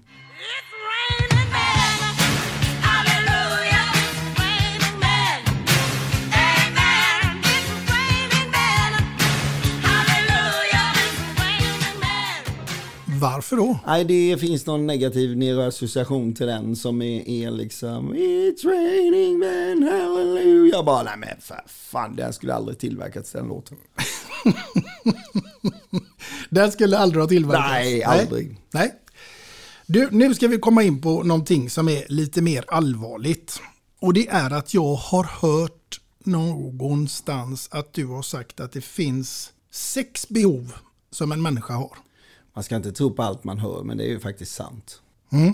Varför 13.24 13.58
då? 13.58 13.80
Nej, 13.86 14.06
det 14.06 14.38
finns 14.38 14.66
någon 14.66 14.88
negativ 14.88 15.38
neuroassociation 15.38 16.34
till 16.34 16.48
den 16.48 16.76
som 16.76 17.02
är, 17.02 17.30
är 17.30 17.52
liksom 17.52 18.14
It's 18.14 18.66
raining 18.66 19.40
man, 19.40 19.90
hallelujah. 19.92 20.78
Jag 20.78 20.86
bara, 20.86 21.04
nej 21.04 21.18
men 21.18 21.42
för 21.42 21.64
fan, 21.68 22.16
den 22.16 22.34
skulle 22.34 22.54
aldrig 22.54 22.80
tillverkats 22.80 23.32
den 23.32 23.48
låten. 23.48 23.78
Den 26.50 26.72
skulle 26.72 26.98
aldrig 26.98 27.22
ha 27.22 27.28
tillverkats. 27.28 27.70
Nej, 27.70 28.04
aldrig. 28.04 28.62
Nej. 28.72 28.94
Du, 29.86 30.10
nu 30.12 30.36
ska 30.36 30.48
vi 30.48 30.58
komma 30.58 30.84
in 30.84 31.02
på 31.02 31.24
någonting 31.24 31.70
som 31.70 31.90
är 31.90 32.06
lite 32.08 32.42
mer 32.42 32.66
allvarligt. 32.68 33.62
Och 34.00 34.14
det 34.14 34.28
är 34.28 34.52
att 34.52 34.74
jag 34.74 34.96
har 34.96 35.24
hört 35.24 36.00
någonstans 36.24 37.70
att 37.72 37.94
du 37.94 38.06
har 38.06 38.22
sagt 38.22 38.60
att 38.60 38.72
det 38.72 38.82
finns 38.82 39.52
sex 39.72 40.30
behov 40.30 40.74
som 41.12 41.32
en 41.32 41.42
människa 41.42 41.74
har. 41.74 41.98
Man 42.54 42.64
ska 42.64 42.76
inte 42.76 42.92
tro 42.92 43.12
på 43.12 43.24
allt 43.24 43.44
man 43.44 43.58
hör, 43.58 43.84
men 43.84 43.98
det 43.98 44.04
är 44.04 44.10
ju 44.10 44.20
faktiskt 44.20 44.56
sant. 44.56 45.02
Mm. 45.32 45.54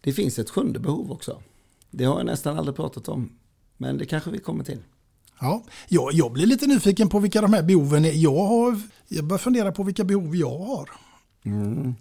Det 0.00 0.12
finns 0.12 0.38
ett 0.38 0.50
sjunde 0.50 0.78
behov 0.78 1.12
också. 1.12 1.42
Det 1.90 2.04
har 2.04 2.16
jag 2.16 2.26
nästan 2.26 2.58
aldrig 2.58 2.76
pratat 2.76 3.08
om, 3.08 3.32
men 3.76 3.98
det 3.98 4.06
kanske 4.06 4.30
vi 4.30 4.38
kommer 4.38 4.64
till. 4.64 4.78
Ja, 5.40 5.62
jag, 5.88 6.12
jag 6.12 6.32
blir 6.32 6.46
lite 6.46 6.66
nyfiken 6.66 7.08
på 7.08 7.18
vilka 7.18 7.40
de 7.40 7.52
här 7.52 7.62
behoven 7.62 8.04
är. 8.04 8.12
Jag, 8.12 8.46
har, 8.46 8.80
jag 9.08 9.24
börjar 9.24 9.38
fundera 9.38 9.72
på 9.72 9.82
vilka 9.82 10.04
behov 10.04 10.36
jag 10.36 10.58
har. 10.58 10.90
Mm. 11.42 11.94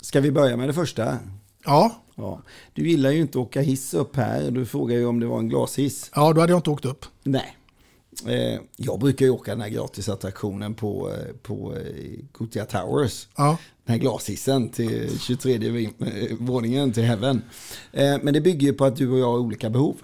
Ska 0.00 0.20
vi 0.20 0.32
börja 0.32 0.56
med 0.56 0.68
det 0.68 0.74
första? 0.74 1.18
Ja. 1.64 2.02
ja. 2.14 2.42
Du 2.72 2.88
gillar 2.88 3.10
ju 3.10 3.20
inte 3.20 3.38
att 3.38 3.46
åka 3.46 3.60
hiss 3.60 3.94
upp 3.94 4.16
här. 4.16 4.50
Du 4.50 4.66
frågar 4.66 4.96
ju 4.96 5.06
om 5.06 5.20
det 5.20 5.26
var 5.26 5.38
en 5.38 5.48
glashiss. 5.48 6.10
Ja, 6.14 6.32
då 6.32 6.40
hade 6.40 6.52
jag 6.52 6.58
inte 6.58 6.70
åkt 6.70 6.84
upp. 6.84 7.04
Nej. 7.22 7.56
Eh, 8.24 8.60
jag 8.76 9.00
brukar 9.00 9.26
ju 9.26 9.30
åka 9.30 9.50
den 9.50 9.60
här 9.60 9.68
gratisattraktionen 9.68 10.74
på, 10.74 11.10
eh, 11.10 11.34
på 11.42 11.74
eh, 11.76 12.18
Gothia 12.32 12.64
Towers. 12.64 13.28
Ja. 13.36 13.58
Den 13.84 13.92
här 13.92 13.98
glashissen 14.00 14.68
till 14.68 15.20
23 15.20 15.90
våningen 16.38 16.92
till 16.92 17.02
Heaven. 17.02 17.42
Men 17.92 18.34
det 18.34 18.40
bygger 18.40 18.66
ju 18.66 18.72
på 18.72 18.84
att 18.84 18.96
du 18.96 19.10
och 19.10 19.18
jag 19.18 19.26
har 19.26 19.38
olika 19.38 19.70
behov. 19.70 19.96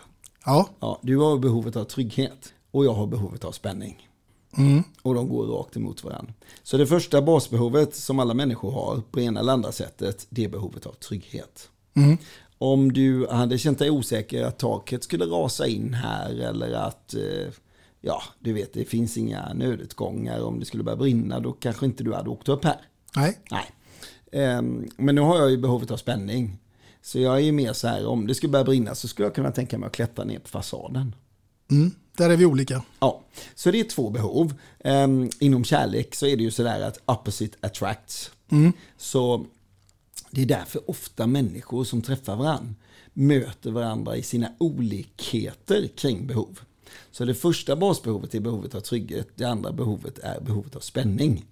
Ja. 0.44 0.68
ja. 0.80 0.98
Du 1.02 1.16
har 1.16 1.38
behovet 1.38 1.76
av 1.76 1.84
trygghet 1.84 2.52
och 2.70 2.84
jag 2.84 2.94
har 2.94 3.06
behovet 3.06 3.44
av 3.44 3.52
spänning. 3.52 4.08
Mm. 4.58 4.82
Och 5.02 5.14
de 5.14 5.28
går 5.28 5.46
rakt 5.46 5.76
emot 5.76 6.04
varandra. 6.04 6.32
Så 6.62 6.76
det 6.76 6.86
första 6.86 7.22
basbehovet 7.22 7.94
som 7.94 8.18
alla 8.18 8.34
människor 8.34 8.70
har 8.70 9.02
på 9.10 9.20
ena 9.20 9.40
eller 9.40 9.52
andra 9.52 9.72
sättet, 9.72 10.26
det 10.28 10.44
är 10.44 10.48
behovet 10.48 10.86
av 10.86 10.92
trygghet. 10.92 11.68
Mm. 11.94 12.16
Om 12.58 12.92
du 12.92 13.26
hade 13.30 13.58
känt 13.58 13.78
dig 13.78 13.90
osäker 13.90 14.44
att 14.44 14.58
taket 14.58 15.04
skulle 15.04 15.24
rasa 15.24 15.66
in 15.66 15.94
här 15.94 16.30
eller 16.30 16.72
att 16.72 17.14
ja, 18.02 18.22
du 18.38 18.52
vet, 18.52 18.72
det 18.72 18.84
finns 18.84 19.16
inga 19.16 19.54
nödutgångar. 19.54 20.40
Om 20.42 20.60
det 20.60 20.66
skulle 20.66 20.82
börja 20.82 20.96
brinna, 20.96 21.40
då 21.40 21.52
kanske 21.52 21.86
inte 21.86 22.04
du 22.04 22.14
hade 22.14 22.30
åkt 22.30 22.48
upp 22.48 22.64
här. 22.64 22.80
Nej. 23.16 23.38
Nej. 23.50 24.58
Um, 24.58 24.90
men 24.96 25.14
nu 25.14 25.20
har 25.20 25.38
jag 25.38 25.50
ju 25.50 25.56
behovet 25.56 25.90
av 25.90 25.96
spänning. 25.96 26.58
Så 27.02 27.18
jag 27.18 27.34
är 27.34 27.40
ju 27.40 27.52
mer 27.52 27.72
så 27.72 27.88
här, 27.88 28.06
om 28.06 28.26
det 28.26 28.34
skulle 28.34 28.50
börja 28.50 28.64
brinna 28.64 28.94
så 28.94 29.08
skulle 29.08 29.26
jag 29.26 29.34
kunna 29.34 29.50
tänka 29.50 29.78
mig 29.78 29.86
att 29.86 29.92
klättra 29.92 30.24
ner 30.24 30.38
på 30.38 30.48
fasaden. 30.48 31.14
Mm, 31.70 31.90
där 32.16 32.30
är 32.30 32.36
vi 32.36 32.46
olika. 32.46 32.82
Ja, 33.00 33.22
så 33.54 33.70
det 33.70 33.80
är 33.80 33.84
två 33.84 34.10
behov. 34.10 34.54
Um, 34.84 35.30
inom 35.40 35.64
kärlek 35.64 36.14
så 36.14 36.26
är 36.26 36.36
det 36.36 36.42
ju 36.42 36.50
sådär 36.50 36.80
att 36.80 37.00
opposite 37.04 37.58
attracts. 37.60 38.30
Mm. 38.50 38.72
Så 38.96 39.46
det 40.30 40.42
är 40.42 40.46
därför 40.46 40.90
ofta 40.90 41.26
människor 41.26 41.84
som 41.84 42.02
träffar 42.02 42.36
varandra 42.36 42.74
möter 43.12 43.70
varandra 43.70 44.16
i 44.16 44.22
sina 44.22 44.52
olikheter 44.58 45.88
kring 45.96 46.26
behov. 46.26 46.60
Så 47.10 47.24
det 47.24 47.34
första 47.34 47.76
basbehovet 47.76 48.34
är 48.34 48.40
behovet 48.40 48.74
av 48.74 48.80
trygghet, 48.80 49.28
det 49.34 49.44
andra 49.44 49.72
behovet 49.72 50.18
är 50.18 50.40
behovet 50.40 50.76
av 50.76 50.80
spänning. 50.80 51.44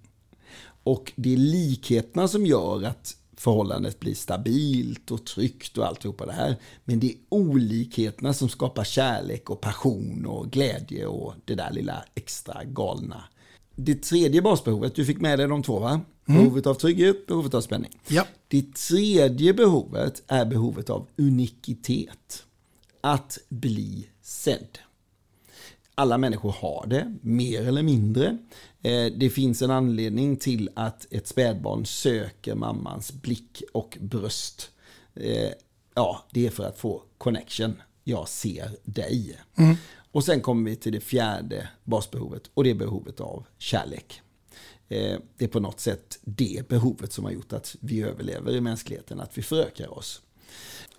Och 0.83 1.11
det 1.15 1.33
är 1.33 1.37
likheterna 1.37 2.27
som 2.27 2.45
gör 2.45 2.83
att 2.83 3.15
förhållandet 3.37 3.99
blir 3.99 4.15
stabilt 4.15 5.11
och 5.11 5.25
tryggt 5.25 5.77
och 5.77 5.87
alltihopa 5.87 6.25
det 6.25 6.31
här. 6.33 6.55
Men 6.83 6.99
det 6.99 7.07
är 7.07 7.15
olikheterna 7.29 8.33
som 8.33 8.49
skapar 8.49 8.83
kärlek 8.83 9.49
och 9.49 9.61
passion 9.61 10.25
och 10.25 10.51
glädje 10.51 11.05
och 11.05 11.33
det 11.45 11.55
där 11.55 11.71
lilla 11.71 12.03
extra 12.15 12.63
galna. 12.63 13.23
Det 13.75 13.95
tredje 13.95 14.41
basbehovet, 14.41 14.95
du 14.95 15.05
fick 15.05 15.21
med 15.21 15.39
dig 15.39 15.47
de 15.47 15.63
två 15.63 15.79
va? 15.79 16.01
Mm. 16.27 16.43
Behovet 16.43 16.67
av 16.67 16.73
trygghet, 16.73 17.27
behovet 17.27 17.53
av 17.53 17.61
spänning. 17.61 17.99
Ja. 18.07 18.27
Det 18.47 18.75
tredje 18.75 19.53
behovet 19.53 20.23
är 20.27 20.45
behovet 20.45 20.89
av 20.89 21.07
unikitet. 21.17 22.45
Att 23.01 23.37
bli 23.49 24.07
sedd 24.21 24.79
alla 26.01 26.17
människor 26.17 26.55
har 26.59 26.85
det, 26.87 27.17
mer 27.21 27.67
eller 27.67 27.83
mindre. 27.83 28.37
Eh, 28.81 29.05
det 29.05 29.29
finns 29.29 29.61
en 29.61 29.71
anledning 29.71 30.37
till 30.37 30.69
att 30.75 31.13
ett 31.13 31.27
spädbarn 31.27 31.85
söker 31.85 32.55
mammans 32.55 33.13
blick 33.13 33.63
och 33.73 33.97
bröst. 34.01 34.71
Eh, 35.15 35.51
ja, 35.95 36.25
det 36.31 36.45
är 36.45 36.49
för 36.49 36.63
att 36.63 36.77
få 36.77 37.03
connection. 37.17 37.81
Jag 38.03 38.27
ser 38.27 38.71
dig. 38.83 39.39
Mm. 39.55 39.75
Och 40.11 40.23
sen 40.23 40.41
kommer 40.41 40.69
vi 40.69 40.75
till 40.75 40.91
det 40.91 40.99
fjärde 40.99 41.69
basbehovet 41.83 42.49
och 42.53 42.63
det 42.63 42.69
är 42.69 42.75
behovet 42.75 43.19
av 43.19 43.45
kärlek. 43.57 44.21
Eh, 44.89 45.17
det 45.37 45.45
är 45.45 45.49
på 45.49 45.59
något 45.59 45.79
sätt 45.79 46.19
det 46.21 46.67
behovet 46.67 47.13
som 47.13 47.25
har 47.25 47.31
gjort 47.31 47.53
att 47.53 47.75
vi 47.79 48.01
överlever 48.01 48.51
i 48.51 48.61
mänskligheten, 48.61 49.19
att 49.19 49.37
vi 49.37 49.41
förökar 49.41 49.97
oss. 49.97 50.21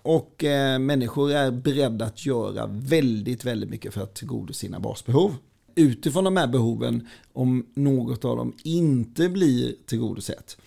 Och 0.03 0.43
eh, 0.43 0.79
människor 0.79 1.31
är 1.31 1.51
beredda 1.51 2.05
att 2.05 2.25
göra 2.25 2.67
väldigt, 2.67 3.45
väldigt 3.45 3.69
mycket 3.69 3.93
för 3.93 4.01
att 4.01 4.15
tillgodose 4.15 4.59
sina 4.59 4.79
basbehov. 4.79 5.35
Utifrån 5.75 6.23
de 6.23 6.37
här 6.37 6.47
behoven, 6.47 7.07
om 7.33 7.65
något 7.73 8.25
av 8.25 8.37
dem 8.37 8.53
inte 8.63 9.29
blir 9.29 9.75
tillgodosett, 9.85 10.57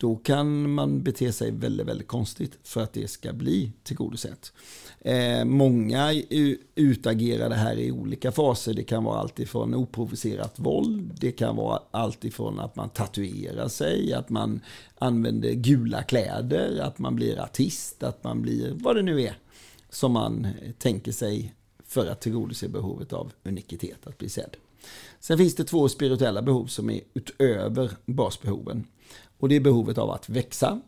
då 0.00 0.16
kan 0.16 0.70
man 0.70 1.02
bete 1.02 1.32
sig 1.32 1.50
väldigt, 1.50 1.86
väldigt 1.86 2.08
konstigt 2.08 2.58
för 2.62 2.82
att 2.82 2.92
det 2.92 3.08
ska 3.08 3.32
bli 3.32 3.72
tillgodosett. 3.82 4.52
Eh, 5.00 5.44
många 5.44 6.12
utagerar 6.74 7.48
det 7.48 7.54
här 7.54 7.78
i 7.78 7.92
olika 7.92 8.32
faser. 8.32 8.74
Det 8.74 8.84
kan 8.84 9.04
vara 9.04 9.18
allt 9.18 9.38
ifrån 9.38 9.74
oprovocerat 9.74 10.58
våld, 10.58 11.14
det 11.20 11.32
kan 11.32 11.56
vara 11.56 11.82
allt 11.90 12.24
ifrån 12.24 12.60
att 12.60 12.76
man 12.76 12.88
tatuerar 12.88 13.68
sig, 13.68 14.12
att 14.12 14.28
man 14.28 14.60
använder 14.98 15.52
gula 15.52 16.02
kläder, 16.02 16.80
att 16.80 16.98
man 16.98 17.16
blir 17.16 17.40
artist, 17.40 18.02
att 18.02 18.24
man 18.24 18.42
blir 18.42 18.72
vad 18.74 18.96
det 18.96 19.02
nu 19.02 19.22
är 19.22 19.38
som 19.90 20.12
man 20.12 20.46
tänker 20.78 21.12
sig 21.12 21.54
för 21.84 22.06
att 22.06 22.20
tillgodose 22.20 22.68
behovet 22.68 23.12
av 23.12 23.32
unikitet, 23.44 24.06
att 24.06 24.18
bli 24.18 24.28
sedd. 24.28 24.56
Sen 25.20 25.38
finns 25.38 25.54
det 25.54 25.64
två 25.64 25.88
spirituella 25.88 26.42
behov 26.42 26.66
som 26.66 26.90
är 26.90 27.00
utöver 27.14 27.90
basbehoven. 28.06 28.84
Och 29.38 29.48
det 29.48 29.56
är 29.56 29.60
behovet 29.60 29.98
av 29.98 30.10
att 30.10 30.28
växa. 30.28 30.80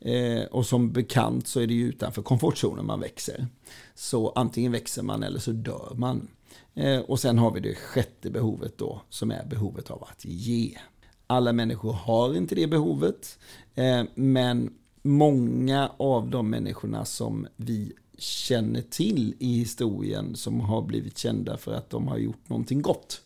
Eh, 0.00 0.42
och 0.42 0.66
som 0.66 0.92
bekant 0.92 1.48
så 1.48 1.60
är 1.60 1.66
det 1.66 1.74
ju 1.74 1.88
utanför 1.88 2.22
komfortzonen 2.22 2.86
man 2.86 3.00
växer. 3.00 3.46
Så 3.94 4.30
antingen 4.30 4.72
växer 4.72 5.02
man 5.02 5.22
eller 5.22 5.38
så 5.38 5.52
dör 5.52 5.92
man. 5.94 6.28
Eh, 6.74 6.98
och 6.98 7.20
sen 7.20 7.38
har 7.38 7.50
vi 7.50 7.60
det 7.60 7.74
sjätte 7.74 8.30
behovet 8.30 8.78
då 8.78 9.02
som 9.08 9.30
är 9.30 9.44
behovet 9.44 9.90
av 9.90 10.04
att 10.04 10.24
ge. 10.24 10.78
Alla 11.26 11.52
människor 11.52 11.92
har 11.92 12.36
inte 12.36 12.54
det 12.54 12.66
behovet. 12.66 13.38
Eh, 13.74 14.02
men 14.14 14.74
många 15.02 15.90
av 15.96 16.30
de 16.30 16.50
människorna 16.50 17.04
som 17.04 17.46
vi 17.56 17.92
känner 18.18 18.82
till 18.82 19.34
i 19.38 19.58
historien 19.58 20.36
som 20.36 20.60
har 20.60 20.82
blivit 20.82 21.18
kända 21.18 21.56
för 21.56 21.72
att 21.74 21.90
de 21.90 22.08
har 22.08 22.18
gjort 22.18 22.48
någonting 22.48 22.82
gott 22.82 23.20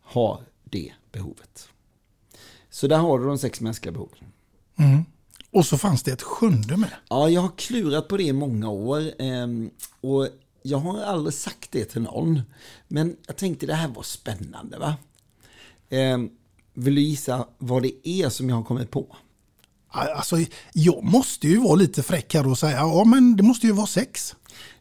har 0.00 0.40
det 0.64 0.92
behovet. 1.12 1.69
Så 2.70 2.86
där 2.86 2.98
har 2.98 3.18
du 3.18 3.26
de 3.26 3.38
sex 3.38 3.60
mänskliga 3.60 3.92
behoven. 3.92 4.18
Mm. 4.78 5.04
Och 5.50 5.66
så 5.66 5.78
fanns 5.78 6.02
det 6.02 6.12
ett 6.12 6.22
sjunde 6.22 6.76
med. 6.76 6.90
Ja, 7.08 7.28
jag 7.28 7.40
har 7.40 7.52
klurat 7.56 8.08
på 8.08 8.16
det 8.16 8.22
i 8.22 8.32
många 8.32 8.68
år. 8.68 9.02
Ehm, 9.18 9.70
och 10.00 10.28
jag 10.62 10.78
har 10.78 11.02
aldrig 11.02 11.34
sagt 11.34 11.72
det 11.72 11.84
till 11.84 12.02
någon. 12.02 12.40
Men 12.88 13.16
jag 13.26 13.36
tänkte 13.36 13.66
det 13.66 13.74
här 13.74 13.88
var 13.88 14.02
spännande 14.02 14.78
va? 14.78 14.94
Ehm, 15.88 16.30
vill 16.74 16.94
du 16.94 17.00
gissa 17.00 17.46
vad 17.58 17.82
det 17.82 18.08
är 18.08 18.28
som 18.28 18.48
jag 18.48 18.56
har 18.56 18.64
kommit 18.64 18.90
på? 18.90 19.16
Alltså, 19.88 20.36
jag 20.72 21.04
måste 21.04 21.48
ju 21.48 21.60
vara 21.60 21.74
lite 21.74 22.02
fräck 22.02 22.34
här 22.34 22.48
och 22.48 22.58
säga, 22.58 22.76
ja 22.76 23.04
men 23.04 23.36
det 23.36 23.42
måste 23.42 23.66
ju 23.66 23.72
vara 23.72 23.86
sex. 23.86 24.36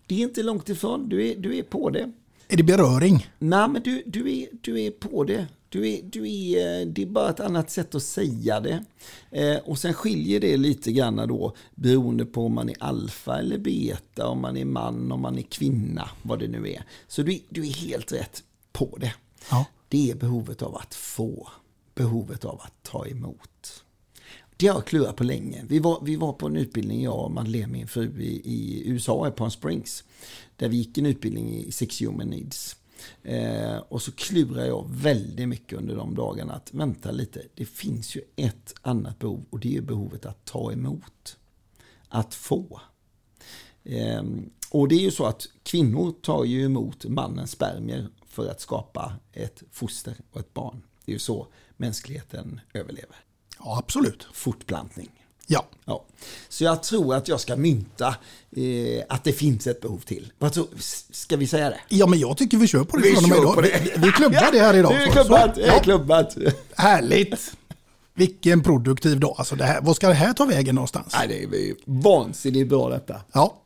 Det 0.07 0.15
är 0.15 0.19
inte 0.19 0.43
långt 0.43 0.69
ifrån, 0.69 1.09
du 1.09 1.27
är, 1.27 1.35
du 1.35 1.57
är 1.57 1.63
på 1.63 1.89
det. 1.89 2.11
Är 2.47 2.57
det 2.57 2.63
beröring? 2.63 3.29
Nej, 3.39 3.67
men 3.67 3.81
du, 3.81 4.03
du, 4.05 4.37
är, 4.37 4.47
du 4.61 4.81
är 4.81 4.91
på 4.91 5.23
det. 5.23 5.47
Du 5.69 5.89
är, 5.89 6.01
du 6.03 6.31
är, 6.31 6.85
det 6.85 7.01
är 7.01 7.05
bara 7.05 7.29
ett 7.29 7.39
annat 7.39 7.71
sätt 7.71 7.95
att 7.95 8.03
säga 8.03 8.59
det. 8.59 8.83
Eh, 9.31 9.57
och 9.57 9.79
sen 9.79 9.93
skiljer 9.93 10.39
det 10.39 10.57
lite 10.57 10.91
grann 10.91 11.15
då 11.15 11.55
beroende 11.75 12.25
på 12.25 12.45
om 12.45 12.53
man 12.53 12.69
är 12.69 12.75
alfa 12.79 13.39
eller 13.39 13.57
beta, 13.57 14.27
om 14.27 14.41
man 14.41 14.57
är 14.57 14.65
man, 14.65 15.11
om 15.11 15.21
man 15.21 15.37
är 15.37 15.41
kvinna, 15.41 16.09
vad 16.21 16.39
det 16.39 16.47
nu 16.47 16.69
är. 16.69 16.83
Så 17.07 17.23
du, 17.23 17.39
du 17.49 17.67
är 17.67 17.73
helt 17.73 18.11
rätt 18.11 18.43
på 18.71 18.97
det. 18.99 19.13
Ja. 19.51 19.65
Det 19.87 20.11
är 20.11 20.15
behovet 20.15 20.61
av 20.61 20.75
att 20.75 20.95
få, 20.95 21.49
behovet 21.95 22.45
av 22.45 22.61
att 22.61 22.83
ta 22.83 23.07
emot. 23.07 23.83
Det 24.57 24.67
har 24.67 24.75
jag 24.75 24.85
klurat 24.85 25.15
på 25.15 25.23
länge. 25.23 25.65
Vi 25.67 25.79
var, 25.79 25.99
vi 26.03 26.15
var 26.15 26.33
på 26.33 26.47
en 26.47 26.55
utbildning, 26.55 27.03
jag 27.03 27.25
och 27.25 27.31
Madeleine, 27.31 27.71
min 27.71 27.87
fru, 27.87 28.21
i, 28.21 28.41
i 28.43 28.89
USA, 28.89 29.27
i 29.27 29.31
Palm 29.31 29.51
Springs. 29.51 30.03
Där 30.55 30.69
vi 30.69 30.77
gick 30.77 30.97
en 30.97 31.05
utbildning 31.05 31.55
i 31.55 31.71
Six 31.71 32.01
Human 32.01 32.27
Needs. 32.27 32.75
Eh, 33.23 33.77
och 33.77 34.01
så 34.01 34.11
klurar 34.11 34.65
jag 34.65 34.85
väldigt 34.89 35.47
mycket 35.49 35.77
under 35.77 35.95
de 35.95 36.15
dagarna 36.15 36.53
att 36.53 36.73
vänta 36.73 37.11
lite, 37.11 37.41
det 37.55 37.65
finns 37.65 38.15
ju 38.15 38.21
ett 38.35 38.73
annat 38.81 39.19
behov 39.19 39.45
och 39.49 39.59
det 39.59 39.77
är 39.77 39.81
behovet 39.81 40.25
att 40.25 40.45
ta 40.45 40.71
emot. 40.71 41.37
Att 42.07 42.33
få. 42.33 42.81
Eh, 43.83 44.23
och 44.71 44.87
det 44.87 44.95
är 44.95 44.99
ju 45.01 45.11
så 45.11 45.25
att 45.25 45.47
kvinnor 45.63 46.13
tar 46.21 46.43
ju 46.43 46.65
emot 46.65 47.05
mannens 47.05 47.51
spermier 47.51 48.09
för 48.27 48.51
att 48.51 48.61
skapa 48.61 49.13
ett 49.31 49.63
foster 49.71 50.15
och 50.31 50.39
ett 50.39 50.53
barn. 50.53 50.81
Det 51.05 51.11
är 51.11 51.13
ju 51.13 51.19
så 51.19 51.47
mänskligheten 51.77 52.61
överlever. 52.73 53.15
Ja, 53.59 53.77
absolut. 53.77 54.27
Fortplantning. 54.33 55.18
Ja. 55.51 55.65
ja. 55.85 56.05
Så 56.49 56.63
jag 56.63 56.83
tror 56.83 57.15
att 57.15 57.27
jag 57.27 57.39
ska 57.39 57.55
mynta 57.55 58.07
eh, 58.55 59.03
att 59.09 59.23
det 59.23 59.33
finns 59.33 59.67
ett 59.67 59.81
behov 59.81 59.99
till. 59.99 60.31
Vad 60.39 60.53
tror, 60.53 60.67
ska 61.11 61.37
vi 61.37 61.47
säga 61.47 61.69
det? 61.69 61.79
Ja, 61.89 62.07
men 62.07 62.19
jag 62.19 62.37
tycker 62.37 62.57
vi 62.57 62.67
kör 62.67 62.83
på 62.83 62.97
det 62.97 63.03
Vi 63.03 63.15
från 63.15 63.23
och 63.23 63.29
med 63.29 63.37
kör 63.37 63.43
idag. 63.43 63.55
på 63.55 63.61
det. 63.61 63.81
Vi, 63.83 64.05
vi 64.07 64.11
klubbar 64.11 64.49
det 64.51 64.59
här 64.59 64.73
idag. 64.77 64.91
Det 64.91 65.03
är 65.03 65.11
klubbat, 65.11 65.55
så- 65.55 65.61
är 65.61 65.79
klubbat. 65.83 66.37
Härligt. 66.75 67.53
Vilken 68.13 68.63
produktiv 68.63 69.19
dag. 69.19 69.35
Alltså 69.37 69.55
det 69.55 69.63
här, 69.63 69.81
vad 69.81 69.95
ska 69.95 70.07
det 70.07 70.13
här 70.13 70.33
ta 70.33 70.45
vägen 70.45 70.75
någonstans? 70.75 71.13
Nej, 71.19 71.47
det 71.51 71.57
är 71.69 71.75
vansinnigt 71.85 72.69
bra 72.69 72.89
detta. 72.89 73.21
Ja. 73.33 73.61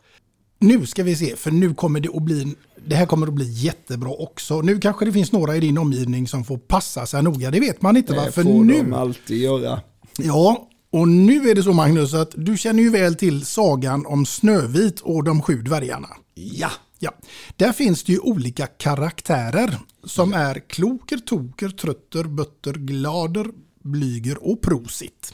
Nu 0.59 0.85
ska 0.85 1.03
vi 1.03 1.15
se, 1.15 1.35
för 1.35 1.51
nu 1.51 1.73
kommer 1.73 1.99
det 1.99 2.09
att 2.15 2.21
bli, 2.21 2.55
det 2.87 2.95
här 2.95 3.05
kommer 3.05 3.27
att 3.27 3.33
bli 3.33 3.45
jättebra 3.51 4.09
också. 4.11 4.61
Nu 4.61 4.79
kanske 4.79 5.05
det 5.05 5.11
finns 5.11 5.31
några 5.31 5.55
i 5.55 5.59
din 5.59 5.77
omgivning 5.77 6.27
som 6.27 6.43
får 6.45 6.57
passa 6.57 7.05
sig 7.05 7.23
noga, 7.23 7.51
det 7.51 7.59
vet 7.59 7.81
man 7.81 7.97
inte 7.97 8.13
va? 8.13 8.25
Det 8.25 8.31
För 8.31 8.43
får 8.43 8.63
nu, 8.63 8.73
de 8.83 8.93
alltid 8.93 9.37
göra. 9.37 9.81
ja, 10.17 10.67
och 10.93 11.07
nu 11.07 11.49
är 11.49 11.55
det 11.55 11.63
så 11.63 11.73
Magnus 11.73 12.13
att 12.13 12.33
du 12.37 12.57
känner 12.57 12.83
ju 12.83 12.89
väl 12.89 13.15
till 13.15 13.45
sagan 13.45 14.05
om 14.05 14.25
Snövit 14.25 14.99
och 14.99 15.23
de 15.23 15.41
sju 15.41 15.61
dvärgarna. 15.61 16.07
Ja. 16.33 16.71
Ja, 16.99 17.11
där 17.57 17.71
finns 17.71 18.03
det 18.03 18.11
ju 18.11 18.19
olika 18.19 18.67
karaktärer 18.67 19.77
som 20.03 20.33
är 20.33 20.59
kloker, 20.59 21.17
toker, 21.17 21.69
trötter, 21.69 22.23
bötter, 22.23 22.73
glader, 22.73 23.47
blyger 23.83 24.43
och 24.43 24.61
prosit. 24.61 25.31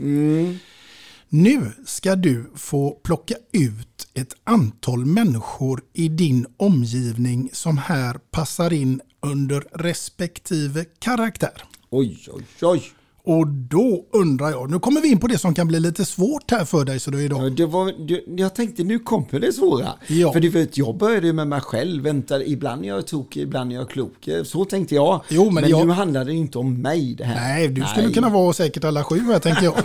Nu 1.30 1.72
ska 1.86 2.16
du 2.16 2.52
få 2.56 2.92
plocka 2.92 3.36
ut 3.52 4.08
ett 4.14 4.34
antal 4.44 5.06
människor 5.06 5.82
i 5.94 6.10
din 6.10 6.46
omgivning 6.58 7.50
som 7.54 7.78
här 7.78 8.14
passar 8.32 8.74
in 8.74 9.02
under 9.22 9.64
respektive 9.74 10.86
karaktär. 11.00 11.64
Oj, 11.90 12.20
oj, 12.32 12.44
oj. 12.62 12.92
Och 13.24 13.48
då 13.48 14.06
undrar 14.14 14.50
jag, 14.50 14.72
nu 14.72 14.80
kommer 14.80 15.02
vi 15.02 15.08
in 15.08 15.20
på 15.20 15.28
det 15.28 15.38
som 15.38 15.54
kan 15.54 15.68
bli 15.68 15.80
lite 15.80 16.06
svårt 16.06 16.52
här 16.52 16.66
för 16.66 16.86
dig 16.86 17.00
så 17.00 17.12
du 17.12 17.24
idag. 17.24 17.46
Ja, 17.46 17.50
det 17.50 17.66
var, 17.66 18.08
det, 18.08 18.42
jag 18.42 18.56
tänkte 18.56 18.84
nu 18.84 19.00
kommer 19.00 19.40
det 19.40 19.54
svåra. 19.54 19.88
Ja. 20.08 20.34
För 20.34 20.40
du 20.40 20.50
vet, 20.50 20.78
jag 20.78 20.98
började 20.98 21.28
ju 21.28 21.34
med 21.34 21.48
mig 21.48 21.62
själv. 21.62 22.04
Vänta, 22.04 22.44
ibland 22.44 22.84
är 22.86 22.88
jag 22.88 23.08
tokig, 23.08 23.42
ibland 23.42 23.72
är 23.72 23.76
jag 23.76 23.90
klok. 23.90 24.30
Så 24.46 24.66
tänkte 24.66 24.96
jag. 24.96 25.22
Jo, 25.30 25.50
men 25.50 25.70
jag- 25.70 25.88
nu 25.88 25.94
handlar 25.94 26.26
det 26.26 26.34
inte 26.34 26.58
om 26.58 26.82
mig 26.82 27.16
det 27.18 27.24
här. 27.24 27.36
Nej, 27.36 27.68
du 27.68 27.82
skulle 27.84 28.12
kunna 28.14 28.30
vara 28.30 28.54
säkert 28.54 28.84
alla 28.84 29.04
sju 29.04 29.20
här 29.20 29.40
tänker 29.40 29.64
jag. 29.64 29.76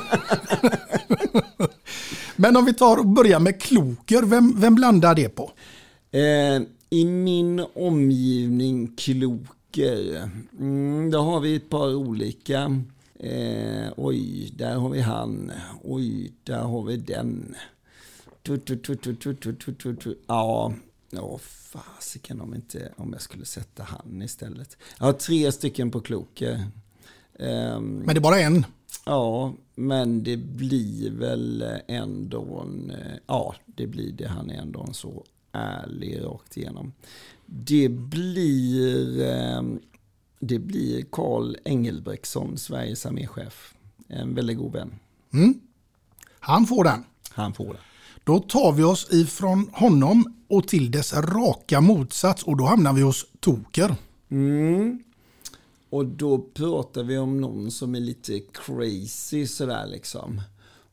Men 2.36 2.56
om 2.56 2.64
vi 2.64 2.74
tar 2.74 2.96
och 2.96 3.06
börjar 3.06 3.40
med 3.40 3.60
kloker, 3.62 4.22
vem, 4.22 4.60
vem 4.60 4.74
blandar 4.74 5.14
det 5.14 5.28
på? 5.28 5.50
Eh, 6.12 6.62
I 6.90 7.04
min 7.04 7.64
omgivning 7.74 8.96
kloker, 8.96 10.28
mm, 10.60 11.10
då 11.10 11.18
har 11.18 11.40
vi 11.40 11.56
ett 11.56 11.70
par 11.70 11.94
olika. 11.94 12.80
Eh, 13.18 13.92
oj, 13.96 14.50
där 14.56 14.76
har 14.76 14.88
vi 14.88 15.00
han. 15.00 15.52
Oj, 15.82 16.32
där 16.44 16.58
har 16.58 16.82
vi 16.82 16.96
den. 16.96 17.54
Tu, 18.42 18.58
tu, 18.58 18.76
tu, 18.76 18.96
tu, 18.96 19.14
tu, 19.14 19.34
tu, 19.34 19.54
tu, 19.54 19.74
tu, 19.74 19.96
tu. 19.96 20.18
Ja, 20.26 20.72
ja 21.10 21.38
fasiken 21.38 22.40
om, 22.40 22.54
inte, 22.54 22.92
om 22.96 23.12
jag 23.12 23.22
skulle 23.22 23.44
sätta 23.44 23.82
han 23.82 24.22
istället. 24.22 24.76
Jag 24.98 25.06
har 25.06 25.12
tre 25.12 25.52
stycken 25.52 25.90
på 25.90 26.00
kloker. 26.00 26.66
Ehm, 27.38 27.94
Men 27.94 28.14
det 28.14 28.18
är 28.18 28.20
bara 28.20 28.40
en. 28.40 28.66
Ja, 29.06 29.54
men 29.74 30.22
det 30.22 30.36
blir 30.36 31.10
väl 31.10 31.64
ändå 31.88 32.60
en, 32.60 32.90
eh, 32.90 33.16
ja, 33.26 33.54
det 33.66 33.86
blir 33.86 34.12
det. 34.12 34.28
Han 34.28 34.50
är 34.50 34.54
ändå 34.54 34.84
en 34.88 34.94
så 34.94 35.24
ärlig 35.52 36.24
rakt 36.24 36.56
igenom. 36.56 36.92
Det 37.46 37.88
blir, 37.88 39.22
eh, 39.22 39.62
det 40.46 40.58
blir 40.58 41.04
Karl 41.12 41.56
Engelbrektsson, 41.64 42.58
Sveriges 42.58 43.06
arméchef. 43.06 43.74
En 44.08 44.34
väldigt 44.34 44.58
god 44.58 44.72
vän. 44.72 44.94
Mm. 45.32 45.60
Han 46.40 46.66
får 46.66 46.84
den. 46.84 47.04
Han 47.30 47.54
får 47.54 47.64
den. 47.66 47.76
Då 48.24 48.38
tar 48.40 48.72
vi 48.72 48.82
oss 48.82 49.12
ifrån 49.12 49.70
honom 49.72 50.36
och 50.48 50.68
till 50.68 50.90
dess 50.90 51.12
raka 51.14 51.80
motsats 51.80 52.42
och 52.42 52.56
då 52.56 52.64
hamnar 52.64 52.92
vi 52.92 53.02
hos 53.02 53.26
Toker. 53.40 53.96
Mm. 54.30 55.02
Och 55.90 56.06
då 56.06 56.38
pratar 56.38 57.02
vi 57.02 57.18
om 57.18 57.40
någon 57.40 57.70
som 57.70 57.94
är 57.94 58.00
lite 58.00 58.40
crazy 58.40 59.46
sådär 59.46 59.86
liksom. 59.86 60.42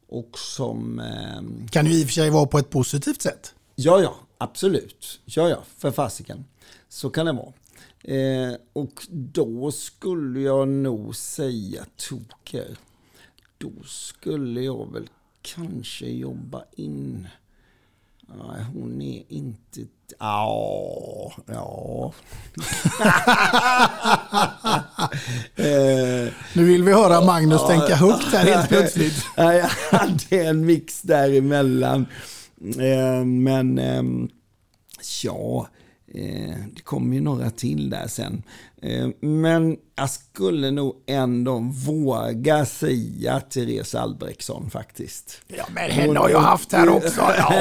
Och 0.07 0.39
som... 0.39 0.99
ehm, 0.99 1.67
Kan 1.67 1.85
ju 1.85 1.93
i 1.93 2.03
och 2.03 2.07
för 2.07 2.13
sig 2.13 2.29
vara 2.29 2.45
på 2.45 2.59
ett 2.59 2.69
positivt 2.69 3.21
sätt. 3.21 3.53
Ja, 3.75 4.01
ja, 4.01 4.15
absolut. 4.37 5.19
Ja, 5.25 5.49
ja, 5.49 5.63
för 5.77 5.91
fasiken. 5.91 6.45
Så 6.89 7.09
kan 7.09 7.25
det 7.25 7.31
vara. 7.31 7.53
Eh, 8.03 8.53
och 8.73 9.07
då 9.09 9.71
skulle 9.71 10.39
jag 10.39 10.67
nog 10.67 11.15
säga 11.15 11.85
toker. 12.09 12.77
Då 13.57 13.71
skulle 13.85 14.61
jag 14.61 14.93
väl 14.93 15.09
kanske 15.41 16.05
jobba 16.05 16.63
in... 16.75 17.27
Nej, 18.27 18.65
hon 18.73 19.01
är 19.01 19.23
inte... 19.27 19.81
Ja, 20.19 21.33
ja. 21.45 22.13
eh, 25.55 26.33
Nu 26.53 26.63
vill 26.63 26.83
vi 26.83 26.93
höra 26.93 27.21
Magnus 27.25 27.67
tänka 27.67 27.95
högt 27.95 28.33
här 28.33 28.45
helt 28.45 28.69
plötsligt. 28.69 29.25
Ja, 29.37 29.53
jag 29.53 29.67
hade 29.99 30.45
en 30.47 30.65
mix 30.65 31.01
däremellan. 31.01 32.05
Eh, 32.79 33.25
Men 33.25 33.77
ehm, 33.79 34.29
ja, 35.23 35.59
eh, 35.61 35.80
det 36.75 36.81
kommer 36.83 37.15
ju 37.15 37.21
några 37.21 37.49
till 37.49 37.89
där 37.89 38.07
sen. 38.07 38.43
Eh, 38.81 39.07
Men 39.21 39.77
jag 39.95 40.09
skulle 40.09 40.71
nog 40.71 40.95
ändå 41.07 41.59
våga 41.85 42.65
säga 42.65 43.39
Therese 43.39 43.95
Albrektsson 43.95 44.69
faktiskt. 44.69 45.41
Ja, 45.47 45.65
men 45.73 45.91
henne 45.91 46.19
har 46.19 46.29
jag 46.29 46.39
haft 46.39 46.71
här 46.71 46.89
också. 46.89 47.21
Ja, 47.37 47.53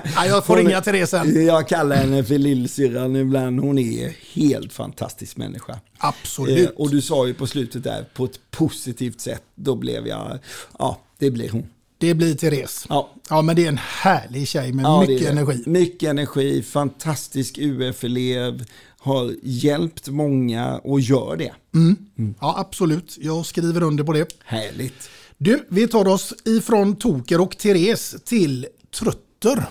Ja, 0.16 0.26
jag 0.26 0.44
får 0.46 0.56
Hon- 0.56 0.66
ringa 0.66 0.80
Therese. 0.80 1.14
Jag 1.46 1.68
kallar 1.68 1.96
henne 1.96 2.24
för 2.24 2.38
lillsyrran 2.38 3.16
ibland. 3.16 3.60
Hon 3.60 3.78
är 3.78 4.12
helt 4.34 4.72
fantastisk 4.72 5.36
människa. 5.36 5.80
Absolut. 5.98 6.70
Eh, 6.70 6.76
och 6.76 6.90
du 6.90 7.02
sa 7.02 7.26
ju 7.26 7.34
på 7.34 7.46
slutet 7.46 7.84
där, 7.84 8.04
på 8.14 8.24
ett 8.24 8.50
positivt 8.50 9.20
sätt, 9.20 9.42
då 9.54 9.74
blev 9.74 10.06
jag, 10.06 10.38
ja, 10.78 10.98
det 11.18 11.30
blir 11.30 11.50
hon. 11.50 11.66
Det 11.98 12.14
blir 12.14 12.34
Therese. 12.34 12.86
Ja. 12.88 13.10
ja, 13.30 13.42
men 13.42 13.56
det 13.56 13.64
är 13.64 13.68
en 13.68 13.78
härlig 13.82 14.48
tjej 14.48 14.72
med 14.72 14.84
Ja, 14.84 15.00
det 15.00 15.12
mycket 15.12 15.28
är 15.28 15.34
det. 15.34 15.40
energi. 15.40 15.62
Mycket 15.66 16.08
energi, 16.10 16.62
fantastisk 16.62 17.58
UF-elev, 17.58 18.64
har 18.98 19.34
hjälpt 19.42 20.08
många 20.08 20.78
och 20.78 21.00
gör 21.00 21.36
det. 21.36 21.52
Mm. 21.74 21.96
Ja, 22.40 22.54
absolut. 22.58 23.16
Jag 23.20 23.46
skriver 23.46 23.82
under 23.82 24.04
på 24.04 24.12
det. 24.12 24.28
Härligt. 24.44 25.10
Du, 25.38 25.66
vi 25.68 25.88
tar 25.88 26.08
oss 26.08 26.34
ifrån 26.44 26.96
Toker 26.96 27.40
och 27.40 27.58
Therese 27.58 28.16
till 28.24 28.66
Trötter. 28.98 29.66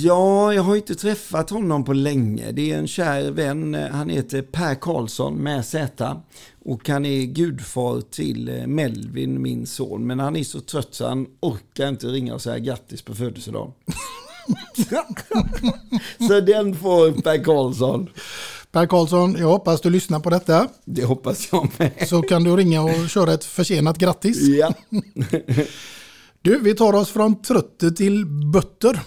Ja, 0.00 0.54
jag 0.54 0.62
har 0.62 0.76
inte 0.76 0.94
träffat 0.94 1.50
honom 1.50 1.84
på 1.84 1.92
länge. 1.92 2.52
Det 2.52 2.72
är 2.72 2.78
en 2.78 2.88
kär 2.88 3.30
vän. 3.30 3.74
Han 3.74 4.08
heter 4.08 4.42
Per 4.42 4.74
Karlsson 4.74 5.34
med 5.34 5.64
Z. 5.64 6.16
Och 6.64 6.88
han 6.88 7.06
är 7.06 7.22
gudfar 7.22 8.00
till 8.00 8.64
Melvin, 8.66 9.42
min 9.42 9.66
son. 9.66 10.06
Men 10.06 10.20
han 10.20 10.36
är 10.36 10.44
så 10.44 10.60
trött 10.60 10.88
så 10.90 11.08
han 11.08 11.26
orkar 11.40 11.88
inte 11.88 12.06
ringa 12.06 12.34
och 12.34 12.42
säga 12.42 12.58
grattis 12.58 13.02
på 13.02 13.14
födelsedagen. 13.14 13.72
så 16.28 16.40
den 16.40 16.74
får 16.74 17.22
Per 17.22 17.44
Karlsson. 17.44 18.08
Per 18.70 18.86
Karlsson, 18.86 19.36
jag 19.38 19.48
hoppas 19.48 19.80
du 19.80 19.90
lyssnar 19.90 20.20
på 20.20 20.30
detta. 20.30 20.68
Det 20.84 21.04
hoppas 21.04 21.48
jag 21.52 21.68
med. 21.76 22.08
Så 22.08 22.22
kan 22.22 22.44
du 22.44 22.56
ringa 22.56 22.82
och 22.82 23.10
köra 23.10 23.32
ett 23.32 23.44
försenat 23.44 23.98
grattis. 23.98 24.38
Ja. 24.40 24.74
Du, 26.44 26.58
vi 26.58 26.74
tar 26.74 26.92
oss 26.92 27.10
från 27.10 27.42
Trötter 27.42 27.90
till 27.90 28.26
Bötter. 28.26 29.00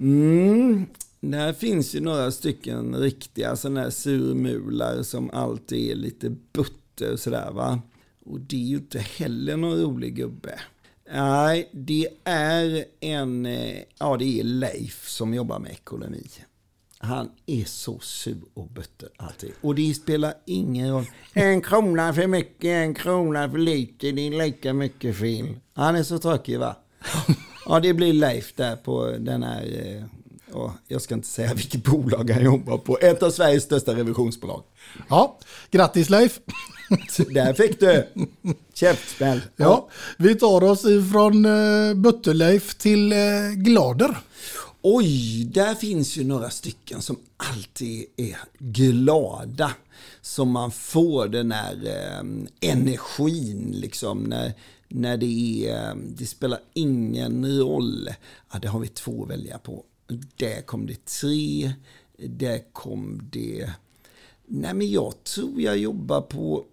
Mm. 0.00 0.86
Där 1.20 1.52
finns 1.52 1.94
ju 1.94 2.00
några 2.00 2.30
stycken 2.30 2.96
riktiga 2.96 3.56
sådana 3.56 3.80
här 3.80 3.90
surmular 3.90 5.02
som 5.02 5.30
alltid 5.30 5.90
är 5.90 5.94
lite 5.94 6.30
butter 6.52 7.12
och 7.12 7.18
sådär 7.18 7.50
va. 7.52 7.80
Och 8.26 8.40
det 8.40 8.56
är 8.56 8.66
ju 8.66 8.76
inte 8.76 8.98
heller 8.98 9.56
någon 9.56 9.80
rolig 9.80 10.14
gubbe. 10.14 10.60
Nej, 11.12 11.68
det 11.72 12.08
är 12.24 12.84
en, 13.00 13.46
eh, 13.46 13.78
ja 13.98 14.16
det 14.16 14.40
är 14.40 14.44
Leif 14.44 15.08
som 15.08 15.34
jobbar 15.34 15.58
med 15.58 15.72
ekonomi. 15.72 16.26
Han 16.98 17.30
är 17.46 17.64
så 17.64 17.98
sur 17.98 18.40
och 18.54 18.66
butter 18.66 19.08
alltid. 19.16 19.52
Och 19.60 19.74
det 19.74 19.94
spelar 19.94 20.34
ingen 20.46 20.90
roll. 20.90 21.04
En 21.32 21.60
krona 21.60 22.14
för 22.14 22.26
mycket, 22.26 22.64
en 22.64 22.94
krona 22.94 23.50
för 23.50 23.58
lite, 23.58 24.12
det 24.12 24.26
är 24.26 24.44
lika 24.44 24.72
mycket 24.72 25.16
fel. 25.16 25.46
Han 25.72 25.96
är 25.96 26.02
så 26.02 26.18
tråkig 26.18 26.58
va? 26.58 26.76
Ja, 27.70 27.80
det 27.80 27.94
blir 27.94 28.12
Leif 28.12 28.52
där 28.56 28.76
på 28.76 29.06
den 29.18 29.42
här, 29.42 29.62
eh, 29.62 30.04
ja, 30.52 30.74
jag 30.88 31.02
ska 31.02 31.14
inte 31.14 31.28
säga 31.28 31.54
vilket 31.54 31.84
bolag 31.84 32.30
han 32.30 32.44
jobbar 32.44 32.78
på. 32.78 32.98
Ett 32.98 33.22
av 33.22 33.30
Sveriges 33.30 33.62
största 33.62 33.94
revisionsbolag. 33.94 34.62
Ja, 35.08 35.38
grattis 35.70 36.10
Leif. 36.10 36.40
Där 37.34 37.54
fick 37.54 37.80
du 37.80 38.06
käftsmäll. 38.74 39.40
Ja, 39.56 39.88
vi 40.18 40.34
tar 40.34 40.64
oss 40.64 40.84
ifrån 40.84 41.44
eh, 41.44 41.94
Bötterleif 41.94 42.74
till 42.74 43.12
eh, 43.12 43.18
Glader. 43.54 44.16
Oj, 44.82 45.44
där 45.44 45.74
finns 45.74 46.16
ju 46.16 46.24
några 46.24 46.50
stycken 46.50 47.02
som 47.02 47.16
alltid 47.36 48.04
är 48.16 48.36
glada. 48.58 49.72
Som 50.22 50.50
man 50.50 50.70
får 50.70 51.28
den 51.28 51.52
här 51.52 51.74
eh, 51.86 52.70
energin 52.70 53.74
liksom 53.76 54.22
när 54.22 54.52
när 54.90 55.16
det 55.16 55.68
är, 55.68 55.94
det 55.94 56.26
spelar 56.26 56.60
ingen 56.72 57.58
roll. 57.58 58.08
Ja, 58.52 58.58
det 58.58 58.68
har 58.68 58.80
vi 58.80 58.88
två 58.88 59.22
att 59.22 59.30
välja 59.30 59.58
på. 59.58 59.84
Där 60.36 60.62
kom 60.62 60.86
det 60.86 61.04
tre, 61.04 61.72
där 62.16 62.72
kom 62.72 63.28
det... 63.32 63.70
Nej 64.46 64.74
men 64.74 64.90
jag 64.90 65.24
tror 65.24 65.60
jag 65.60 65.78
jobbar 65.78 66.20
på, 66.20 66.64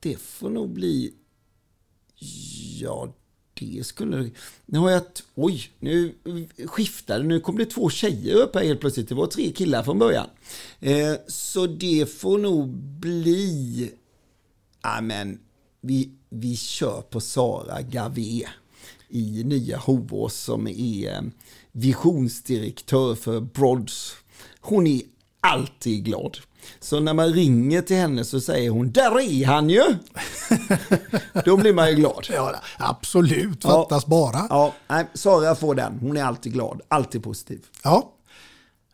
det 0.00 0.16
får 0.16 0.50
nog 0.50 0.70
bli, 0.70 1.12
ja 2.80 3.14
det 3.54 3.86
skulle... 3.86 4.30
Nu 4.66 4.78
har 4.78 4.90
jag... 4.90 5.02
Oj, 5.34 5.70
nu 5.78 6.14
skiftade 6.66 7.24
Nu 7.24 7.40
kom 7.40 7.56
det 7.56 7.66
två 7.66 7.90
tjejer 7.90 8.34
upp 8.34 8.54
här 8.54 8.64
helt 8.64 8.80
plötsligt. 8.80 9.08
Det 9.08 9.14
var 9.14 9.26
tre 9.26 9.52
killar 9.52 9.82
från 9.82 9.98
början. 9.98 10.28
Eh, 10.80 11.14
så 11.26 11.66
det 11.66 12.12
får 12.12 12.38
nog 12.38 12.68
bli... 12.76 13.92
Ja, 14.82 15.00
men 15.00 15.38
vi, 15.80 16.10
vi 16.32 16.56
kör 16.56 17.00
på 17.00 17.20
Sara 17.20 17.82
Gavé 17.82 18.46
i 19.08 19.44
Nya 19.44 19.78
Hovås 19.78 20.34
som 20.34 20.66
är 20.66 21.14
eh, 21.14 21.22
visionsdirektör 21.72 23.14
för 23.14 23.40
Brods. 23.40 24.14
Hon 24.60 24.86
är 24.86 25.02
alltid 25.40 26.04
glad. 26.04 26.38
Så 26.80 27.00
när 27.00 27.14
man 27.14 27.32
ringer 27.32 27.82
till 27.82 27.96
henne 27.96 28.24
så 28.24 28.40
säger 28.40 28.70
hon, 28.70 28.92
där 28.92 29.20
är 29.20 29.46
han 29.46 29.70
ju! 29.70 29.82
Då 31.44 31.56
blir 31.56 31.72
man 31.72 31.90
ju 31.90 31.96
glad. 31.96 32.26
Ja, 32.30 32.54
absolut, 32.78 33.62
fattas 33.62 34.02
ja. 34.06 34.10
bara. 34.10 34.46
Ja, 34.50 34.74
nej, 34.88 35.06
Sara 35.14 35.54
får 35.54 35.74
den. 35.74 35.98
Hon 35.98 36.16
är 36.16 36.24
alltid 36.24 36.52
glad, 36.52 36.80
alltid 36.88 37.22
positiv. 37.22 37.60
Ja, 37.84 38.12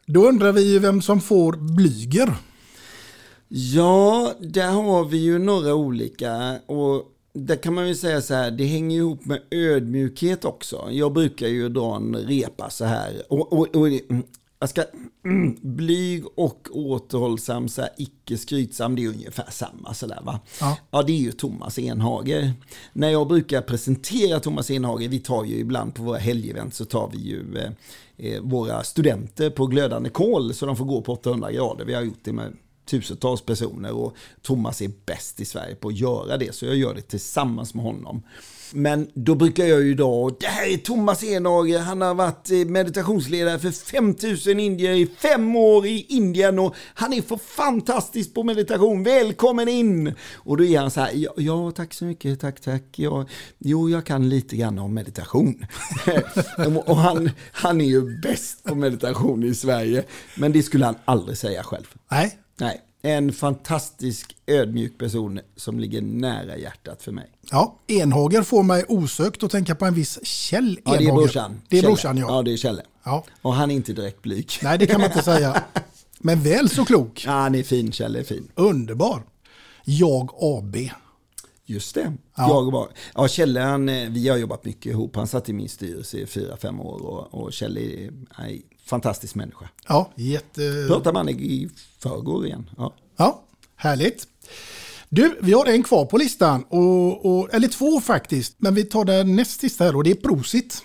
då 0.06 0.28
undrar 0.28 0.52
vi 0.52 0.78
vem 0.78 1.02
som 1.02 1.20
får 1.20 1.52
blyger. 1.52 2.34
Ja, 3.48 4.32
där 4.40 4.70
har 4.70 5.04
vi 5.04 5.18
ju 5.18 5.38
några 5.38 5.74
olika. 5.74 6.58
Och 6.66 7.04
där 7.46 7.56
kan 7.56 7.74
man 7.74 7.88
ju 7.88 7.94
säga 7.94 8.20
så 8.20 8.34
här, 8.34 8.50
det 8.50 8.64
hänger 8.64 8.96
ihop 8.96 9.24
med 9.24 9.40
ödmjukhet 9.50 10.44
också. 10.44 10.88
Jag 10.90 11.12
brukar 11.12 11.46
ju 11.46 11.68
dra 11.68 11.96
en 11.96 12.16
repa 12.16 12.70
så 12.70 12.84
här. 12.84 13.22
Och, 13.28 13.52
och, 13.52 13.76
och 13.76 13.88
jag 14.60 14.68
ska, 14.70 14.84
blyg 15.60 16.24
och 16.36 16.68
återhållsam, 16.72 17.68
så 17.68 17.80
här, 17.80 17.90
icke 17.96 18.38
skrytsam, 18.38 18.96
det 18.96 19.04
är 19.04 19.08
ungefär 19.08 19.50
samma 19.50 19.94
sådär 19.94 20.20
va. 20.22 20.40
Ja. 20.60 20.76
ja, 20.90 21.02
det 21.02 21.12
är 21.12 21.20
ju 21.20 21.32
Thomas 21.32 21.78
Enhager. 21.78 22.52
När 22.92 23.10
jag 23.10 23.28
brukar 23.28 23.60
presentera 23.60 24.40
Thomas 24.40 24.70
Enhager, 24.70 25.08
vi 25.08 25.18
tar 25.18 25.44
ju 25.44 25.56
ibland 25.56 25.94
på 25.94 26.02
våra 26.02 26.18
helgevent 26.18 26.74
så 26.74 26.84
tar 26.84 27.10
vi 27.12 27.18
ju 27.18 27.58
eh, 27.58 27.70
eh 28.16 28.40
våra 28.42 28.84
studenter 28.84 29.50
på 29.50 29.66
glödande 29.66 30.10
kol 30.10 30.54
så 30.54 30.66
de 30.66 30.76
får 30.76 30.84
gå 30.84 31.02
på 31.02 31.12
800 31.12 31.52
grader. 31.52 31.84
Vi 31.84 31.94
har 31.94 32.02
gjort 32.02 32.24
det 32.24 32.32
med 32.32 32.52
tusentals 32.88 33.42
personer 33.42 33.92
och 33.92 34.16
Thomas 34.42 34.82
är 34.82 34.90
bäst 35.06 35.40
i 35.40 35.44
Sverige 35.44 35.74
på 35.74 35.88
att 35.88 35.98
göra 35.98 36.36
det 36.36 36.54
så 36.54 36.66
jag 36.66 36.76
gör 36.76 36.94
det 36.94 37.02
tillsammans 37.02 37.74
med 37.74 37.84
honom. 37.84 38.22
Men 38.72 39.10
då 39.14 39.34
brukar 39.34 39.64
jag 39.64 39.82
ju 39.82 39.94
då, 39.94 40.36
det 40.40 40.46
här 40.46 40.66
är 40.66 40.76
Thomas 40.76 41.24
Enhager, 41.24 41.78
han 41.78 42.00
har 42.00 42.14
varit 42.14 42.50
eh, 42.50 42.58
meditationsledare 42.58 43.58
för 43.58 43.70
5000 43.70 44.60
indier 44.60 44.92
i 44.92 45.06
fem 45.06 45.56
år 45.56 45.86
i 45.86 46.06
Indien 46.08 46.58
och 46.58 46.74
han 46.94 47.12
är 47.12 47.22
för 47.22 47.36
fantastisk 47.36 48.34
på 48.34 48.42
meditation, 48.42 49.02
välkommen 49.02 49.68
in! 49.68 50.14
Och 50.34 50.56
då 50.56 50.64
är 50.64 50.78
han 50.78 50.90
så 50.90 51.00
här, 51.00 51.10
ja, 51.14 51.32
ja 51.36 51.72
tack 51.76 51.94
så 51.94 52.04
mycket, 52.04 52.40
tack 52.40 52.60
tack, 52.60 52.84
ja, 52.96 53.26
jo 53.58 53.90
jag 53.90 54.06
kan 54.06 54.28
lite 54.28 54.56
grann 54.56 54.78
om 54.78 54.94
meditation. 54.94 55.66
och 56.86 56.96
han, 56.96 57.30
han 57.52 57.80
är 57.80 57.84
ju 57.84 58.20
bäst 58.20 58.64
på 58.64 58.74
meditation 58.74 59.44
i 59.44 59.54
Sverige, 59.54 60.04
men 60.36 60.52
det 60.52 60.62
skulle 60.62 60.86
han 60.86 60.96
aldrig 61.04 61.38
säga 61.38 61.62
själv. 61.62 61.94
Nej. 62.10 62.38
Nej, 62.60 62.80
en 63.02 63.32
fantastisk 63.32 64.36
ödmjuk 64.46 64.98
person 64.98 65.40
som 65.56 65.80
ligger 65.80 66.02
nära 66.02 66.56
hjärtat 66.56 67.02
för 67.02 67.12
mig. 67.12 67.30
Ja, 67.50 67.78
Enhager 67.86 68.42
får 68.42 68.62
mig 68.62 68.84
osökt 68.88 69.42
att 69.42 69.50
tänka 69.50 69.74
på 69.74 69.84
en 69.84 69.94
viss 69.94 70.26
Kjell 70.26 70.78
Enhager. 70.84 70.92
Ja, 70.92 70.98
det 70.98 71.10
är 71.10 71.14
brorsan. 71.14 71.62
Det 71.68 71.78
är 71.78 71.82
brorsan, 71.82 72.18
ja. 72.18 72.26
Ja, 72.28 72.42
det 72.42 72.52
är 72.52 72.56
Kjelle. 72.56 72.82
Ja. 73.04 73.24
Och 73.42 73.54
han 73.54 73.70
är 73.70 73.74
inte 73.74 73.92
direkt 73.92 74.22
blyg. 74.22 74.52
Nej, 74.62 74.78
det 74.78 74.86
kan 74.86 75.00
man 75.00 75.10
inte 75.10 75.22
säga. 75.22 75.62
Men 76.18 76.42
väl 76.42 76.68
så 76.68 76.84
klok. 76.84 77.22
Ja, 77.26 77.32
han 77.32 77.54
är 77.54 77.62
fin, 77.62 77.92
Kjelle 77.92 78.18
är 78.18 78.24
fin. 78.24 78.48
Underbar. 78.54 79.22
Jag 79.84 80.30
AB. 80.40 80.76
Just 81.64 81.94
det. 81.94 82.12
Ja. 82.36 82.48
Jag 82.48 82.72
bara, 82.72 82.88
ja, 83.14 83.28
Kjelle, 83.28 83.60
han, 83.60 83.88
eh, 83.88 84.10
vi 84.10 84.28
har 84.28 84.36
jobbat 84.36 84.64
mycket 84.64 84.86
ihop. 84.86 85.16
Han 85.16 85.26
satt 85.26 85.48
i 85.48 85.52
min 85.52 85.68
styrelse 85.68 86.18
i 86.18 86.26
fyra, 86.26 86.56
fem 86.56 86.80
år 86.80 87.06
och, 87.06 87.34
och 87.34 87.52
Kjelle 87.52 87.80
är 87.80 88.10
fantastisk 88.88 89.34
människa. 89.34 89.68
Ja, 89.88 90.12
jätte... 90.16 90.84
Pratade 90.88 91.12
man 91.12 91.28
i 91.28 91.68
förrgår 91.98 92.46
igen. 92.46 92.70
Ja. 92.76 92.94
ja, 93.16 93.42
härligt. 93.76 94.28
Du, 95.08 95.38
vi 95.40 95.52
har 95.52 95.66
en 95.66 95.82
kvar 95.82 96.04
på 96.04 96.16
listan, 96.16 96.64
och, 96.68 97.26
och, 97.26 97.54
eller 97.54 97.68
två 97.68 98.00
faktiskt. 98.00 98.54
Men 98.58 98.74
vi 98.74 98.84
tar 98.84 99.04
den 99.04 99.36
näst 99.36 99.60
sista 99.60 99.84
här 99.84 99.96
och 99.96 100.04
det 100.04 100.10
är 100.10 100.14
Prosit. 100.14 100.84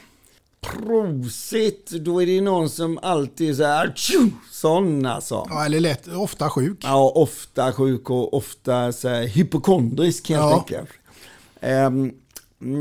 Prosit, 0.61 1.89
då 1.89 2.21
är 2.21 2.25
det 2.25 2.41
någon 2.41 2.69
som 2.69 2.99
alltid 3.01 3.49
är 3.49 3.53
så 3.53 3.63
här, 3.63 3.93
tju, 3.95 4.29
sån 4.51 5.05
alltså. 5.05 5.47
Ja, 5.49 5.65
eller 5.65 5.79
lätt, 5.79 6.07
ofta 6.07 6.49
sjuk. 6.49 6.79
Ja, 6.83 7.11
ofta 7.15 7.73
sjuk 7.73 8.09
och 8.09 8.33
ofta 8.33 8.91
så 8.91 9.07
här 9.07 9.27
hypokondrisk 9.27 10.29
helt 10.29 10.41
ja. 10.41 10.57
enkelt. 10.59 10.89
Um, 11.61 12.13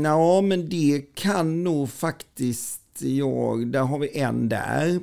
ja, 0.03 0.41
men 0.41 0.69
det 0.69 1.01
kan 1.15 1.63
nog 1.63 1.89
faktiskt 1.89 2.79
jag, 3.01 3.67
där 3.67 3.81
har 3.81 3.99
vi 3.99 4.19
en 4.19 4.49
där. 4.49 4.87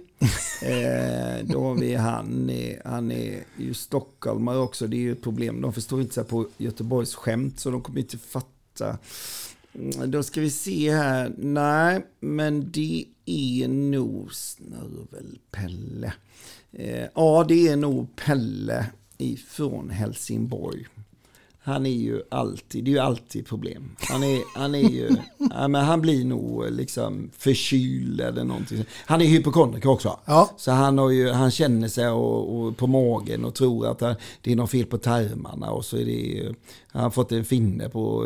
eh, 0.63 1.45
då 1.45 1.63
har 1.63 1.75
vi 1.75 1.95
han, 1.95 2.51
han 2.85 3.13
är 3.13 3.45
ju 3.57 3.75
stockholmare 3.75 4.59
också, 4.59 4.87
det 4.87 4.97
är 4.97 5.01
ju 5.01 5.13
ett 5.13 5.23
problem. 5.23 5.61
De 5.61 5.73
förstår 5.73 6.01
inte 6.01 6.15
sig 6.15 6.25
på 6.25 6.47
Göteborgs 6.57 7.15
skämt 7.15 7.61
så 7.61 7.71
de 7.71 7.83
kommer 7.83 8.01
inte 8.01 8.19
fatta. 8.19 8.99
Mm, 9.75 10.11
då 10.11 10.23
ska 10.23 10.41
vi 10.41 10.51
se 10.51 10.95
här, 10.95 11.33
nej, 11.39 12.07
men 12.21 12.71
det 12.71 13.05
är 13.27 13.69
nog 13.69 14.35
Snörvelpelle. 14.35 16.13
Eh, 16.73 17.07
ja, 17.15 17.45
det 17.49 17.69
är 17.69 17.77
nog 17.77 18.17
Pelle 18.17 18.87
ifrån 19.19 19.91
Helsingborg 19.91 20.87
han 21.63 21.87
är 21.87 21.91
ju 21.91 22.23
alltid, 22.31 22.85
det 22.85 22.91
är 22.91 22.93
ju 22.93 22.99
alltid 22.99 23.47
problem. 23.47 23.97
Han 23.99 24.23
är, 24.23 24.43
han 24.55 24.75
är 24.75 24.89
ju, 24.89 25.11
ja, 25.51 25.69
men 25.69 25.85
han 25.85 26.01
blir 26.01 26.25
nog 26.25 26.71
liksom 26.71 27.31
förkyld 27.39 28.21
eller 28.21 28.45
någonting. 28.45 28.85
Han 29.07 29.21
är 29.21 29.27
hypokondriker 29.27 29.89
också. 29.89 30.19
Ja. 30.25 30.51
Så 30.57 30.71
han, 30.71 30.99
har 30.99 31.11
ju, 31.11 31.31
han 31.31 31.51
känner 31.51 31.89
sig 31.89 32.09
och, 32.09 32.57
och 32.57 32.77
på 32.77 32.87
magen 32.87 33.45
och 33.45 33.55
tror 33.55 33.87
att 33.87 33.99
det 34.41 34.53
är 34.53 34.57
något 34.57 34.71
fel 34.71 34.87
på 34.87 34.99
tarmarna 34.99 35.71
och 35.71 35.85
så 35.85 35.97
är 35.97 36.05
det, 36.05 36.55
han 36.93 37.03
har 37.03 37.11
fått 37.11 37.33
en 37.33 37.45
finne 37.45 37.89
på 37.89 38.23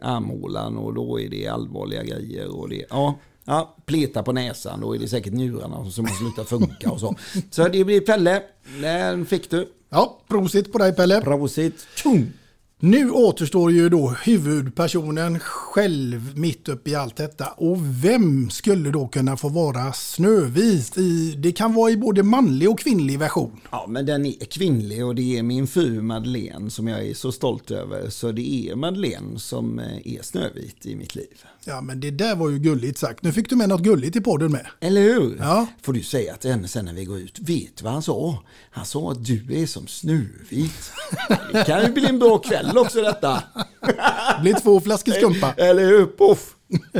armhålan 0.00 0.76
och 0.76 0.94
då 0.94 1.20
är 1.20 1.28
det 1.28 1.48
allvarliga 1.48 2.02
grejer. 2.02 2.56
Och 2.56 2.68
det, 2.68 2.84
ja, 2.90 3.18
Ja, 3.50 3.76
pleta 3.86 4.22
på 4.22 4.32
näsan, 4.32 4.80
då 4.80 4.94
är 4.94 4.98
det 4.98 5.08
säkert 5.08 5.32
njurarna 5.32 5.90
som 5.90 6.04
har 6.04 6.14
slutat 6.14 6.48
funka 6.48 6.90
och 6.90 7.00
så. 7.00 7.14
Så 7.50 7.68
det 7.68 7.84
blir 7.84 8.00
Pelle, 8.00 8.42
den 8.82 9.26
fick 9.26 9.50
du. 9.50 9.68
Ja, 9.90 10.20
prosit 10.28 10.72
på 10.72 10.78
dig 10.78 10.94
Pelle. 10.94 11.20
Prosit. 11.20 11.86
Tjung. 11.96 12.32
Nu 12.80 13.10
återstår 13.10 13.72
ju 13.72 13.88
då 13.88 14.08
huvudpersonen 14.08 15.38
själv 15.38 16.38
mitt 16.38 16.68
uppe 16.68 16.90
i 16.90 16.94
allt 16.94 17.16
detta. 17.16 17.46
Och 17.46 17.76
vem 18.04 18.50
skulle 18.50 18.90
då 18.90 19.08
kunna 19.08 19.36
få 19.36 19.48
vara 19.48 19.92
Snövit? 19.92 20.98
I, 20.98 21.34
det 21.38 21.52
kan 21.52 21.74
vara 21.74 21.90
i 21.90 21.96
både 21.96 22.22
manlig 22.22 22.70
och 22.70 22.78
kvinnlig 22.78 23.18
version. 23.18 23.60
Ja, 23.70 23.86
men 23.88 24.06
den 24.06 24.26
är 24.26 24.44
kvinnlig 24.44 25.06
och 25.06 25.14
det 25.14 25.38
är 25.38 25.42
min 25.42 25.66
fru 25.66 26.02
Madeleine 26.02 26.70
som 26.70 26.88
jag 26.88 27.06
är 27.06 27.14
så 27.14 27.32
stolt 27.32 27.70
över. 27.70 28.10
Så 28.10 28.32
det 28.32 28.70
är 28.70 28.74
Madeleine 28.74 29.38
som 29.38 29.78
eh, 29.78 30.14
är 30.16 30.22
Snövit 30.22 30.86
i 30.86 30.96
mitt 30.96 31.14
liv. 31.14 31.44
Ja, 31.64 31.80
men 31.80 32.00
det 32.00 32.10
där 32.10 32.36
var 32.36 32.48
ju 32.48 32.58
gulligt 32.58 32.98
sagt. 32.98 33.22
Nu 33.22 33.32
fick 33.32 33.50
du 33.50 33.56
med 33.56 33.68
något 33.68 33.82
gulligt 33.82 34.16
i 34.16 34.20
podden 34.20 34.52
med. 34.52 34.66
Eller 34.80 35.00
hur? 35.00 35.36
Ja. 35.38 35.66
Får 35.82 35.92
du 35.92 36.02
säga 36.02 36.36
till 36.36 36.50
henne 36.50 36.68
sen 36.68 36.84
när 36.84 36.92
vi 36.92 37.04
går 37.04 37.18
ut. 37.18 37.38
Vet 37.38 37.76
du 37.76 37.84
vad 37.84 37.92
han 37.92 38.02
sa? 38.02 38.42
Han 38.70 38.86
sa 38.86 39.12
att 39.12 39.24
du 39.24 39.62
är 39.62 39.66
som 39.66 39.86
Snövit. 39.86 40.92
Det 41.52 41.64
kan 41.66 41.82
ju 41.82 41.92
bli 41.92 42.06
en 42.06 42.18
bra 42.18 42.38
kväll 42.38 42.67
också 42.76 43.02
detta. 43.02 43.42
Det 43.80 44.38
blir 44.42 44.54
två 44.54 44.80
flaskor 44.80 45.12
skumpa. 45.12 45.54
Eller 45.56 45.86
hur? 45.86 46.06
Poff. 46.06 46.54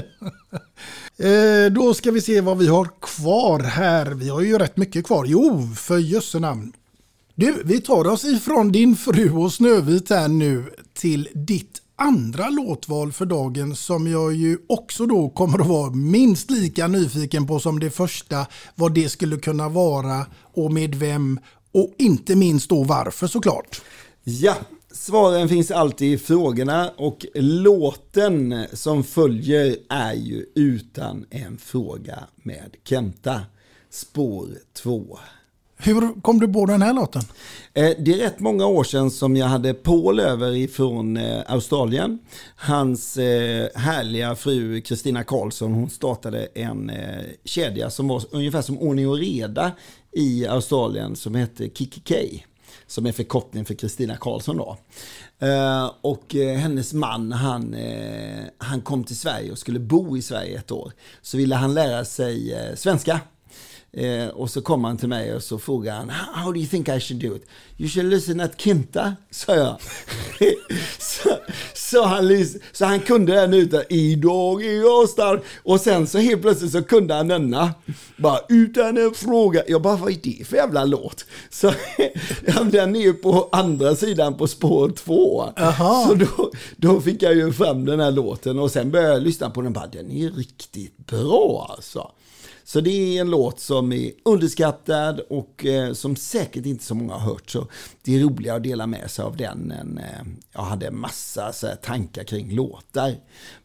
Eh, 1.20 1.72
då 1.72 1.94
ska 1.94 2.10
vi 2.10 2.20
se 2.20 2.40
vad 2.40 2.58
vi 2.58 2.66
har 2.66 2.88
kvar 3.00 3.60
här. 3.60 4.06
Vi 4.06 4.28
har 4.28 4.40
ju 4.40 4.58
rätt 4.58 4.76
mycket 4.76 5.06
kvar. 5.06 5.24
Jo, 5.28 5.68
för 5.76 5.98
jösse 5.98 6.38
namn. 6.38 6.72
Du, 7.34 7.62
vi 7.64 7.80
tar 7.80 8.06
oss 8.06 8.24
ifrån 8.24 8.72
din 8.72 8.96
fru 8.96 9.30
och 9.30 9.52
Snövit 9.52 10.10
här 10.10 10.28
nu 10.28 10.64
till 10.94 11.28
ditt 11.34 11.82
andra 11.96 12.48
låtval 12.48 13.12
för 13.12 13.26
dagen 13.26 13.76
som 13.76 14.06
jag 14.06 14.34
ju 14.34 14.58
också 14.68 15.06
då 15.06 15.28
kommer 15.28 15.58
att 15.58 15.66
vara 15.66 15.90
minst 15.90 16.50
lika 16.50 16.88
nyfiken 16.88 17.46
på 17.46 17.60
som 17.60 17.80
det 17.80 17.90
första. 17.90 18.46
Vad 18.74 18.94
det 18.94 19.08
skulle 19.08 19.36
kunna 19.36 19.68
vara 19.68 20.26
och 20.54 20.72
med 20.72 20.94
vem 20.94 21.40
och 21.72 21.94
inte 21.98 22.36
minst 22.36 22.68
då 22.68 22.82
varför 22.82 23.26
såklart. 23.26 23.80
Ja, 24.24 24.54
svaren 24.98 25.48
finns 25.48 25.70
alltid 25.70 26.12
i 26.12 26.18
frågorna 26.18 26.90
och 26.96 27.26
låten 27.34 28.66
som 28.72 29.04
följer 29.04 29.76
är 29.88 30.14
ju 30.14 30.46
utan 30.54 31.26
en 31.30 31.58
fråga 31.58 32.18
med 32.42 32.76
Kenta. 32.84 33.40
Spår 33.90 34.48
2. 34.72 35.18
Hur 35.76 36.20
kom 36.20 36.40
du 36.40 36.48
på 36.48 36.66
den 36.66 36.82
här 36.82 36.92
låten? 36.92 37.22
Eh, 37.74 37.90
det 37.98 38.12
är 38.12 38.18
rätt 38.18 38.40
många 38.40 38.66
år 38.66 38.84
sedan 38.84 39.10
som 39.10 39.36
jag 39.36 39.46
hade 39.46 39.74
Paul 39.74 40.20
över 40.20 40.56
ifrån 40.56 41.16
eh, 41.16 41.42
Australien. 41.46 42.18
Hans 42.56 43.16
eh, 43.16 43.68
härliga 43.74 44.34
fru 44.34 44.80
Kristina 44.80 45.24
Karlsson, 45.24 45.72
hon 45.72 45.90
startade 45.90 46.48
en 46.54 46.92
kedja 47.44 47.90
som 47.90 48.08
var 48.08 48.22
ungefär 48.30 48.62
som 48.62 48.78
ordning 48.78 49.08
och 49.08 49.18
reda 49.18 49.72
i 50.12 50.46
Australien 50.46 51.16
som 51.16 51.34
hette 51.34 51.68
KKK. 51.68 52.14
Som 52.88 53.06
är 53.06 53.12
förkortning 53.12 53.64
för 53.64 53.74
Kristina 53.74 54.16
Karlsson 54.16 54.56
då. 54.56 54.76
Eh, 55.46 55.92
och 56.00 56.34
eh, 56.34 56.56
hennes 56.56 56.92
man, 56.92 57.32
han, 57.32 57.74
eh, 57.74 58.44
han 58.58 58.80
kom 58.80 59.04
till 59.04 59.16
Sverige 59.16 59.52
och 59.52 59.58
skulle 59.58 59.78
bo 59.78 60.16
i 60.16 60.22
Sverige 60.22 60.58
ett 60.58 60.70
år. 60.70 60.92
Så 61.22 61.36
ville 61.36 61.54
han 61.54 61.74
lära 61.74 62.04
sig 62.04 62.54
svenska. 62.76 63.20
Eh, 63.92 64.28
och 64.28 64.50
så 64.50 64.60
kom 64.60 64.84
han 64.84 64.96
till 64.96 65.08
mig 65.08 65.34
och 65.34 65.42
så 65.42 65.58
frågade 65.58 65.96
han, 65.96 66.10
how 66.10 66.52
do 66.52 66.58
you 66.58 66.68
think 66.68 66.88
I 66.88 67.00
should 67.00 67.22
do 67.22 67.36
it? 67.36 67.46
You 67.78 67.88
should 67.88 68.10
listen 68.10 68.40
at 68.40 68.60
Kinta, 68.60 69.16
sa 69.30 69.54
jag. 69.54 69.76
så, 70.98 71.30
så, 71.74 72.04
han, 72.04 72.44
så 72.72 72.84
han 72.84 73.00
kunde 73.00 73.32
den 73.32 73.54
utan, 73.54 73.82
idag 73.88 74.64
är 74.64 74.80
jag 74.80 75.08
stark. 75.08 75.42
Och 75.62 75.80
sen 75.80 76.06
så 76.06 76.18
helt 76.18 76.42
plötsligt 76.42 76.72
så 76.72 76.82
kunde 76.82 77.14
han 77.14 77.28
denna. 77.28 77.74
Bara 78.16 78.38
utan 78.48 78.96
en 78.96 79.14
fråga. 79.14 79.62
Jag 79.68 79.82
bara, 79.82 79.96
vad 79.96 80.12
är 80.12 80.18
det 80.22 80.46
för 80.46 80.56
jävla 80.56 80.84
låt? 80.84 81.24
Så 81.50 81.72
den 82.70 82.96
är 82.96 83.00
ju 83.00 83.12
på 83.14 83.48
andra 83.52 83.96
sidan 83.96 84.34
på 84.34 84.46
spår 84.46 84.90
två. 84.90 85.44
Så 86.08 86.14
då, 86.14 86.52
då 86.76 87.00
fick 87.00 87.22
jag 87.22 87.34
ju 87.34 87.52
fram 87.52 87.84
den 87.84 88.00
här 88.00 88.10
låten 88.10 88.58
och 88.58 88.70
sen 88.70 88.90
började 88.90 89.12
jag 89.12 89.22
lyssna 89.22 89.50
på 89.50 89.62
den. 89.62 89.72
Bara, 89.72 89.86
den 89.86 90.10
är 90.10 90.30
riktigt 90.30 91.06
bra 91.06 91.74
alltså. 91.76 92.10
Så 92.68 92.80
det 92.80 92.90
är 92.90 93.20
en 93.20 93.30
låt 93.30 93.60
som 93.60 93.92
är 93.92 94.12
underskattad 94.24 95.20
och 95.20 95.66
eh, 95.66 95.92
som 95.92 96.16
säkert 96.16 96.66
inte 96.66 96.84
så 96.84 96.94
många 96.94 97.14
har 97.14 97.30
hört. 97.30 97.50
Så 97.50 97.66
det 98.02 98.14
är 98.16 98.20
roligare 98.20 98.56
att 98.56 98.62
dela 98.62 98.86
med 98.86 99.10
sig 99.10 99.24
av 99.24 99.36
den 99.36 99.70
än 99.70 99.98
eh, 99.98 100.26
jag 100.52 100.62
hade 100.62 100.90
massa 100.90 101.52
så 101.52 101.66
här, 101.66 101.76
tankar 101.76 102.24
kring 102.24 102.54
låtar. 102.54 103.14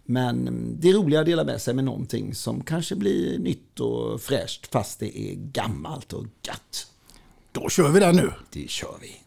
Men 0.04 0.48
mm, 0.48 0.76
det 0.80 0.90
är 0.90 0.94
roligare 0.94 1.22
att 1.22 1.26
dela 1.26 1.44
med 1.44 1.62
sig 1.62 1.74
med 1.74 1.86
någonting 1.86 2.36
som 2.36 2.64
kanske 2.64 2.96
blir 2.96 3.40
nytt 3.40 3.80
och 3.80 4.22
fräscht 4.22 4.68
fast 4.72 5.00
det 5.00 5.20
är 5.20 5.36
gammalt 5.36 6.14
och 6.14 6.26
gött. 6.48 6.88
Då 7.52 7.70
kör 7.70 7.90
vi 7.90 8.00
den 8.00 8.16
nu. 8.16 8.32
Det 8.52 8.70
kör 8.70 8.96
vi. 9.02 9.24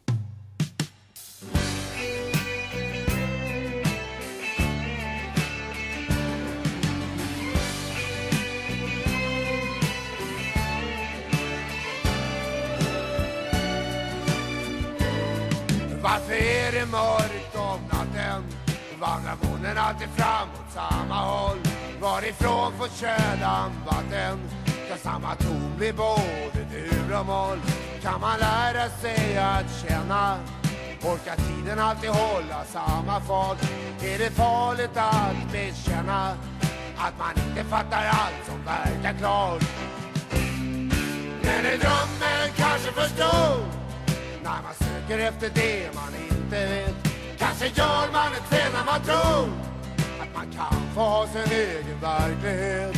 Varför 16.08 16.32
är 16.32 16.72
det 16.72 16.86
mörkt 16.86 17.56
om 17.56 17.80
natten? 17.92 18.42
Vandrar 19.00 19.36
månen 19.42 19.78
alltid 19.78 20.08
fram 20.08 20.48
åt 20.48 20.72
samma 20.72 21.14
håll? 21.14 21.58
Varifrån 22.00 22.72
får 22.78 22.88
kölan 22.88 23.72
vatten? 23.86 24.38
Kan 24.88 24.98
samma 24.98 25.34
ton 25.34 25.72
bli 25.76 25.92
både 25.92 26.60
dur 26.72 27.20
och 27.20 27.26
moll? 27.26 27.58
Kan 28.02 28.20
man 28.20 28.38
lära 28.38 28.88
sig 28.88 29.38
att 29.38 29.88
känna? 29.88 30.38
Orkar 31.02 31.36
tiden 31.36 31.78
alltid 31.78 32.10
hålla 32.10 32.64
samma 32.64 33.20
fart? 33.20 33.62
Är 34.02 34.18
det 34.18 34.30
farligt 34.30 34.96
att 34.96 35.52
bekänna 35.52 36.36
att 36.96 37.18
man 37.18 37.48
inte 37.48 37.64
fattar 37.64 38.04
allt 38.06 38.46
som 38.46 38.64
verkar 38.64 39.18
klart? 39.18 39.64
Men 41.42 41.66
är 41.66 41.78
drömmen 41.78 42.48
kanske 42.56 42.92
för 42.92 43.08
stor? 43.08 43.86
när 44.46 44.62
man 44.62 44.85
söker 45.06 45.18
efter 45.18 45.50
det 45.54 45.94
man 45.94 46.14
inte 46.30 46.66
vet. 46.66 46.94
Kanske 47.38 47.66
gör 47.66 48.12
man 48.12 48.32
ett 48.32 48.48
fel 48.50 48.72
när 48.72 48.84
man 48.84 49.00
tror 49.04 49.48
att 50.20 50.34
man 50.34 50.52
kan 50.52 50.94
få 50.94 51.00
ha 51.00 51.26
sin 51.26 51.52
egen 51.52 52.00
verklighet. 52.00 52.96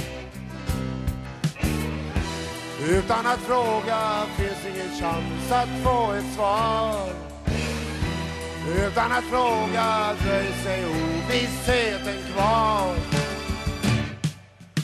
Utan 2.89 3.27
att 3.27 3.41
fråga 3.41 4.27
finns 4.37 4.75
ingen 4.75 5.01
chans 5.01 5.53
att 5.53 5.69
få 5.85 6.13
ett 6.13 6.35
svar. 6.35 7.11
Utan 8.77 9.13
att 9.13 9.25
fråga 9.25 10.15
dröjer 10.23 10.53
sig 10.65 10.85
ovissheten 10.87 12.33
kvar. 12.33 12.95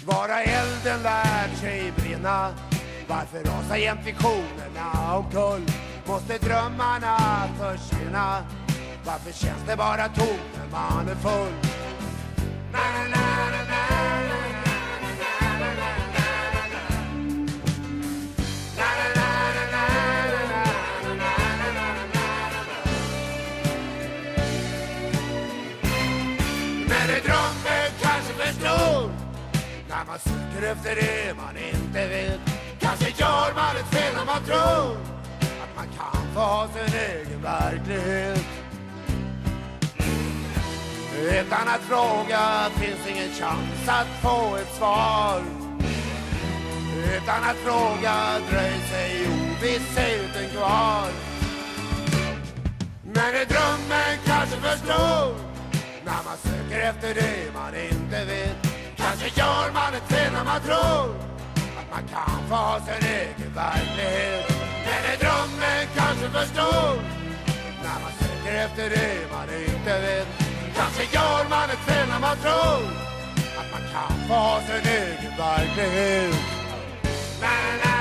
Bara 0.07 0.43
elden 0.43 1.03
lärt 1.03 1.59
sig 1.61 1.93
brinna 1.97 2.55
varför 3.09 3.39
rasar 3.45 3.77
jämt 3.77 4.07
visionerna 4.07 5.17
omkull? 5.17 5.67
Måste 6.07 6.39
drömmarna 6.39 7.17
försvinna? 7.59 8.45
Varför 9.05 9.33
känns 9.33 9.63
det 9.67 9.77
bara 9.77 10.09
tomt 10.09 10.51
när 10.59 10.71
man 10.71 11.09
är 11.09 11.15
full? 11.15 11.53
Na, 12.73 12.79
na, 12.79 13.09
na, 13.09 13.55
Men 26.89 27.11
är 27.11 27.21
kanske 28.01 28.53
stor? 28.53 29.11
När 29.89 30.05
man 30.07 30.19
söker 30.19 30.73
efter 30.73 30.95
det 30.95 31.37
man 31.37 31.57
inte 31.57 32.09
vet 32.09 32.41
Kanske 32.81 33.11
gör 33.11 33.55
man 33.55 33.77
ett 33.77 33.87
fel 33.87 34.15
när 34.17 34.25
man 34.25 34.45
tror 34.45 35.14
få 36.35 36.41
ha 36.41 36.69
sin 36.69 36.95
egen 37.01 37.43
verklighet. 37.43 38.45
Utan 41.19 41.69
att 41.69 41.81
fråga 41.81 42.71
finns 42.81 43.07
ingen 43.09 43.31
chans 43.31 43.89
att 43.89 44.07
få 44.23 44.57
ett 44.57 44.75
svar. 44.79 45.43
Utan 47.17 47.45
att 47.51 47.57
fråga 47.57 48.15
dröjer 48.51 48.81
sig 48.93 49.29
ovissheten 49.29 50.49
kvar. 50.57 51.09
Men 53.03 53.35
är 53.35 53.45
drömmen 53.45 54.19
kanske 54.25 54.57
för 54.57 54.77
stor? 54.77 55.35
När 56.05 56.21
man 56.25 56.37
söker 56.43 56.81
efter 56.81 57.15
det 57.15 57.55
man 57.55 57.75
inte 57.75 58.25
vet. 58.25 58.57
Kanske 58.97 59.41
gör 59.41 59.73
man 59.73 59.95
ett 59.95 60.13
fel 60.13 60.33
när 60.33 60.45
man 60.45 60.61
tror 60.61 61.15
att 61.79 61.91
man 61.91 62.09
kan 62.09 62.49
få 62.49 62.55
ha 62.55 62.81
sin 62.81 63.09
egen 63.09 63.55
verklighet. 63.55 64.54
Är 65.15 65.19
drömmen 65.19 65.87
kanske 65.97 66.29
för 66.31 66.47
stor? 66.47 67.03
När 67.83 68.01
man 68.03 68.13
söker 68.19 68.55
efter 68.65 68.91
det 68.91 69.31
man 69.33 69.49
inte 69.69 70.01
vet 70.01 70.29
Kanske 70.77 71.03
gör 71.17 71.49
man 71.51 71.71
ett 71.71 71.79
fel 71.79 72.09
när 72.09 72.21
man 72.21 72.37
tror 72.37 72.83
Att 73.59 73.73
man 73.73 73.83
kan 73.93 74.29
få 74.29 74.35
ha 74.35 74.61
sin 74.61 74.91
egen 74.93 75.37
verklighet 75.39 76.35
na, 77.41 77.49
na, 77.85 77.94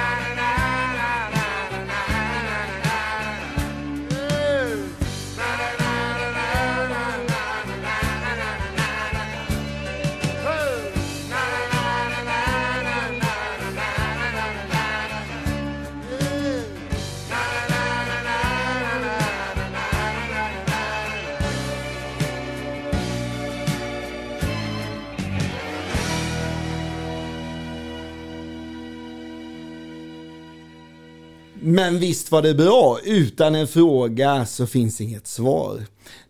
Men 31.65 31.99
visst 31.99 32.31
var 32.31 32.41
det 32.41 32.53
bra. 32.53 32.99
Utan 33.03 33.55
en 33.55 33.67
fråga 33.67 34.45
så 34.45 34.67
finns 34.67 35.01
inget 35.01 35.27
svar. 35.27 35.85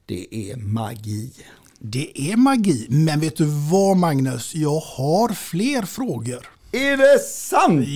Det 0.06 0.52
är 0.52 0.56
magi. 0.56 1.32
Det 1.80 2.32
är 2.32 2.38
magi. 2.38 2.88
Men 2.90 3.20
vet 3.20 3.38
du 3.38 3.46
vad 3.72 3.98
Magnus? 3.98 4.56
Jag 4.56 4.80
har 4.80 5.34
fler 5.34 5.82
frågor. 5.82 6.50
Är 6.72 6.98
det 6.98 7.20
sant? 7.20 7.88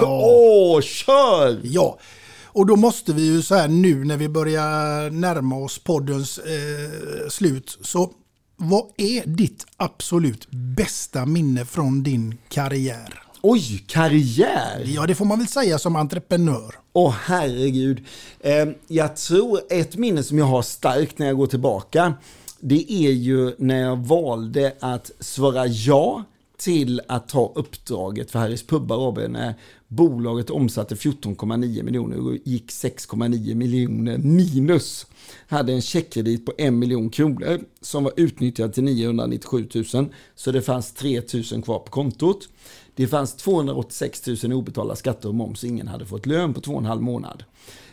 Ja. 0.00 0.22
Åh, 0.24 0.80
kör! 0.80 1.60
Ja. 1.62 1.98
Och 2.44 2.66
då 2.66 2.76
måste 2.76 3.12
vi 3.12 3.22
ju 3.22 3.42
så 3.42 3.54
här 3.54 3.68
nu 3.68 4.04
när 4.04 4.16
vi 4.16 4.28
börjar 4.28 5.10
närma 5.10 5.56
oss 5.56 5.78
poddens 5.78 6.38
eh, 6.38 7.28
slut. 7.28 7.78
Så 7.80 8.12
vad 8.56 8.84
är 8.96 9.26
ditt 9.26 9.66
absolut 9.76 10.50
bästa 10.50 11.26
minne 11.26 11.64
från 11.64 12.02
din 12.02 12.38
karriär? 12.48 13.22
Oj, 13.44 13.84
karriär! 13.86 14.84
Ja, 14.86 15.06
det 15.06 15.14
får 15.14 15.24
man 15.24 15.38
väl 15.38 15.48
säga 15.48 15.78
som 15.78 15.96
entreprenör. 15.96 16.74
Åh 16.92 17.14
herregud. 17.24 18.04
Eh, 18.40 18.68
jag 18.88 19.16
tror 19.16 19.60
ett 19.70 19.96
minne 19.96 20.22
som 20.22 20.38
jag 20.38 20.44
har 20.44 20.62
starkt 20.62 21.18
när 21.18 21.26
jag 21.26 21.36
går 21.36 21.46
tillbaka, 21.46 22.14
det 22.60 22.92
är 22.92 23.10
ju 23.10 23.54
när 23.58 23.80
jag 23.80 23.96
valde 23.96 24.74
att 24.80 25.10
svara 25.20 25.66
ja 25.66 26.24
till 26.56 27.00
att 27.08 27.28
ta 27.28 27.52
uppdraget 27.54 28.30
för 28.30 28.38
Harrys 28.38 28.66
Pubbar 28.66 29.08
AB 29.08 29.18
när 29.30 29.54
Bolaget 29.88 30.50
omsatte 30.50 30.94
14,9 30.94 31.82
miljoner 31.82 32.26
och 32.26 32.36
gick 32.44 32.70
6,9 32.70 33.54
miljoner 33.54 34.18
minus. 34.18 35.06
Hade 35.48 35.72
en 35.72 35.82
checkkredit 35.82 36.46
på 36.46 36.52
1 36.58 36.72
miljon 36.72 37.10
kronor 37.10 37.60
som 37.80 38.04
var 38.04 38.12
utnyttjad 38.16 38.72
till 38.72 38.84
997 38.84 39.68
000. 39.94 40.08
Så 40.34 40.52
det 40.52 40.62
fanns 40.62 40.92
3 40.92 41.22
000 41.52 41.62
kvar 41.62 41.78
på 41.78 41.90
kontot. 41.90 42.48
Det 42.94 43.06
fanns 43.06 43.34
286 43.34 44.26
000 44.44 44.52
obetalda 44.52 44.96
skatter 44.96 45.28
och 45.28 45.34
moms. 45.34 45.64
Ingen 45.64 45.88
hade 45.88 46.06
fått 46.06 46.26
lön 46.26 46.54
på 46.54 46.60
två 46.60 46.72
och 46.72 46.78
en 46.78 46.86
halv 46.86 47.02
månad. 47.02 47.44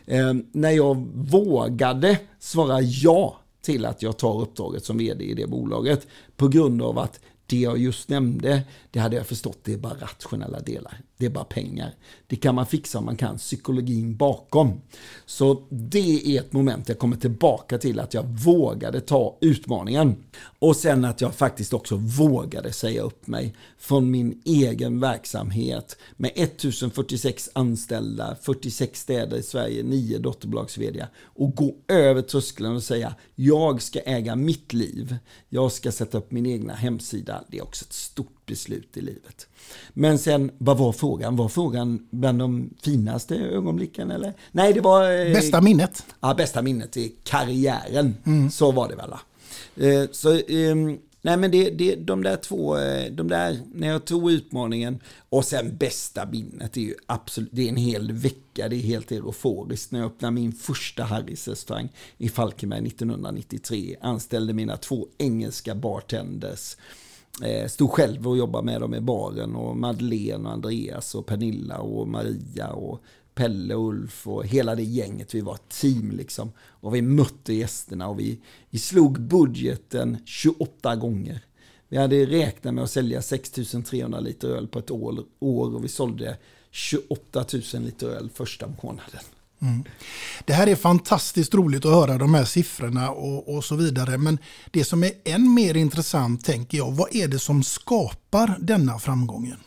Eh, 0.06 0.34
när 0.52 0.72
jag 0.72 1.08
vågade 1.14 2.20
svara 2.40 2.82
ja 2.82 3.38
till 3.62 3.86
att 3.86 4.02
jag 4.02 4.18
tar 4.18 4.42
uppdraget 4.42 4.86
som 4.86 4.98
vd 4.98 5.26
i 5.26 5.34
det 5.34 5.48
bolaget 5.48 6.08
på 6.36 6.48
grund 6.48 6.82
av 6.82 7.00
att 7.00 7.20
det 7.46 7.58
jag 7.58 7.78
just 7.78 8.10
nämnde, 8.10 8.62
det 8.92 9.00
hade 9.00 9.16
jag 9.16 9.28
förstått, 9.28 9.58
det 9.64 9.74
är 9.74 9.78
bara 9.78 9.94
rationella 9.94 10.60
delar. 10.60 11.02
Det 11.20 11.26
är 11.26 11.30
bara 11.30 11.44
pengar. 11.44 11.94
Det 12.28 12.36
kan 12.36 12.56
man 12.56 12.66
fixa 12.66 13.00
om 13.00 13.06
man 13.06 13.16
kan 13.16 13.38
psykologin 13.38 14.16
bakom. 14.16 14.82
Så 15.26 15.64
det 15.70 16.36
är 16.36 16.40
ett 16.40 16.54
moment 16.54 16.90
jag 16.90 17.00
kommer 17.00 17.18
tillbaka 17.18 17.78
till, 17.78 18.00
att 18.00 18.14
jag 18.14 18.24
vågade 18.24 19.02
ta 19.02 19.38
utmaningen. 19.42 20.16
Och 20.60 20.76
sen 20.76 21.06
att 21.06 21.22
jag 21.22 21.36
faktiskt 21.36 21.74
också 21.74 21.96
vågade 21.96 22.72
säga 22.72 23.02
upp 23.02 23.28
mig 23.28 23.56
från 23.78 24.12
min 24.12 24.42
egen 24.46 25.00
verksamhet 25.00 25.98
med 26.18 26.32
1046 26.36 27.50
anställda, 27.54 28.38
46 28.42 29.00
städer 29.00 29.38
i 29.38 29.44
Sverige, 29.44 29.84
9 29.84 30.18
dotterbolags 30.18 30.78
och 31.22 31.56
gå 31.56 31.76
över 31.88 32.22
tröskeln 32.22 32.76
och 32.76 32.84
säga 32.84 33.16
jag 33.36 33.82
ska 33.82 34.00
äga 34.00 34.36
mitt 34.36 34.74
liv. 34.74 35.16
Jag 35.50 35.72
ska 35.72 35.92
sätta 35.92 36.18
upp 36.18 36.32
min 36.32 36.46
egna 36.46 36.74
hemsida. 36.74 37.44
Det 37.48 37.58
är 37.58 37.64
också 37.64 37.86
ett 37.86 37.94
stort 37.94 38.46
beslut 38.46 38.98
i 38.98 39.02
livet. 39.02 39.49
Men 39.94 40.20
sen, 40.20 40.52
vad 40.58 40.78
var 40.78 40.92
frågan? 40.92 41.36
Var 41.36 41.50
frågan 41.50 42.08
bland 42.12 42.40
de 42.40 42.70
finaste 42.82 43.36
ögonblicken 43.36 44.12
eller? 44.12 44.34
Nej, 44.52 44.74
det 44.74 44.82
var... 44.82 45.12
Eh, 45.12 45.34
bästa 45.34 45.62
minnet? 45.62 46.06
Ja, 46.20 46.34
bästa 46.34 46.62
minnet 46.62 46.98
i 46.98 47.16
karriären. 47.24 48.18
Mm. 48.26 48.52
Så 48.52 48.72
var 48.72 48.90
det 48.90 48.96
väl. 48.96 49.14
Eh, 49.76 50.10
så, 50.12 50.34
eh, 50.34 50.76
nej 51.22 51.38
men 51.38 51.52
det, 51.52 51.70
det, 51.70 51.96
de 51.96 52.24
där 52.24 52.36
två, 52.36 52.78
eh, 52.78 53.12
de 53.12 53.28
där, 53.28 53.60
när 53.74 53.88
jag 53.88 54.06
tog 54.06 54.32
utmaningen 54.32 55.00
och 55.30 55.46
sen 55.46 55.78
bästa 55.78 56.26
minnet, 56.26 56.78
är 56.78 56.82
ju 56.82 56.96
absolut, 57.06 57.50
det 57.52 57.66
är 57.66 57.70
en 57.70 57.76
hel 57.76 58.12
vecka, 58.12 58.70
det 58.70 58.76
är 58.76 58.82
helt 58.82 59.12
euforiskt. 59.12 59.92
När 59.92 60.00
jag 60.00 60.08
öppnade 60.08 60.34
min 60.34 60.52
första 60.52 61.04
Harrys 61.04 61.48
restaurang 61.48 61.90
i 62.18 62.30
Falkenberg 62.30 62.88
1993, 62.88 63.96
anställde 64.02 64.54
mina 64.54 64.78
två 64.78 65.08
engelska 65.18 65.76
bartenders 65.76 66.76
Eh, 67.44 67.68
stod 67.68 67.92
själv 67.92 68.28
och 68.28 68.38
jobbade 68.38 68.66
med 68.66 68.82
dem 68.82 68.94
i 68.94 69.02
baren 69.02 69.56
och 69.56 69.78
Madeleine 69.78 70.48
och 70.48 70.54
Andreas 70.54 71.16
och 71.16 71.26
Pernilla 71.26 71.78
och 71.78 72.08
Maria 72.08 72.68
och 72.68 73.02
Pelle 73.34 73.76
och 73.76 73.88
Ulf 73.88 74.28
och 74.28 74.46
hela 74.46 74.76
det 74.76 74.84
gänget. 74.84 75.36
Vi 75.36 75.42
var 75.42 75.56
ett 75.56 75.70
team 75.70 76.12
liksom. 76.12 76.52
Och 76.60 76.96
vi 76.96 77.02
mötte 77.02 77.54
gästerna 77.54 78.08
och 78.08 78.20
vi, 78.20 78.40
vi 78.70 78.80
slog 78.80 79.22
budgeten 79.22 80.18
28 80.26 80.96
gånger. 80.96 81.42
Vi 81.88 81.98
hade 81.98 82.26
räknat 82.26 82.74
med 82.74 82.84
att 82.84 82.92
sälja 82.92 83.22
6300 83.22 84.20
liter 84.20 84.48
öl 84.48 84.68
på 84.68 84.80
ett 84.80 84.92
år, 84.92 85.24
år 85.40 85.76
och 85.76 85.84
vi 85.84 85.88
sålde 85.88 86.38
28 86.72 87.46
000 87.74 87.84
liter 87.84 88.08
öl 88.08 88.30
första 88.34 88.68
månaden. 88.84 89.22
Mm. 89.62 89.84
Det 90.46 90.54
här 90.54 90.68
är 90.68 90.76
fantastiskt 90.76 91.54
roligt 91.54 91.86
att 91.86 91.92
höra 91.92 92.18
de 92.18 92.34
här 92.34 92.46
siffrorna 92.46 93.10
och, 93.10 93.56
och, 93.56 93.64
så 93.64 93.76
vidare. 93.76 94.18
Men 94.18 94.38
det 94.72 94.84
som 94.84 95.04
är 95.04 95.12
än 95.26 95.54
mer 95.54 95.78
intressant 95.78 96.46
tänker 96.46 96.78
jag, 96.78 96.92
vad 96.92 97.16
är 97.16 97.28
det 97.28 97.40
som 97.40 97.64
skapar 97.64 98.58
denna 98.60 99.00
framgången? 99.00 99.58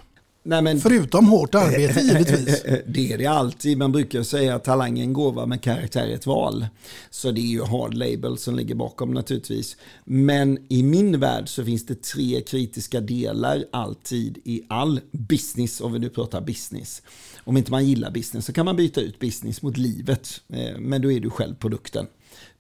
Nej, 0.45 0.63
men, 0.63 0.81
Förutom 0.81 1.27
hårt 1.27 1.55
arbete 1.55 2.01
givetvis. 2.05 2.63
Det 2.87 3.13
är 3.13 3.19
det 3.19 3.27
alltid. 3.27 3.79
Man 3.79 3.93
brukar 3.93 4.23
säga 4.23 4.55
att 4.55 4.65
talang 4.65 4.99
är 4.99 5.03
en 5.03 5.13
gåva 5.13 5.47
men 5.47 5.59
karaktär 5.59 6.07
är 6.07 6.15
ett 6.15 6.27
val. 6.27 6.67
Så 7.11 7.31
det 7.31 7.41
är 7.41 7.47
ju 7.47 7.63
hard 7.63 7.95
label 7.95 8.39
som 8.39 8.55
ligger 8.55 8.75
bakom 8.75 9.11
naturligtvis. 9.11 9.77
Men 10.05 10.59
i 10.69 10.83
min 10.83 11.21
värld 11.21 11.49
så 11.49 11.65
finns 11.65 11.87
det 11.87 12.03
tre 12.03 12.41
kritiska 12.41 13.01
delar 13.01 13.65
alltid 13.73 14.39
i 14.45 14.63
all 14.69 15.01
business, 15.11 15.81
om 15.81 15.93
vi 15.93 15.99
nu 15.99 16.09
pratar 16.09 16.41
business. 16.41 17.03
Om 17.45 17.57
inte 17.57 17.71
man 17.71 17.87
gillar 17.87 18.11
business 18.11 18.47
så 18.47 18.53
kan 18.53 18.65
man 18.65 18.77
byta 18.77 19.01
ut 19.01 19.19
business 19.19 19.63
mot 19.63 19.77
livet. 19.77 20.41
Eh, 20.49 20.79
men 20.79 21.03
då 21.03 21.13
är 21.13 21.21
du 21.21 21.31
själv 21.31 21.55
produkten. 21.55 22.07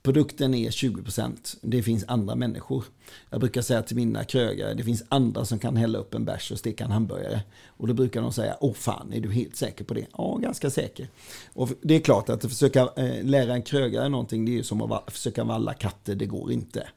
Produkten 0.03 0.55
är 0.55 0.70
20%. 0.70 1.57
Det 1.61 1.82
finns 1.82 2.05
andra 2.09 2.34
människor. 2.34 2.84
Jag 3.30 3.40
brukar 3.40 3.62
säga 3.62 3.82
till 3.82 3.96
mina 3.96 4.24
krögare, 4.24 4.74
det 4.74 4.84
finns 4.84 5.05
andra 5.09 5.44
som 5.44 5.59
kan 5.59 5.76
hälla 5.76 5.98
upp 5.98 6.14
en 6.14 6.24
bärs 6.24 6.50
och 6.50 6.59
steka 6.59 6.84
en 6.84 6.90
hamburgare. 6.90 7.40
Och 7.66 7.88
då 7.88 7.94
brukar 7.94 8.22
de 8.22 8.32
säga, 8.32 8.57
åh 8.61 8.74
fan, 8.74 9.12
är 9.12 9.20
du 9.20 9.32
helt 9.32 9.57
säker 9.57 9.84
på 9.84 9.94
det? 9.94 10.07
Ja, 10.18 10.38
ganska 10.42 10.70
säker. 10.70 11.09
Och 11.53 11.68
det 11.82 11.94
är 11.94 12.00
klart 12.00 12.28
att 12.28 12.42
försöka 12.42 12.80
eh, 12.96 13.24
lära 13.24 13.55
en 13.55 13.62
krögare 13.62 14.09
någonting, 14.09 14.44
det 14.44 14.50
är 14.53 14.57
ju 14.57 14.62
som 14.62 14.92
att 14.92 15.12
försöka 15.12 15.44
valla 15.44 15.74
katter, 15.74 16.14
det 16.14 16.26
går 16.26 16.53
inte. 16.53 16.88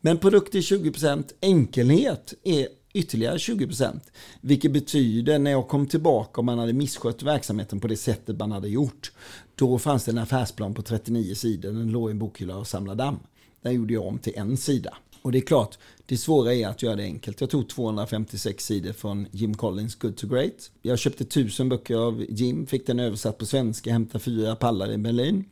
Men 0.00 0.18
produkt 0.18 0.54
är 0.54 0.60
20%, 0.60 1.32
enkelhet 1.40 2.34
är 2.42 2.68
ytterligare 2.94 3.36
20%. 3.36 4.00
Vilket 4.40 4.72
betyder 4.72 5.38
när 5.38 5.50
jag 5.50 5.68
kom 5.68 5.86
tillbaka 5.86 6.40
och 6.40 6.44
man 6.44 6.58
hade 6.58 6.72
misskött 6.72 7.22
verksamheten 7.22 7.80
på 7.80 7.88
det 7.88 7.96
sättet 7.96 8.38
man 8.38 8.52
hade 8.52 8.68
gjort. 8.68 9.12
Då 9.54 9.78
fanns 9.78 10.04
det 10.04 10.10
en 10.10 10.18
affärsplan 10.18 10.74
på 10.74 10.82
39 10.82 11.34
sidor, 11.34 11.72
den 11.72 11.92
låg 11.92 12.10
i 12.10 12.12
en 12.12 12.18
bokhylla 12.18 12.56
och 12.56 12.66
samlade 12.66 13.02
damm. 13.04 13.18
Den 13.62 13.74
gjorde 13.74 13.94
jag 13.94 14.06
om 14.06 14.18
till 14.18 14.32
en 14.36 14.56
sida. 14.56 14.94
Och 15.22 15.32
det 15.32 15.38
är 15.38 15.46
klart, 15.46 15.78
det 16.06 16.16
svåra 16.16 16.54
är 16.54 16.68
att 16.68 16.82
göra 16.82 16.96
det 16.96 17.02
enkelt. 17.02 17.40
Jag 17.40 17.50
tog 17.50 17.68
256 17.68 18.64
sidor 18.64 18.92
från 18.92 19.26
Jim 19.30 19.54
Collins 19.54 19.94
Good 19.94 20.16
to 20.16 20.26
Great. 20.26 20.70
Jag 20.82 20.98
köpte 20.98 21.24
tusen 21.24 21.68
böcker 21.68 21.96
av 21.96 22.26
Jim, 22.28 22.66
fick 22.66 22.86
den 22.86 23.00
översatt 23.00 23.38
på 23.38 23.46
svenska, 23.46 23.92
hämtade 23.92 24.24
fyra 24.24 24.56
pallar 24.56 24.92
i 24.92 24.98
Berlin. 24.98 25.44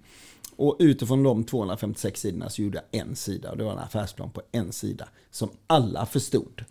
Och 0.56 0.76
utifrån 0.78 1.22
de 1.22 1.44
256 1.44 2.20
sidorna 2.20 2.50
så 2.50 2.62
gjorde 2.62 2.82
jag 2.90 3.00
en 3.00 3.16
sida 3.16 3.50
och 3.50 3.56
det 3.56 3.64
var 3.64 3.72
en 3.72 3.78
affärsplan 3.78 4.30
på 4.30 4.42
en 4.52 4.72
sida 4.72 5.08
som 5.30 5.50
alla 5.66 6.06
förstod. 6.06 6.64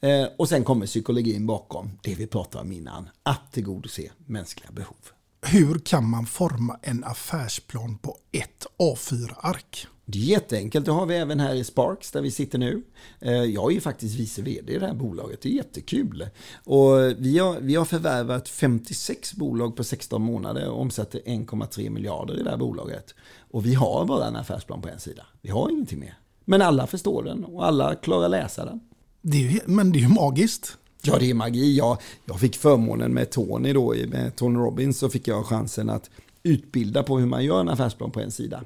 Eh, 0.00 0.26
och 0.36 0.48
sen 0.48 0.64
kommer 0.64 0.86
psykologin 0.86 1.46
bakom 1.46 1.90
det 2.02 2.14
vi 2.14 2.26
pratade 2.26 2.64
om 2.64 2.72
innan, 2.72 3.08
att 3.22 3.52
tillgodose 3.52 4.10
mänskliga 4.26 4.70
behov. 4.70 5.15
Hur 5.48 5.78
kan 5.78 6.10
man 6.10 6.26
forma 6.26 6.78
en 6.82 7.04
affärsplan 7.04 7.98
på 7.98 8.16
ett 8.32 8.66
A4-ark? 8.78 9.86
Det 10.04 10.18
är 10.18 10.22
jätteenkelt, 10.22 10.86
det 10.86 10.92
har 10.92 11.06
vi 11.06 11.16
även 11.16 11.40
här 11.40 11.54
i 11.54 11.64
Sparks 11.64 12.10
där 12.10 12.20
vi 12.20 12.30
sitter 12.30 12.58
nu. 12.58 12.82
Eh, 13.20 13.32
jag 13.32 13.70
är 13.70 13.74
ju 13.74 13.80
faktiskt 13.80 14.14
vice 14.18 14.42
vd 14.42 14.72
i 14.72 14.78
det 14.78 14.86
här 14.86 14.94
bolaget, 14.94 15.40
det 15.42 15.48
är 15.48 15.52
jättekul. 15.52 16.28
Och 16.64 16.98
vi 17.18 17.38
har, 17.38 17.60
vi 17.60 17.74
har 17.74 17.84
förvärvat 17.84 18.48
56 18.48 19.34
bolag 19.34 19.76
på 19.76 19.84
16 19.84 20.22
månader 20.22 20.70
och 20.70 20.80
omsätter 20.80 21.20
1,3 21.20 21.90
miljarder 21.90 22.40
i 22.40 22.42
det 22.42 22.50
här 22.50 22.56
bolaget. 22.56 23.14
Och 23.50 23.66
vi 23.66 23.74
har 23.74 24.04
bara 24.04 24.26
en 24.26 24.36
affärsplan 24.36 24.82
på 24.82 24.88
en 24.88 25.00
sida, 25.00 25.26
vi 25.42 25.50
har 25.50 25.70
ingenting 25.70 26.00
mer. 26.00 26.18
Men 26.44 26.62
alla 26.62 26.86
förstår 26.86 27.22
den 27.22 27.44
och 27.44 27.66
alla 27.66 27.94
klarar 27.94 28.28
läsa 28.28 28.64
den. 28.64 28.80
Det 29.22 29.48
är, 29.48 29.60
men 29.66 29.92
det 29.92 29.98
är 29.98 30.00
ju 30.00 30.08
magiskt. 30.08 30.78
Ja, 31.06 31.18
det 31.18 31.30
är 31.30 31.34
magi. 31.34 31.76
Jag, 31.76 31.98
jag 32.24 32.40
fick 32.40 32.56
förmånen 32.56 33.14
med 33.14 33.30
Tony 33.30 33.72
då, 33.72 33.94
med 34.08 34.36
Tony 34.36 34.58
Robbins, 34.58 34.98
så 34.98 35.08
fick 35.08 35.28
jag 35.28 35.46
chansen 35.46 35.90
att 35.90 36.10
utbilda 36.42 37.02
på 37.02 37.18
hur 37.18 37.26
man 37.26 37.44
gör 37.44 37.60
en 37.60 37.68
affärsplan 37.68 38.10
på 38.10 38.20
en 38.20 38.30
sida. 38.30 38.60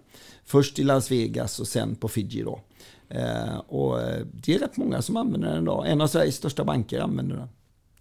Först 0.44 0.78
i 0.78 0.82
Las 0.82 1.10
Vegas 1.10 1.60
och 1.60 1.68
sen 1.68 1.94
på 1.96 2.08
Fiji 2.08 2.42
då. 2.42 2.60
Eh, 3.08 3.56
och 3.56 4.00
eh, 4.00 4.26
det 4.32 4.54
är 4.54 4.58
rätt 4.58 4.76
många 4.76 5.02
som 5.02 5.16
använder 5.16 5.48
den 5.48 5.62
idag. 5.62 5.90
En 5.90 6.00
av 6.00 6.06
Sveriges 6.06 6.36
största 6.36 6.64
banker 6.64 7.00
använder 7.00 7.36
den. 7.36 7.48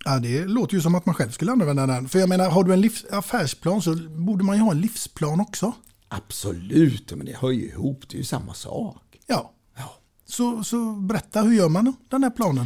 Ja, 0.05 0.19
det 0.19 0.45
låter 0.45 0.75
ju 0.75 0.81
som 0.81 0.95
att 0.95 1.05
man 1.05 1.15
själv 1.15 1.31
skulle 1.31 1.51
använda 1.51 1.87
den. 1.87 2.09
För 2.09 2.19
jag 2.19 2.29
menar, 2.29 2.49
har 2.49 2.63
du 2.63 2.73
en 2.73 2.81
livs 2.81 3.05
affärsplan 3.11 3.81
så 3.81 3.95
borde 4.09 4.43
man 4.43 4.55
ju 4.55 4.61
ha 4.61 4.71
en 4.71 4.81
livsplan 4.81 5.39
också. 5.39 5.73
Absolut, 6.07 7.13
men 7.15 7.25
det 7.25 7.35
hör 7.37 7.51
ju 7.51 7.67
ihop. 7.67 8.03
Det 8.09 8.15
är 8.15 8.19
ju 8.19 8.23
samma 8.23 8.53
sak. 8.53 9.19
Ja. 9.27 9.51
ja. 9.77 9.95
Så, 10.25 10.63
så 10.63 10.93
berätta, 10.93 11.41
hur 11.41 11.53
gör 11.53 11.69
man 11.69 11.95
den 12.09 12.23
här 12.23 12.29
planen? 12.29 12.65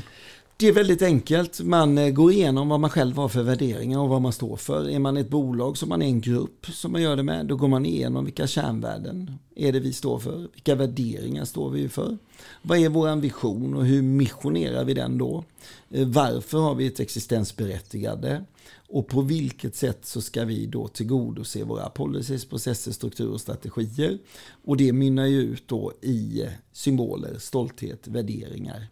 Det 0.57 0.67
är 0.67 0.73
väldigt 0.73 1.01
enkelt. 1.01 1.61
Man 1.61 1.97
eh, 1.97 2.09
går 2.09 2.31
igenom 2.31 2.69
vad 2.69 2.79
man 2.79 2.89
själv 2.89 3.15
har 3.15 3.27
för 3.27 3.43
värderingar 3.43 3.99
och 3.99 4.09
vad 4.09 4.21
man 4.21 4.33
står 4.33 4.55
för. 4.55 4.89
Är 4.89 4.99
man 4.99 5.17
ett 5.17 5.29
bolag 5.29 5.77
som 5.77 5.89
man 5.89 6.01
är 6.01 6.05
en 6.05 6.21
grupp 6.21 6.65
som 6.65 6.91
man 6.91 7.01
gör 7.01 7.15
det 7.15 7.23
med, 7.23 7.45
då 7.45 7.55
går 7.55 7.67
man 7.67 7.85
igenom 7.85 8.25
vilka 8.25 8.47
kärnvärden 8.47 9.31
är 9.55 9.71
det 9.71 9.79
vi 9.79 9.93
står 9.93 10.19
för? 10.19 10.47
Vilka 10.53 10.75
värderingar 10.75 11.45
står 11.45 11.69
vi 11.69 11.89
för? 11.89 12.17
Vad 12.61 12.77
är 12.77 12.89
vår 12.89 13.15
vision 13.15 13.73
och 13.73 13.85
hur 13.85 14.01
missionerar 14.01 14.83
vi 14.83 14.93
den 14.93 15.17
då? 15.17 15.43
Eh, 15.89 16.07
varför 16.07 16.57
har 16.57 16.75
vi 16.75 16.87
ett 16.87 16.99
existensberättigande? 16.99 18.43
Och 18.89 19.07
på 19.07 19.21
vilket 19.21 19.75
sätt 19.75 20.05
så 20.05 20.21
ska 20.21 20.45
vi 20.45 20.65
då 20.65 20.87
tillgodose 20.87 21.63
våra 21.63 21.89
policies, 21.89 22.45
processer, 22.45 22.91
strukturer 22.91 23.33
och 23.33 23.41
strategier? 23.41 24.19
Och 24.65 24.77
det 24.77 24.93
mynnar 24.93 25.25
ju 25.25 25.41
ut 25.41 25.67
då 25.67 25.93
i 26.01 26.43
symboler, 26.71 27.37
stolthet, 27.39 28.07
värderingar. 28.07 28.87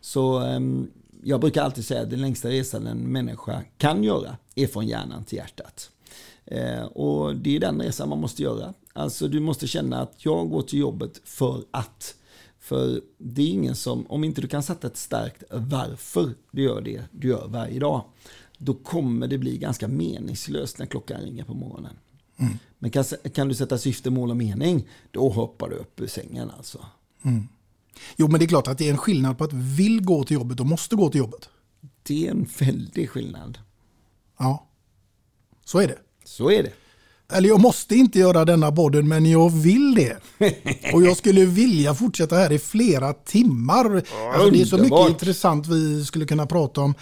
Så 0.00 0.40
um, 0.40 0.90
jag 1.22 1.40
brukar 1.40 1.62
alltid 1.62 1.84
säga 1.84 2.02
att 2.02 2.10
den 2.10 2.20
längsta 2.20 2.48
resan 2.48 2.86
en 2.86 2.98
människa 2.98 3.62
kan 3.78 4.04
göra 4.04 4.36
är 4.54 4.66
från 4.66 4.86
hjärnan 4.86 5.24
till 5.24 5.38
hjärtat. 5.38 5.90
Eh, 6.44 6.84
och 6.84 7.36
det 7.36 7.56
är 7.56 7.60
den 7.60 7.82
resan 7.82 8.08
man 8.08 8.20
måste 8.20 8.42
göra. 8.42 8.74
Alltså 8.92 9.28
du 9.28 9.40
måste 9.40 9.66
känna 9.66 10.00
att 10.00 10.24
jag 10.24 10.50
går 10.50 10.62
till 10.62 10.78
jobbet 10.78 11.20
för 11.24 11.64
att. 11.70 12.14
För 12.60 13.00
det 13.18 13.42
är 13.42 13.48
ingen 13.48 13.74
som, 13.74 14.06
om 14.06 14.24
inte 14.24 14.40
du 14.40 14.48
kan 14.48 14.62
sätta 14.62 14.86
ett 14.86 14.96
starkt 14.96 15.42
varför 15.50 16.30
du 16.50 16.62
gör 16.62 16.80
det 16.80 17.02
du 17.10 17.28
gör 17.28 17.48
varje 17.48 17.80
dag. 17.80 18.04
då 18.58 18.74
kommer 18.74 19.26
det 19.26 19.38
bli 19.38 19.58
ganska 19.58 19.88
meningslöst 19.88 20.78
när 20.78 20.86
klockan 20.86 21.20
ringer 21.20 21.44
på 21.44 21.54
morgonen. 21.54 21.96
Men 22.78 22.90
kan, 22.90 23.04
kan 23.34 23.48
du 23.48 23.54
sätta 23.54 23.78
syfte, 23.78 24.10
mål 24.10 24.30
och 24.30 24.36
mening, 24.36 24.88
då 25.10 25.28
hoppar 25.28 25.68
du 25.68 25.76
upp 25.76 26.00
ur 26.00 26.06
sängen 26.06 26.50
alltså. 26.56 26.86
Mm. 27.22 27.48
Jo, 28.16 28.28
men 28.28 28.40
det 28.40 28.46
är 28.46 28.48
klart 28.48 28.68
att 28.68 28.78
det 28.78 28.86
är 28.86 28.90
en 28.90 28.98
skillnad 28.98 29.38
på 29.38 29.44
att 29.44 29.52
vill 29.52 30.00
gå 30.04 30.24
till 30.24 30.34
jobbet 30.34 30.60
och 30.60 30.66
måste 30.66 30.96
gå 30.96 31.10
till 31.10 31.18
jobbet. 31.18 31.48
Det 32.02 32.26
är 32.26 32.30
en 32.30 32.48
väldig 32.58 33.10
skillnad. 33.10 33.58
Ja, 34.38 34.68
så 35.64 35.78
är 35.78 35.88
det. 35.88 35.98
Så 36.24 36.50
är 36.50 36.62
det. 36.62 36.72
Eller 37.32 37.48
jag 37.48 37.60
måste 37.60 37.96
inte 37.96 38.18
göra 38.18 38.44
denna 38.44 38.72
podden, 38.72 39.08
men 39.08 39.26
jag 39.26 39.50
vill 39.50 39.94
det. 39.94 40.16
Och 40.94 41.02
jag 41.02 41.16
skulle 41.16 41.44
vilja 41.44 41.94
fortsätta 41.94 42.36
här 42.36 42.52
i 42.52 42.58
flera 42.58 43.12
timmar. 43.12 43.96
alltså, 44.32 44.50
det 44.50 44.60
är 44.60 44.64
så 44.64 44.78
mycket 44.78 45.08
intressant 45.08 45.66
vi 45.66 46.04
skulle 46.04 46.26
kunna 46.26 46.46
prata 46.46 46.80
om. 46.80 46.94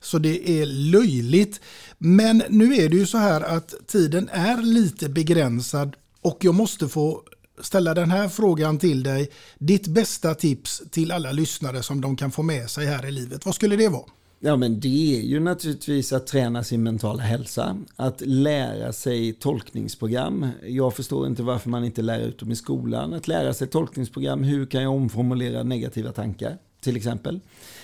Så 0.00 0.18
det 0.18 0.50
är 0.50 0.66
löjligt. 0.66 1.60
Men 1.98 2.42
nu 2.48 2.74
är 2.74 2.88
det 2.88 2.96
ju 2.96 3.06
så 3.06 3.18
här 3.18 3.40
att 3.40 3.74
tiden 3.86 4.28
är 4.32 4.62
lite 4.62 5.08
begränsad 5.08 5.96
och 6.20 6.38
jag 6.40 6.54
måste 6.54 6.88
få 6.88 7.22
ställa 7.60 7.94
den 7.94 8.10
här 8.10 8.28
frågan 8.28 8.78
till 8.78 9.02
dig. 9.02 9.30
Ditt 9.58 9.86
bästa 9.86 10.34
tips 10.34 10.82
till 10.90 11.12
alla 11.12 11.32
lyssnare 11.32 11.82
som 11.82 12.00
de 12.00 12.16
kan 12.16 12.30
få 12.30 12.42
med 12.42 12.70
sig 12.70 12.86
här 12.86 13.06
i 13.06 13.10
livet. 13.10 13.46
Vad 13.46 13.54
skulle 13.54 13.76
det 13.76 13.88
vara? 13.88 14.04
Ja, 14.40 14.56
men 14.56 14.80
det 14.80 15.18
är 15.18 15.22
ju 15.22 15.40
naturligtvis 15.40 16.12
att 16.12 16.26
träna 16.26 16.64
sin 16.64 16.82
mentala 16.82 17.22
hälsa. 17.22 17.76
Att 17.96 18.20
lära 18.20 18.92
sig 18.92 19.32
tolkningsprogram. 19.32 20.48
Jag 20.66 20.94
förstår 20.94 21.26
inte 21.26 21.42
varför 21.42 21.70
man 21.70 21.84
inte 21.84 22.02
lär 22.02 22.20
ut 22.20 22.38
dem 22.38 22.52
i 22.52 22.56
skolan. 22.56 23.14
Att 23.14 23.28
lära 23.28 23.54
sig 23.54 23.68
tolkningsprogram. 23.68 24.44
Hur 24.44 24.66
kan 24.66 24.82
jag 24.82 24.94
omformulera 24.94 25.62
negativa 25.62 26.12
tankar? 26.12 26.58
Till 26.80 26.96
exempel. 26.96 27.40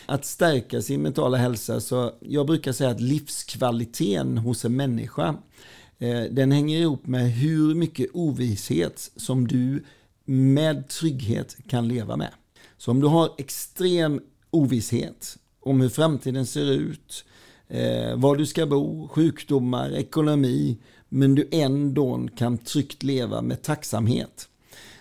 Att 0.06 0.24
stärka 0.24 0.82
sin 0.82 1.02
mentala 1.02 1.36
hälsa. 1.36 1.80
Så 1.80 2.12
jag 2.20 2.46
brukar 2.46 2.72
säga 2.72 2.90
att 2.90 3.00
livskvaliteten 3.00 4.38
hos 4.38 4.64
en 4.64 4.76
människa 4.76 5.36
Eh, 5.98 6.22
den 6.22 6.52
hänger 6.52 6.78
ihop 6.78 7.06
med 7.06 7.32
hur 7.32 7.74
mycket 7.74 8.06
ovisshet 8.12 9.10
som 9.16 9.46
du 9.46 9.84
med 10.24 10.88
trygghet 10.88 11.56
kan 11.68 11.88
leva 11.88 12.16
med. 12.16 12.30
Så 12.76 12.90
om 12.90 13.00
du 13.00 13.06
har 13.06 13.30
extrem 13.38 14.20
ovisshet 14.50 15.38
om 15.60 15.80
hur 15.80 15.88
framtiden 15.88 16.46
ser 16.46 16.70
ut, 16.70 17.24
eh, 17.68 18.16
var 18.16 18.36
du 18.36 18.46
ska 18.46 18.66
bo, 18.66 19.08
sjukdomar, 19.08 19.92
ekonomi, 19.92 20.78
men 21.08 21.34
du 21.34 21.48
ändå 21.52 22.28
kan 22.36 22.58
tryggt 22.58 23.02
leva 23.02 23.42
med 23.42 23.62
tacksamhet. 23.62 24.48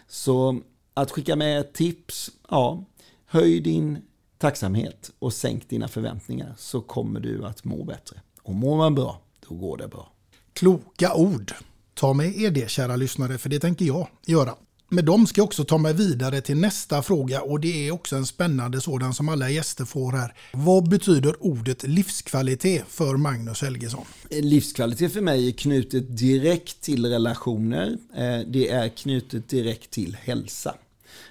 Så 0.07 0.61
att 0.94 1.11
skicka 1.11 1.36
med 1.36 1.74
tips, 1.74 2.32
ja, 2.49 2.86
höj 3.26 3.60
din 3.60 4.02
tacksamhet 4.38 5.11
och 5.20 5.34
sänk 5.34 5.70
dina 5.70 5.88
förväntningar 5.88 6.53
så 6.57 6.82
kommer 6.82 7.20
du 7.20 7.45
att 7.45 7.64
må 7.64 7.84
bättre. 7.84 8.22
Och 8.41 8.56
mår 8.56 8.78
man 8.78 8.95
bra, 8.95 9.22
då 9.49 9.56
går 9.56 9.78
det 9.78 9.88
bra. 9.88 10.11
Kloka 10.54 11.14
ord. 11.14 11.54
Ta 11.94 12.14
med 12.14 12.38
er 12.42 12.52
det 12.52 12.70
kära 12.70 12.96
lyssnare, 12.96 13.38
för 13.38 13.50
det 13.50 13.60
tänker 13.60 13.86
jag 13.86 14.08
göra. 14.26 14.56
Med 14.90 15.06
dem 15.06 15.28
ska 15.28 15.40
jag 15.40 15.46
också 15.46 15.64
ta 15.64 15.78
mig 15.78 15.94
vidare 15.94 16.42
till 16.42 16.58
nästa 16.58 17.02
fråga 17.02 17.42
och 17.42 17.60
det 17.60 17.88
är 17.88 17.92
också 17.92 18.16
en 18.16 18.26
spännande 18.26 18.82
sådan 18.82 19.14
som 19.14 19.30
alla 19.30 19.50
gäster 19.50 19.86
får 19.86 20.12
här. 20.12 20.36
Vad 20.54 20.90
betyder 20.90 21.44
ordet 21.44 21.84
livskvalitet 21.84 22.84
för 22.88 23.18
Magnus 23.18 23.62
Helgesson? 23.62 24.06
Livskvalitet 24.30 25.14
för 25.14 25.22
mig 25.22 25.48
är 25.48 25.52
knutet 25.52 26.18
direkt 26.18 26.82
till 26.82 27.06
relationer. 27.06 27.98
Eh, 28.16 28.40
det 28.48 28.70
är 28.70 28.90
knutet 28.90 29.50
direkt 29.50 29.92
till 29.92 30.18
hälsa. 30.22 30.76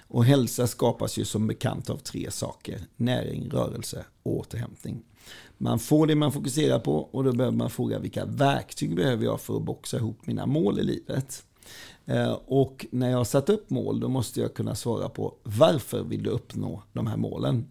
Och 0.08 0.24
hälsa 0.24 0.66
skapas 0.66 1.18
ju 1.18 1.24
som 1.24 1.46
bekant 1.46 1.90
av 1.90 1.96
tre 1.96 2.30
saker. 2.30 2.80
Näring, 2.96 3.50
rörelse 3.50 4.04
och 4.22 4.36
återhämtning. 4.36 5.02
Man 5.62 5.78
får 5.78 6.06
det 6.06 6.14
man 6.14 6.32
fokuserar 6.32 6.78
på 6.78 6.96
och 6.96 7.24
då 7.24 7.32
behöver 7.32 7.56
man 7.56 7.70
fråga 7.70 7.98
vilka 7.98 8.24
verktyg 8.24 8.96
behöver 8.96 9.24
jag 9.24 9.40
för 9.40 9.56
att 9.56 9.62
boxa 9.62 9.96
ihop 9.96 10.26
mina 10.26 10.46
mål 10.46 10.78
i 10.78 10.82
livet. 10.82 11.44
Eh, 12.06 12.32
Och 12.46 12.86
när 12.90 13.10
jag 13.10 13.16
har 13.18 13.24
satt 13.24 13.48
upp 13.48 13.70
mål 13.70 14.00
då 14.00 14.08
måste 14.08 14.40
jag 14.40 14.54
kunna 14.54 14.74
svara 14.74 15.08
på 15.08 15.34
varför 15.42 16.02
vill 16.02 16.22
du 16.22 16.30
uppnå 16.30 16.82
de 16.92 17.06
här 17.06 17.16
målen? 17.16 17.66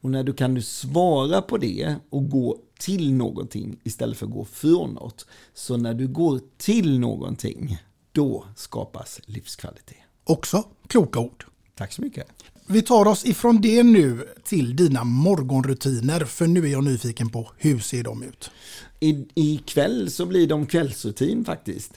Och 0.00 0.10
när 0.10 0.24
du 0.24 0.32
kan 0.32 0.54
du 0.54 0.62
svara 0.62 1.42
på 1.42 1.58
det 1.58 1.94
och 2.10 2.30
gå 2.30 2.58
till 2.78 3.12
någonting 3.12 3.80
istället 3.84 4.18
för 4.18 4.26
att 4.26 4.32
gå 4.32 4.44
från 4.44 4.90
något. 4.94 5.26
Så 5.54 5.76
när 5.76 5.94
du 5.94 6.08
går 6.08 6.40
till 6.56 6.98
någonting, 6.98 7.78
då 8.12 8.44
skapas 8.56 9.20
livskvalitet. 9.24 9.98
Också 10.24 10.64
kloka 10.86 11.20
ord. 11.20 11.44
Tack 11.74 11.92
så 11.92 12.02
mycket. 12.02 12.41
Vi 12.72 12.82
tar 12.82 13.08
oss 13.08 13.26
ifrån 13.26 13.60
det 13.60 13.82
nu 13.82 14.28
till 14.44 14.76
dina 14.76 15.04
morgonrutiner 15.04 16.24
för 16.24 16.46
nu 16.46 16.66
är 16.66 16.72
jag 16.72 16.84
nyfiken 16.84 17.28
på 17.28 17.50
hur 17.58 17.78
ser 17.78 18.02
de 18.02 18.22
ut? 18.22 18.50
I, 19.00 19.26
ikväll 19.34 20.10
så 20.10 20.26
blir 20.26 20.46
de 20.46 20.66
kvällsrutin 20.66 21.44
faktiskt. 21.44 21.92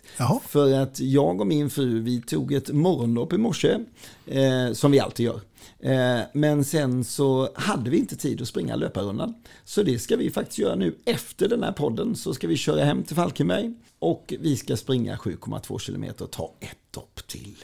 För 0.48 0.74
att 0.74 1.00
jag 1.00 1.42
och 1.42 1.48
min 1.48 1.70
fru 1.70 2.00
vi 2.00 2.22
tog 2.22 2.54
ett 2.54 2.74
morgonlopp 2.74 3.34
i 3.34 3.38
morse, 3.38 3.78
eh, 4.26 4.74
som 4.74 4.92
vi 4.92 5.00
alltid 5.00 5.26
gör. 5.26 5.42
Eh, 5.80 6.22
men 6.34 6.66
sen 6.66 7.04
så 7.04 7.50
hade 7.56 7.90
vi 7.90 7.98
inte 7.98 8.16
tid 8.16 8.42
att 8.42 8.48
springa 8.48 8.76
löparrundan. 8.76 9.34
Så 9.66 9.84
det 9.84 10.00
ska 10.00 10.16
vi 10.16 10.32
faktiskt 10.32 10.60
göra 10.60 10.76
nu 10.76 10.96
efter 11.06 11.50
den 11.50 11.64
här 11.64 11.72
podden. 11.72 12.16
Så 12.16 12.34
ska 12.34 12.48
vi 12.48 12.58
köra 12.58 12.84
hem 12.84 13.04
till 13.04 13.16
Falkenberg 13.16 13.74
och 14.00 14.34
vi 14.40 14.58
ska 14.58 14.78
springa 14.78 15.18
7,2 15.18 15.80
kilometer 15.80 16.26
och 16.26 16.32
ta 16.32 16.54
ett 16.60 16.78
dopp 16.92 17.28
till. 17.28 17.56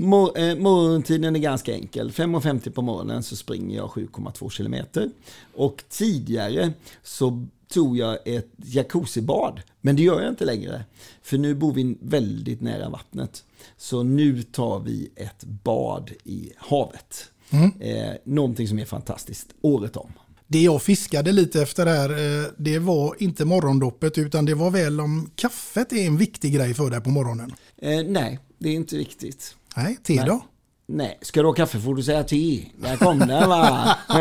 Mor- 0.00 0.38
eh, 0.38 0.54
Morgontiden 0.56 1.36
är 1.36 1.40
ganska 1.40 1.74
enkel. 1.74 2.10
5.50 2.10 2.70
på 2.70 2.82
morgonen 2.82 3.22
så 3.22 3.36
springer 3.36 3.76
jag 3.76 3.88
7,2 3.90 4.50
kilometer. 4.50 5.10
Och 5.54 5.84
tidigare 5.88 6.72
så 7.02 7.46
tog 7.68 7.96
jag 7.98 8.18
ett 8.24 8.48
jacuzzibad. 8.56 9.60
Men 9.80 9.96
det 9.96 10.02
gör 10.02 10.20
jag 10.20 10.32
inte 10.32 10.44
längre. 10.44 10.84
För 11.22 11.38
nu 11.38 11.54
bor 11.54 11.72
vi 11.74 11.96
väldigt 12.02 12.60
nära 12.60 12.88
vattnet. 12.88 13.44
Så 13.76 14.02
nu 14.02 14.42
tar 14.42 14.80
vi 14.80 15.10
ett 15.16 15.44
bad 15.44 16.10
i 16.24 16.52
havet. 16.56 17.24
Mm. 17.50 17.70
Eh, 17.80 18.14
någonting 18.24 18.68
som 18.68 18.78
är 18.78 18.84
fantastiskt 18.84 19.46
året 19.60 19.96
om. 19.96 20.12
Det 20.46 20.62
jag 20.62 20.82
fiskade 20.82 21.32
lite 21.32 21.62
efter 21.62 21.86
här, 21.86 22.10
eh, 22.10 22.46
det 22.56 22.78
var 22.78 23.14
inte 23.18 23.44
morgondoppet 23.44 24.18
utan 24.18 24.44
det 24.44 24.54
var 24.54 24.70
väl 24.70 25.00
om 25.00 25.30
kaffet 25.34 25.92
är 25.92 26.06
en 26.06 26.16
viktig 26.16 26.54
grej 26.54 26.74
för 26.74 26.90
dig 26.90 27.00
på 27.00 27.10
morgonen. 27.10 27.52
Eh, 27.82 28.02
nej, 28.06 28.38
det 28.58 28.68
är 28.68 28.74
inte 28.74 28.96
viktigt. 28.96 29.56
Nej, 29.76 29.96
te 30.02 30.14
Nej. 30.16 30.24
då? 30.26 30.44
Nej, 30.86 31.18
ska 31.22 31.40
du 31.42 31.46
ha 31.48 31.52
kaffe 31.54 31.80
får 31.80 31.94
du 31.94 32.02
säga 32.02 32.24
te. 32.24 32.64
Där 32.76 32.96
kom 32.96 33.18
den 33.18 33.48
va? 33.48 33.96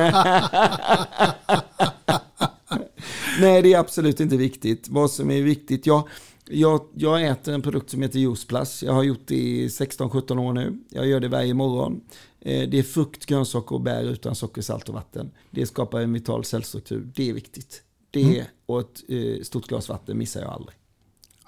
Nej, 3.39 3.61
det 3.61 3.73
är 3.73 3.79
absolut 3.79 4.19
inte 4.19 4.37
viktigt. 4.37 4.87
Vad 4.89 5.11
som 5.11 5.31
är 5.31 5.41
viktigt, 5.41 5.85
jag, 5.85 6.07
jag, 6.49 6.81
jag 6.95 7.25
äter 7.27 7.53
en 7.53 7.61
produkt 7.61 7.89
som 7.89 8.01
heter 8.01 8.19
Juice 8.19 8.45
Plus. 8.47 8.83
Jag 8.83 8.93
har 8.93 9.03
gjort 9.03 9.27
det 9.27 9.35
i 9.35 9.67
16-17 9.67 10.39
år 10.39 10.53
nu. 10.53 10.79
Jag 10.89 11.07
gör 11.07 11.19
det 11.19 11.27
varje 11.27 11.53
morgon. 11.53 12.01
Eh, 12.41 12.69
Det 12.69 12.79
är 12.79 12.83
frukt, 12.83 13.25
grönsaker 13.25 13.75
och 13.75 13.81
bär 13.81 14.03
utan 14.03 14.35
socker, 14.35 14.61
salt 14.61 14.89
och 14.89 14.95
vatten. 14.95 15.31
Det 15.51 15.65
skapar 15.65 15.99
en 16.01 16.13
vital 16.13 16.45
cellstruktur. 16.45 17.11
Det 17.15 17.29
är 17.29 17.33
viktigt. 17.33 17.81
Det 18.11 18.21
Mm. 18.23 18.45
och 18.65 18.79
ett 18.79 19.03
eh, 19.09 19.43
stort 19.43 19.67
glas 19.67 19.89
vatten 19.89 20.17
missar 20.17 20.41
jag 20.41 20.49
aldrig. 20.49 20.75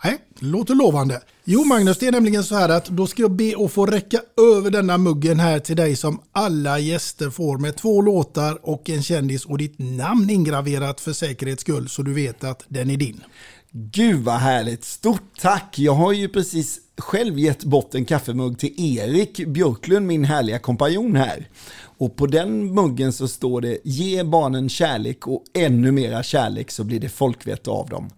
Nej, 0.04 0.18
låter 0.40 0.76
lovande. 0.76 1.22
Jo 1.44 1.64
Magnus, 1.64 1.98
det 1.98 2.08
är 2.08 2.12
nämligen 2.12 2.44
så 2.44 2.56
här 2.56 2.70
att 2.70 2.86
då 2.86 3.08
ska 3.08 3.22
jag 3.22 3.32
be 3.32 3.54
att 3.58 3.72
få 3.72 3.86
räcka 3.86 4.20
över 4.56 4.72
denna 4.72 4.98
muggen 4.98 5.40
här 5.40 5.60
till 5.60 5.76
dig 5.76 5.96
som 5.96 6.22
alla 6.32 6.80
gäster 6.80 7.30
får 7.30 7.58
med 7.58 7.76
två 7.76 8.02
låtar 8.02 8.60
och 8.70 8.90
en 8.90 9.04
kändis 9.04 9.46
och 9.46 9.58
ditt 9.58 9.80
namn 9.80 10.30
ingraverat 10.30 11.02
för 11.02 11.14
säkerhets 11.14 11.62
skull 11.62 11.90
så 11.90 12.02
du 12.02 12.14
vet 12.14 12.44
att 12.44 12.66
den 12.68 12.90
är 12.90 12.98
din. 12.98 13.24
Gud 13.72 14.24
vad 14.24 14.36
härligt, 14.36 14.86
stort 14.86 15.40
tack! 15.42 15.80
Jag 15.80 15.94
har 15.94 16.12
ju 16.12 16.30
precis 16.30 16.80
själv 16.98 17.40
gett 17.40 17.64
bort 17.64 17.96
en 17.96 18.06
kaffemugg 18.06 18.60
till 18.60 18.74
Erik 18.98 19.48
Björklund, 19.48 20.08
min 20.08 20.26
härliga 20.26 20.60
kompanjon 20.60 21.16
här. 21.16 21.50
Och 21.98 22.16
på 22.16 22.28
den 22.28 22.74
muggen 22.74 23.14
så 23.14 23.28
står 23.28 23.62
det 23.62 23.78
Ge 23.84 24.24
barnen 24.24 24.70
kärlek 24.70 25.28
och 25.28 25.44
ännu 25.54 25.92
mera 25.92 26.24
kärlek 26.24 26.72
så 26.72 26.84
blir 26.84 27.00
det 27.00 27.10
folkvett 27.10 27.68
av 27.68 27.90
dem. 27.90 28.10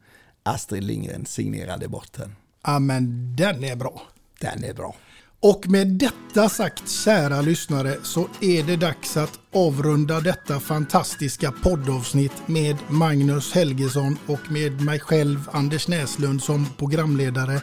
Astrid 0.44 0.84
Lindgren 0.84 1.26
signerade 1.26 1.88
bort 1.88 2.14
den. 2.18 2.36
Ja 2.64 2.80
men 2.80 3.36
den 3.36 3.64
är 3.64 3.76
bra. 3.76 4.02
Den 4.40 4.64
är 4.64 4.74
bra. 4.74 4.95
Och 5.44 5.70
med 5.70 5.88
detta 5.88 6.49
sagt 6.49 6.90
kära 6.90 7.41
lyssnare 7.41 7.95
så 8.03 8.28
är 8.41 8.64
det 8.64 8.76
dags 8.76 9.18
att 9.18 9.40
avrunda 9.53 10.20
detta 10.20 10.60
fantastiska 10.60 11.52
poddavsnitt 11.52 12.48
med 12.48 12.78
Magnus 12.88 13.53
Helgesson 13.53 14.18
och 14.26 14.52
med 14.52 14.82
mig 14.82 14.99
själv 14.99 15.49
Anders 15.52 15.88
Näslund 15.88 16.44
som 16.44 16.68
programledare. 16.78 17.61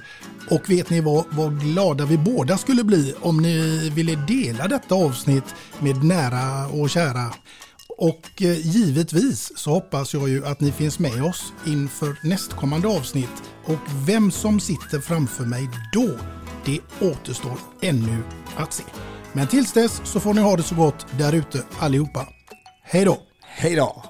Och 0.50 0.70
vet 0.70 0.90
ni 0.90 1.00
vad, 1.00 1.24
vad 1.30 1.60
glada 1.60 2.04
vi 2.04 2.18
båda 2.18 2.58
skulle 2.58 2.84
bli 2.84 3.14
om 3.20 3.36
ni 3.36 3.90
ville 3.94 4.14
dela 4.14 4.68
detta 4.68 4.94
avsnitt 4.94 5.54
med 5.78 6.04
nära 6.04 6.68
och 6.68 6.90
kära. 6.90 7.34
Och 8.00 8.42
eh, 8.42 8.66
givetvis 8.66 9.52
så 9.56 9.70
hoppas 9.70 10.14
jag 10.14 10.28
ju 10.28 10.46
att 10.46 10.60
ni 10.60 10.72
finns 10.72 10.98
med 10.98 11.24
oss 11.24 11.52
inför 11.66 12.16
nästkommande 12.22 12.88
avsnitt. 12.88 13.42
Och 13.64 13.78
vem 14.06 14.30
som 14.30 14.60
sitter 14.60 15.00
framför 15.00 15.44
mig 15.44 15.68
då, 15.92 16.08
det 16.64 16.80
återstår 17.00 17.58
ännu 17.82 18.22
att 18.56 18.72
se. 18.72 18.84
Men 19.32 19.46
tills 19.46 19.72
dess 19.72 20.00
så 20.04 20.20
får 20.20 20.34
ni 20.34 20.40
ha 20.40 20.56
det 20.56 20.62
så 20.62 20.74
gott 20.74 21.06
där 21.18 21.32
ute 21.32 21.62
allihopa. 21.78 22.26
Hej 22.82 23.04
då! 23.04 23.18
Hej 23.42 23.76
då! 23.76 24.09